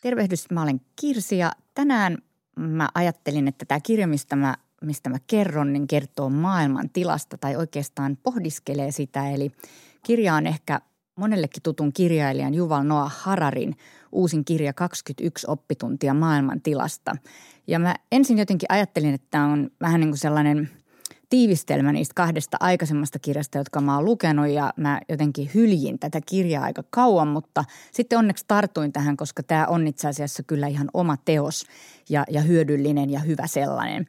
Tervehdys, 0.00 0.50
mä 0.50 0.62
olen 0.62 0.80
Kirsi 0.96 1.38
ja 1.38 1.52
tänään 1.74 2.18
mä 2.58 2.88
ajattelin, 2.94 3.48
että 3.48 3.64
tämä 3.64 3.80
kirja, 3.80 4.06
mistä 4.06 4.36
mä, 4.36 4.56
mistä 4.82 5.10
mä 5.10 5.18
kerron, 5.26 5.72
niin 5.72 5.86
kertoo 5.86 6.30
maailman 6.30 6.90
tilasta 6.90 7.38
tai 7.38 7.56
oikeastaan 7.56 8.18
pohdiskelee 8.22 8.90
sitä. 8.90 9.30
Eli 9.30 9.52
kirja 10.06 10.34
on 10.34 10.46
ehkä 10.46 10.80
monellekin 11.18 11.62
tutun 11.62 11.92
kirjailijan 11.92 12.54
Juval 12.54 12.82
Noah 12.82 13.16
Hararin 13.18 13.76
uusin 14.12 14.44
kirja 14.44 14.72
21 14.72 15.46
oppituntia 15.50 16.14
maailman 16.14 16.60
tilasta. 16.60 17.16
Ja 17.66 17.78
mä 17.78 17.94
ensin 18.12 18.38
jotenkin 18.38 18.66
ajattelin, 18.72 19.14
että 19.14 19.26
tämä 19.30 19.46
on 19.46 19.70
vähän 19.80 20.00
niin 20.00 20.10
kuin 20.10 20.18
sellainen– 20.18 20.68
tiivistelmä 21.30 21.92
niistä 21.92 22.14
kahdesta 22.14 22.56
aikaisemmasta 22.60 23.18
kirjasta, 23.18 23.58
jotka 23.58 23.80
mä 23.80 23.96
oon 23.96 24.04
lukenut 24.04 24.48
ja 24.48 24.72
mä 24.76 25.00
jotenkin 25.08 25.50
hyljin 25.54 25.98
tätä 25.98 26.20
kirjaa 26.26 26.64
aika 26.64 26.84
kauan, 26.90 27.28
mutta 27.28 27.64
sitten 27.92 28.18
onneksi 28.18 28.44
tartuin 28.48 28.92
tähän, 28.92 29.16
koska 29.16 29.42
tämä 29.42 29.66
on 29.66 29.86
itse 29.86 30.08
asiassa 30.08 30.42
kyllä 30.42 30.66
ihan 30.66 30.88
oma 30.94 31.16
teos 31.24 31.66
ja, 32.08 32.24
ja 32.30 32.40
hyödyllinen 32.40 33.10
ja 33.10 33.20
hyvä 33.20 33.46
sellainen. 33.46 34.06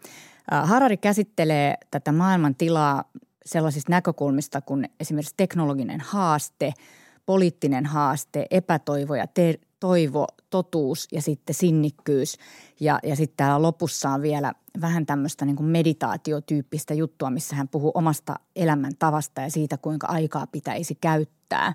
Harari 0.63 0.97
käsittelee 0.97 1.75
tätä 1.91 2.11
maailman 2.11 2.55
tilaa 2.55 3.03
sellaisista 3.45 3.91
näkökulmista 3.91 4.61
kuin 4.61 4.89
esimerkiksi 4.99 5.33
teknologinen 5.37 6.01
haaste, 6.01 6.73
poliittinen 7.29 7.85
haaste, 7.85 8.45
epätoivo 8.51 9.15
ja 9.15 9.27
ter- 9.27 9.59
toivo, 9.79 10.27
totuus 10.49 11.07
ja 11.11 11.21
sitten 11.21 11.55
sinnikkyys. 11.55 12.37
Ja, 12.79 12.99
ja 13.03 13.15
sitten 13.15 13.37
täällä 13.37 13.61
lopussa 13.61 14.09
on 14.09 14.21
vielä 14.21 14.53
vähän 14.81 15.05
tämmöistä 15.05 15.45
niin 15.45 15.55
kuin 15.55 15.67
meditaatiotyyppistä 15.69 16.93
juttua, 16.93 17.29
missä 17.29 17.55
hän 17.55 17.67
puhuu 17.67 17.91
omasta 17.93 18.35
elämäntavasta 18.55 19.41
ja 19.41 19.51
siitä, 19.51 19.77
kuinka 19.77 20.07
aikaa 20.07 20.47
pitäisi 20.47 20.95
käyttää. 21.01 21.73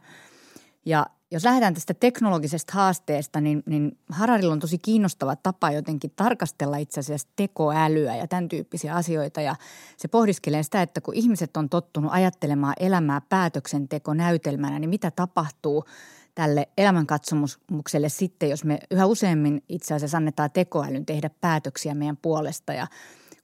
Ja 0.87 1.07
jos 1.37 1.45
lähdetään 1.45 1.75
tästä 1.75 1.95
teknologisesta 1.95 2.73
haasteesta, 2.73 3.41
niin, 3.41 3.63
niin 3.67 3.99
Hararilla 4.09 4.53
on 4.53 4.61
tosi 4.61 4.79
kiinnostava 4.79 5.37
tapa 5.37 5.71
jotenkin 5.71 6.13
tarkastella 6.17 6.77
itse 6.77 7.01
asiassa 7.01 7.29
tekoälyä 7.37 8.17
ja 8.17 8.27
tämän 8.27 8.49
tyyppisiä 8.49 8.95
asioita. 8.95 9.41
Ja 9.41 9.57
se 9.97 10.09
pohdiskelee 10.09 10.63
sitä, 10.63 10.83
että 10.83 11.01
kun 11.01 11.15
ihmiset 11.15 11.57
on 11.57 11.69
tottunut 11.69 12.13
ajattelemaan 12.13 12.75
elämää 12.81 13.21
päätöksentekonäytelmänä, 13.29 14.79
niin 14.79 14.91
mitä 14.91 15.11
tapahtuu– 15.11 15.85
tälle 16.35 16.69
elämänkatsomukselle 16.79 18.09
sitten, 18.09 18.51
jos 18.51 18.65
me 18.65 18.79
yhä 18.91 19.07
useammin 19.07 19.63
itse 19.69 19.95
asiassa 19.95 20.17
annetaan 20.17 20.51
tekoälyn 20.51 21.07
tehdä 21.07 21.31
päätöksiä 21.41 21.95
meidän 21.95 22.17
puolesta 22.17 22.73
ja 22.73 22.87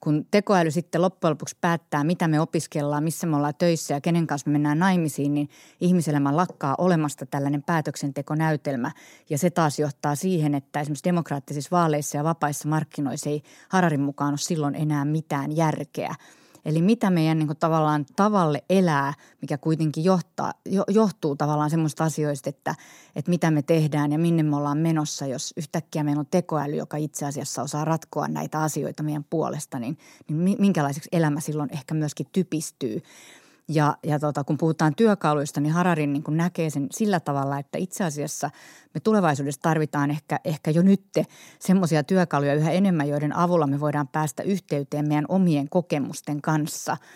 kun 0.01 0.27
tekoäly 0.31 0.71
sitten 0.71 1.03
loppujen 1.03 1.31
lopuksi 1.31 1.57
päättää, 1.61 2.05
mitä 2.05 2.29
me 2.29 2.41
opiskellaan, 2.41 3.05
missä 3.05 3.27
me 3.27 3.37
ollaan 3.37 3.55
töissä 3.59 3.95
ja 3.95 4.01
kenen 4.01 4.27
kanssa 4.27 4.51
me 4.51 4.53
mennään 4.53 4.79
naimisiin, 4.79 5.35
niin 5.35 5.49
ihmiselämä 5.81 6.37
lakkaa 6.37 6.75
olemasta 6.79 7.27
tällainen 7.27 7.63
päätöksentekonäytelmä. 7.63 8.91
Ja 9.31 9.39
se 9.39 9.51
taas 9.51 9.79
johtaa 9.79 10.15
siihen, 10.15 10.55
että 10.55 10.81
esimerkiksi 10.81 11.05
demokraattisissa 11.05 11.71
vaaleissa 11.71 12.17
ja 12.17 12.25
vapaissa 12.25 12.69
markkinoissa 12.69 13.31
ei 13.31 13.43
Hararin 13.69 14.01
mukaan 14.01 14.33
ole 14.33 14.39
silloin 14.39 14.75
enää 14.75 15.05
mitään 15.05 15.57
järkeä– 15.57 16.15
Eli 16.65 16.83
mitä 16.83 17.11
meidän 17.11 17.39
niin 17.39 17.47
kuin, 17.47 17.57
tavallaan 17.57 18.07
tavalle 18.17 18.65
elää, 18.71 19.15
mikä 19.41 19.59
kuitenkin 19.59 20.05
johtaa, 20.05 20.53
jo, 20.67 20.85
johtuu 20.89 21.37
tavallaan 21.37 21.71
semmoista 21.71 22.05
asioista, 22.05 22.49
että, 22.49 22.75
että 23.17 23.31
mitä 23.31 23.51
me 23.51 23.63
tehdään 23.63 24.13
ja 24.13 24.19
minne 24.19 24.43
me 24.43 24.57
ollaan 24.57 24.79
menossa, 24.79 25.27
jos 25.27 25.55
yhtäkkiä 25.57 26.05
meillä 26.05 26.21
on 26.21 26.27
tekoäly, 26.31 26.77
joka 26.77 26.97
itse 26.97 27.27
asiassa 27.27 27.63
osaa 27.63 27.85
ratkoa 27.85 28.29
näitä 28.29 28.63
asioita 28.63 29.03
meidän 29.03 29.25
puolesta, 29.31 29.79
niin, 29.79 29.99
niin 30.29 30.57
minkälaiseksi 30.61 31.09
elämä 31.13 31.41
silloin 31.41 31.73
ehkä 31.73 31.95
myöskin 31.95 32.27
typistyy. 32.33 33.03
Ja, 33.73 33.97
ja 34.03 34.19
tota, 34.19 34.45
kun 34.45 34.59
puhutaan 34.59 34.95
työkaluista, 34.95 35.61
niin 35.61 35.73
Hararin 35.73 36.13
niin 36.13 36.25
näkee 36.29 36.71
sen 36.71 36.87
sillä 36.91 37.21
tavalla, 37.21 37.59
että 37.59 37.79
itse 37.79 38.05
asiassa 38.05 38.51
me 38.95 39.01
tulevaisuudessa 39.01 39.61
tarvitaan 39.61 40.11
ehkä, 40.11 40.41
ehkä 40.45 40.71
jo 40.71 40.83
nyt 40.83 41.03
semmoisia 41.59 42.05
työkaluja 42.05 42.55
yhä 42.55 42.71
enemmän, 42.71 43.09
joiden 43.09 43.37
avulla 43.37 43.67
me 43.67 43.81
voidaan 43.81 44.09
päästä 44.09 44.43
yhteyteen 44.43 45.09
meidän 45.09 45.25
omien 45.29 45.69
kokemusten 45.69 46.43
kanssa– 46.43 46.97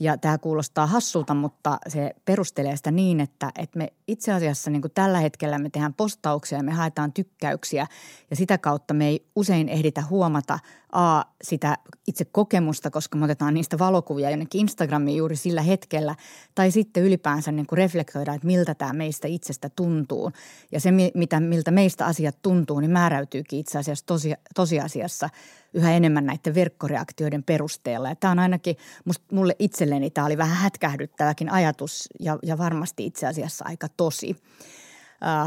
ja 0.00 0.18
tämä 0.18 0.38
kuulostaa 0.38 0.86
hassulta, 0.86 1.34
mutta 1.34 1.78
se 1.88 2.14
perustelee 2.24 2.76
sitä 2.76 2.90
niin, 2.90 3.20
että, 3.20 3.52
että 3.58 3.78
me 3.78 3.92
itse 4.08 4.32
asiassa 4.32 4.70
niin 4.70 4.82
tällä 4.94 5.18
hetkellä 5.18 5.58
me 5.58 5.70
tehdään 5.70 5.94
postauksia 5.94 6.58
ja 6.58 6.64
me 6.64 6.72
haetaan 6.72 7.12
tykkäyksiä. 7.12 7.86
Ja 8.30 8.36
sitä 8.36 8.58
kautta 8.58 8.94
me 8.94 9.08
ei 9.08 9.26
usein 9.36 9.68
ehditä 9.68 10.02
huomata 10.10 10.58
A, 10.94 11.24
sitä 11.42 11.78
itse 12.06 12.24
kokemusta, 12.24 12.90
koska 12.90 13.18
me 13.18 13.24
otetaan 13.24 13.54
niistä 13.54 13.78
valokuvia 13.78 14.30
jonnekin 14.30 14.60
Instagramiin 14.60 15.16
juuri 15.16 15.36
sillä 15.36 15.62
hetkellä. 15.62 16.14
Tai 16.54 16.70
sitten 16.70 17.02
ylipäänsä 17.02 17.52
niin 17.52 17.66
kuin 17.66 17.76
reflektoida, 17.76 18.34
että 18.34 18.46
miltä 18.46 18.74
tämä 18.74 18.92
meistä 18.92 19.28
itsestä 19.28 19.70
tuntuu. 19.76 20.32
Ja 20.72 20.80
se, 20.80 20.90
mitä, 21.14 21.40
miltä 21.40 21.70
meistä 21.70 22.06
asiat 22.06 22.36
tuntuu, 22.42 22.80
niin 22.80 22.90
määräytyykin 22.90 23.58
itse 23.58 23.78
asiassa 23.78 24.06
tosi, 24.06 24.32
tosiasiassa– 24.54 25.30
yhä 25.74 25.92
enemmän 25.92 26.26
näiden 26.26 26.54
verkkoreaktioiden 26.54 27.42
perusteella. 27.42 28.08
Ja 28.08 28.16
tämä 28.16 28.30
on 28.30 28.38
ainakin 28.38 28.76
musta, 29.04 29.24
mulle 29.32 29.56
itselleni 29.58 30.10
tämä 30.10 30.26
oli 30.26 30.38
vähän 30.38 30.56
hätkähdyttäväkin 30.56 31.50
ajatus 31.50 32.08
ja, 32.20 32.38
ja 32.42 32.58
varmasti 32.58 33.06
itse 33.06 33.26
asiassa 33.26 33.64
aika 33.68 33.88
tosi. 33.96 34.36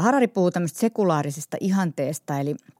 Harari 0.00 0.28
puhuu 0.28 0.50
tämmöistä 0.50 0.78
sekulaarisesta 0.78 1.56
ihanteesta, 1.60 2.38
eli– 2.38 2.56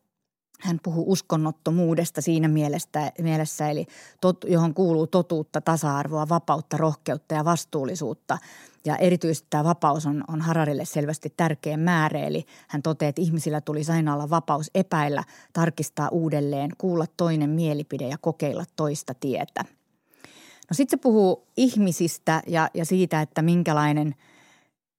hän 0.61 0.81
puhuu 0.83 1.13
uskonnottomuudesta 1.13 2.21
siinä 2.21 2.49
mielessä, 2.49 3.13
mielessä 3.23 3.69
eli 3.69 3.87
tot, 4.21 4.45
johon 4.49 4.75
kuuluu 4.75 5.07
totuutta, 5.07 5.61
tasa-arvoa, 5.61 6.29
vapautta, 6.29 6.77
rohkeutta 6.77 7.35
ja 7.35 7.45
vastuullisuutta. 7.45 8.39
Ja 8.85 8.97
erityisesti 8.97 9.47
tämä 9.51 9.65
vapaus 9.65 10.07
on, 10.07 10.25
on 10.29 10.41
Hararille 10.41 10.85
selvästi 10.85 11.33
tärkeä 11.37 11.77
määrä, 11.77 12.21
eli 12.21 12.45
hän 12.69 12.83
toteaa, 12.83 13.09
että 13.09 13.23
ihmisillä 13.23 13.61
tuli 13.61 13.81
aina 13.93 14.15
olla 14.15 14.31
vapaus 14.31 14.71
epäillä, 14.75 15.25
tarkistaa 15.53 16.09
uudelleen, 16.09 16.71
kuulla 16.79 17.07
toinen 17.17 17.51
mielipide 17.51 18.09
ja 18.09 18.19
kokeilla 18.19 18.65
toista 18.77 19.15
tietä. 19.15 19.65
No 20.71 20.75
sitten 20.75 20.99
se 20.99 21.03
puhuu 21.03 21.47
ihmisistä 21.57 22.43
ja, 22.47 22.71
ja 22.75 22.85
siitä, 22.85 23.21
että 23.21 23.43
minkälainen– 23.43 24.15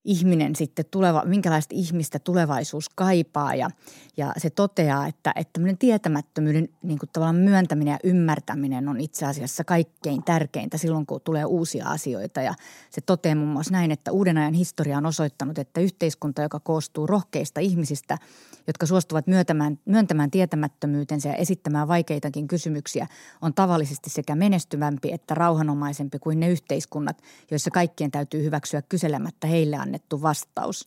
ihminen 0.10 0.55
sitten 0.55 0.86
tuleva, 0.91 1.24
minkälaista 1.26 1.76
ihmistä 1.76 2.20
tulevaisuus 2.20 2.89
kaipaa 2.89 3.55
ja, 3.55 3.70
ja 4.18 4.34
se 4.38 4.49
toteaa, 4.49 5.07
että, 5.07 5.34
että 5.36 5.53
tämmöinen 5.53 5.78
tietämättömyyden 5.78 6.70
niin 6.84 6.99
kuin 6.99 7.10
tavallaan 7.14 7.36
myöntäminen 7.36 7.91
ja 7.91 7.99
ymmärtäminen 8.03 8.88
on 8.88 8.99
itse 8.99 9.26
asiassa 9.26 9.64
kaikkein 9.64 10.24
tärkeintä 10.24 10.78
silloin, 10.78 11.05
kun 11.05 11.22
tulee 11.24 11.45
uusia 11.45 11.88
asioita. 11.88 12.41
Ja 12.41 12.53
se 12.89 13.01
toteaa 13.01 13.36
muun 13.36 13.49
muassa 13.49 13.72
näin, 13.72 13.91
että 13.91 14.12
uuden 14.12 14.38
ajan 14.38 14.53
historia 14.53 14.97
on 14.97 15.05
osoittanut, 15.05 15.57
että 15.57 15.82
yhteiskunta, 15.82 16.41
joka 16.41 16.60
koostuu 16.60 17.07
rohkeista 17.07 17.60
ihmisistä, 17.60 18.18
jotka 18.68 18.86
suostuvat 18.86 19.28
myöntämään, 19.28 19.80
myöntämään 19.86 20.32
tietämättömyytensä 20.32 21.30
ja 21.30 21.36
esittämään 21.36 21.88
vaikeitakin 21.88 22.47
kysymyksiä, 22.47 23.07
on 23.41 23.53
tavallisesti 23.53 24.10
sekä 24.10 24.36
menestyvämpi 24.36 25.12
että 25.12 25.34
rauhanomaisempi 25.34 26.20
kuin 26.20 26.39
ne 26.39 26.49
yhteiskunnat, 26.49 27.22
joissa 27.51 27.72
kaikkien 27.72 28.12
täytyy 28.12 28.43
hyväksyä 28.43 28.82
kyselemättä 28.82 29.47
heille 29.47 29.76
annettu 29.76 29.99
vastaus. 30.12 30.86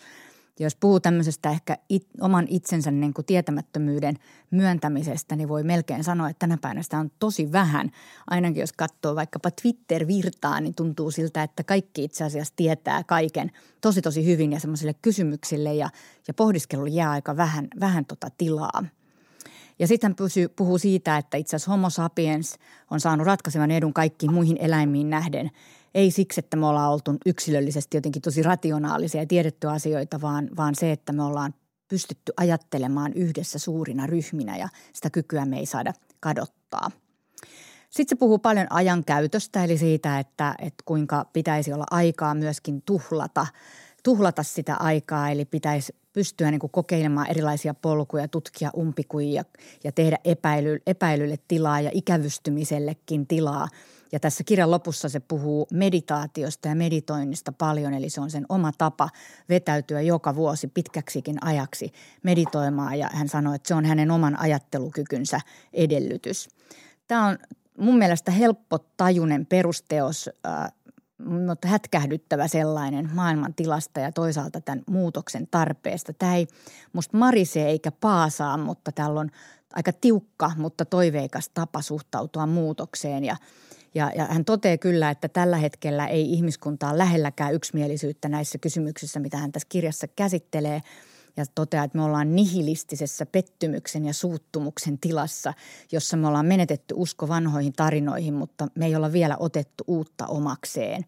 Ja 0.58 0.66
jos 0.66 0.76
puhuu 0.76 1.00
tämmöisestä 1.00 1.50
ehkä 1.50 1.78
it, 1.88 2.06
oman 2.20 2.46
itsensä 2.48 2.90
niin 2.90 3.14
kuin 3.14 3.24
tietämättömyyden 3.24 4.16
myöntämisestä, 4.50 5.36
niin 5.36 5.48
voi 5.48 5.62
melkein 5.62 6.04
sanoa, 6.04 6.28
että 6.28 6.38
tänä 6.38 6.58
päivänä 6.60 6.82
sitä 6.82 6.98
on 6.98 7.10
tosi 7.18 7.52
vähän. 7.52 7.90
Ainakin 8.26 8.60
jos 8.60 8.72
katsoo 8.72 9.14
vaikkapa 9.14 9.50
Twitter-virtaa, 9.50 10.60
niin 10.60 10.74
tuntuu 10.74 11.10
siltä, 11.10 11.42
että 11.42 11.64
kaikki 11.64 12.04
itse 12.04 12.24
asiassa 12.24 12.54
tietää 12.56 13.04
kaiken 13.04 13.50
tosi 13.80 14.02
tosi 14.02 14.26
hyvin 14.26 14.52
ja 14.52 14.60
semmoisille 14.60 14.94
kysymyksille 15.02 15.74
ja, 15.74 15.90
ja 16.28 16.34
pohdiskelulle 16.34 16.90
jää 16.90 17.10
aika 17.10 17.36
vähän, 17.36 17.68
vähän 17.80 18.04
tota 18.04 18.28
tilaa. 18.38 18.84
Ja 19.78 19.86
sitten 19.86 20.14
hän 20.18 20.30
puhuu 20.56 20.78
siitä, 20.78 21.16
että 21.16 21.36
itse 21.36 21.56
asiassa 21.56 21.70
homo 21.70 21.90
sapiens 21.90 22.58
on 22.90 23.00
saanut 23.00 23.26
ratkaisevan 23.26 23.70
edun 23.70 23.94
kaikkiin 23.94 24.32
muihin 24.32 24.56
eläimiin 24.60 25.10
nähden– 25.10 25.50
ei 25.94 26.10
siksi, 26.10 26.40
että 26.40 26.56
me 26.56 26.66
ollaan 26.66 26.92
oltu 26.92 27.16
yksilöllisesti 27.26 27.96
jotenkin 27.96 28.22
tosi 28.22 28.42
rationaalisia 28.42 29.22
ja 29.22 29.26
tiedetty 29.26 29.68
asioita, 29.68 30.20
vaan, 30.20 30.48
vaan 30.56 30.74
se, 30.74 30.92
että 30.92 31.12
me 31.12 31.22
ollaan 31.22 31.54
pystytty 31.88 32.32
ajattelemaan 32.36 33.12
yhdessä 33.12 33.58
suurina 33.58 34.06
ryhminä 34.06 34.56
ja 34.56 34.68
sitä 34.92 35.10
kykyä 35.10 35.44
me 35.44 35.58
ei 35.58 35.66
saada 35.66 35.92
kadottaa. 36.20 36.90
Sitten 37.90 38.16
se 38.16 38.18
puhuu 38.18 38.38
paljon 38.38 38.66
ajankäytöstä, 38.70 39.64
eli 39.64 39.78
siitä, 39.78 40.18
että, 40.18 40.54
että 40.58 40.82
kuinka 40.84 41.24
pitäisi 41.32 41.72
olla 41.72 41.84
aikaa 41.90 42.34
myöskin 42.34 42.82
tuhlata 42.82 43.46
tuhlata 44.02 44.42
sitä 44.42 44.74
aikaa, 44.74 45.30
eli 45.30 45.44
pitäisi 45.44 45.94
pystyä 46.12 46.50
niin 46.50 46.58
kuin 46.58 46.70
kokeilemaan 46.70 47.30
erilaisia 47.30 47.74
polkuja, 47.74 48.28
tutkia 48.28 48.70
umpikujia 48.76 49.44
ja 49.84 49.92
tehdä 49.92 50.18
epäily, 50.24 50.78
epäilylle 50.86 51.36
tilaa 51.48 51.80
ja 51.80 51.90
ikävystymisellekin 51.92 53.26
tilaa. 53.26 53.68
Ja 54.12 54.20
tässä 54.20 54.44
kirjan 54.44 54.70
lopussa 54.70 55.08
se 55.08 55.20
puhuu 55.20 55.66
meditaatiosta 55.72 56.68
ja 56.68 56.74
meditoinnista 56.74 57.52
paljon, 57.52 57.94
eli 57.94 58.10
se 58.10 58.20
on 58.20 58.30
sen 58.30 58.46
oma 58.48 58.72
tapa 58.78 59.08
vetäytyä 59.48 60.00
joka 60.00 60.34
vuosi 60.34 60.68
pitkäksikin 60.68 61.44
ajaksi 61.44 61.92
meditoimaan. 62.22 62.98
Ja 62.98 63.10
hän 63.12 63.28
sanoi, 63.28 63.56
että 63.56 63.68
se 63.68 63.74
on 63.74 63.84
hänen 63.84 64.10
oman 64.10 64.38
ajattelukykynsä 64.38 65.40
edellytys. 65.72 66.48
Tämä 67.08 67.26
on 67.26 67.38
mun 67.78 67.98
mielestä 67.98 68.30
helppo 68.30 68.78
tajunen 68.96 69.46
perusteos 69.46 70.30
äh, 70.46 70.72
mutta 71.24 71.68
hätkähdyttävä 71.68 72.48
sellainen 72.48 73.10
maailman 73.14 73.54
tilasta 73.54 74.00
ja 74.00 74.12
toisaalta 74.12 74.60
tämän 74.60 74.82
muutoksen 74.86 75.48
tarpeesta. 75.50 76.12
Tämä 76.12 76.36
ei 76.36 76.46
musta 76.92 77.16
marisee 77.16 77.68
eikä 77.68 77.90
paasaa, 77.90 78.56
mutta 78.56 78.92
täällä 78.92 79.20
on 79.20 79.30
aika 79.72 79.92
tiukka, 79.92 80.52
mutta 80.56 80.84
toiveikas 80.84 81.48
tapa 81.48 81.82
suhtautua 81.82 82.46
muutokseen 82.46 83.24
ja 83.24 83.36
ja, 83.94 84.10
ja 84.16 84.26
hän 84.26 84.44
toteaa 84.44 84.78
kyllä, 84.78 85.10
että 85.10 85.28
tällä 85.28 85.56
hetkellä 85.56 86.06
ei 86.06 86.32
ihmiskuntaa 86.32 86.98
lähelläkään 86.98 87.54
yksimielisyyttä 87.54 88.28
näissä 88.28 88.58
kysymyksissä, 88.58 89.20
mitä 89.20 89.36
hän 89.36 89.52
tässä 89.52 89.66
kirjassa 89.70 90.06
käsittelee– 90.08 90.82
ja 91.36 91.44
toteaa, 91.54 91.84
että 91.84 91.98
me 91.98 92.04
ollaan 92.04 92.36
nihilistisessä 92.36 93.26
pettymyksen 93.26 94.04
ja 94.04 94.12
suuttumuksen 94.12 94.98
tilassa, 94.98 95.54
jossa 95.92 96.16
me 96.16 96.28
ollaan 96.28 96.46
menetetty 96.46 96.94
usko 96.98 97.28
vanhoihin 97.28 97.72
tarinoihin, 97.72 98.34
mutta 98.34 98.68
me 98.74 98.86
ei 98.86 98.96
olla 98.96 99.12
vielä 99.12 99.36
otettu 99.38 99.84
uutta 99.86 100.26
omakseen. 100.26 101.04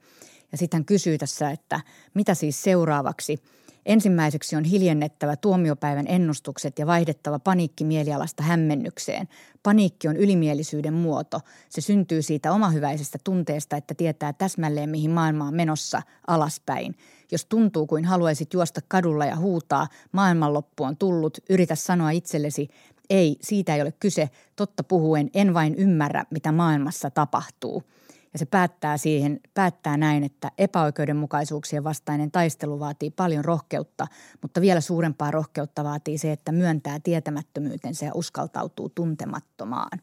Ja 0.53 0.59
sitten 0.59 0.79
hän 0.79 0.85
kysyy 0.85 1.19
tässä, 1.19 1.51
että 1.51 1.81
mitä 2.15 2.35
siis 2.35 2.63
seuraavaksi– 2.63 3.39
Ensimmäiseksi 3.87 4.57
on 4.57 4.65
hiljennettävä 4.65 5.37
tuomiopäivän 5.37 6.07
ennustukset 6.09 6.79
ja 6.79 6.87
vaihdettava 6.87 7.39
paniikki 7.39 7.85
mielialasta 7.85 8.43
hämmennykseen. 8.43 9.29
Paniikki 9.63 10.09
on 10.09 10.17
ylimielisyyden 10.17 10.95
muoto. 10.95 11.41
Se 11.69 11.81
syntyy 11.81 12.23
siitä 12.23 12.53
omahyväisestä 12.53 13.19
tunteesta, 13.25 13.77
että 13.77 13.95
tietää 13.95 14.33
täsmälleen 14.33 14.91
mihin 14.91 15.11
maailma 15.11 15.45
on 15.45 15.55
menossa 15.55 16.03
alaspäin. 16.27 16.95
Jos 17.33 17.45
tuntuu 17.45 17.87
kuin 17.87 18.05
haluaisit 18.05 18.53
juosta 18.53 18.81
kadulla 18.89 19.27
ja 19.27 19.37
huutaa, 19.37 19.89
maailmanloppu 20.13 20.85
on 20.85 20.97
tullut, 20.97 21.39
yritä 21.51 21.75
sanoa 21.75 22.11
itsellesi, 22.11 22.69
ei, 23.11 23.37
siitä 23.41 23.75
ei 23.75 23.83
ole 23.83 23.93
kyse, 23.93 24.31
totta 24.57 24.85
puhuen, 24.85 25.31
en 25.35 25.55
vain 25.55 25.75
ymmärrä, 25.75 26.25
mitä 26.31 26.53
maailmassa 26.53 27.11
tapahtuu– 27.11 27.83
ja 28.35 28.39
se 28.39 28.47
päättää, 28.47 28.97
siihen, 28.97 29.41
päättää 29.55 29.97
näin, 29.97 30.25
että 30.25 30.51
epäoikeudenmukaisuuksien 30.59 31.85
vastainen 31.85 32.31
taistelu 32.31 32.81
vaatii 32.81 33.11
paljon 33.11 33.45
rohkeutta, 33.45 34.07
mutta 34.43 34.61
vielä 34.61 34.81
suurempaa 34.81 35.31
rohkeutta 35.31 35.85
vaatii 35.85 36.19
se, 36.19 36.33
että 36.33 36.53
myöntää 36.53 37.01
tietämättömyytensä 37.01 38.07
ja 38.07 38.13
uskaltautuu 38.15 38.89
tuntemattomaan. 38.89 40.01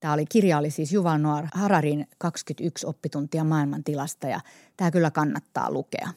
Tämä 0.00 0.12
oli, 0.12 0.26
kirja 0.26 0.58
oli 0.58 0.70
siis 0.70 0.92
Juval 0.92 1.18
Noir 1.18 1.44
Hararin 1.54 2.06
21 2.18 2.86
oppituntia 2.86 3.44
maailmantilasta 3.44 4.26
ja 4.26 4.40
tämä 4.76 4.90
kyllä 4.90 5.10
kannattaa 5.10 5.70
lukea. 5.70 6.08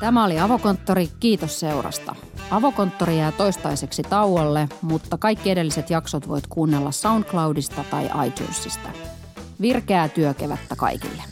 Tämä 0.00 0.24
oli 0.24 0.38
Avokonttori. 0.38 1.08
Kiitos 1.20 1.60
seurasta. 1.60 2.14
Avokonttori 2.50 3.18
jää 3.18 3.32
toistaiseksi 3.32 4.02
tauolle, 4.02 4.68
mutta 4.82 5.18
kaikki 5.18 5.50
edelliset 5.50 5.90
jaksot 5.90 6.28
voit 6.28 6.46
kuunnella 6.46 6.90
SoundCloudista 6.90 7.84
tai 7.90 8.10
iTunesista. 8.26 8.88
Virkeää 9.60 10.08
työkevättä 10.08 10.76
kaikille. 10.76 11.22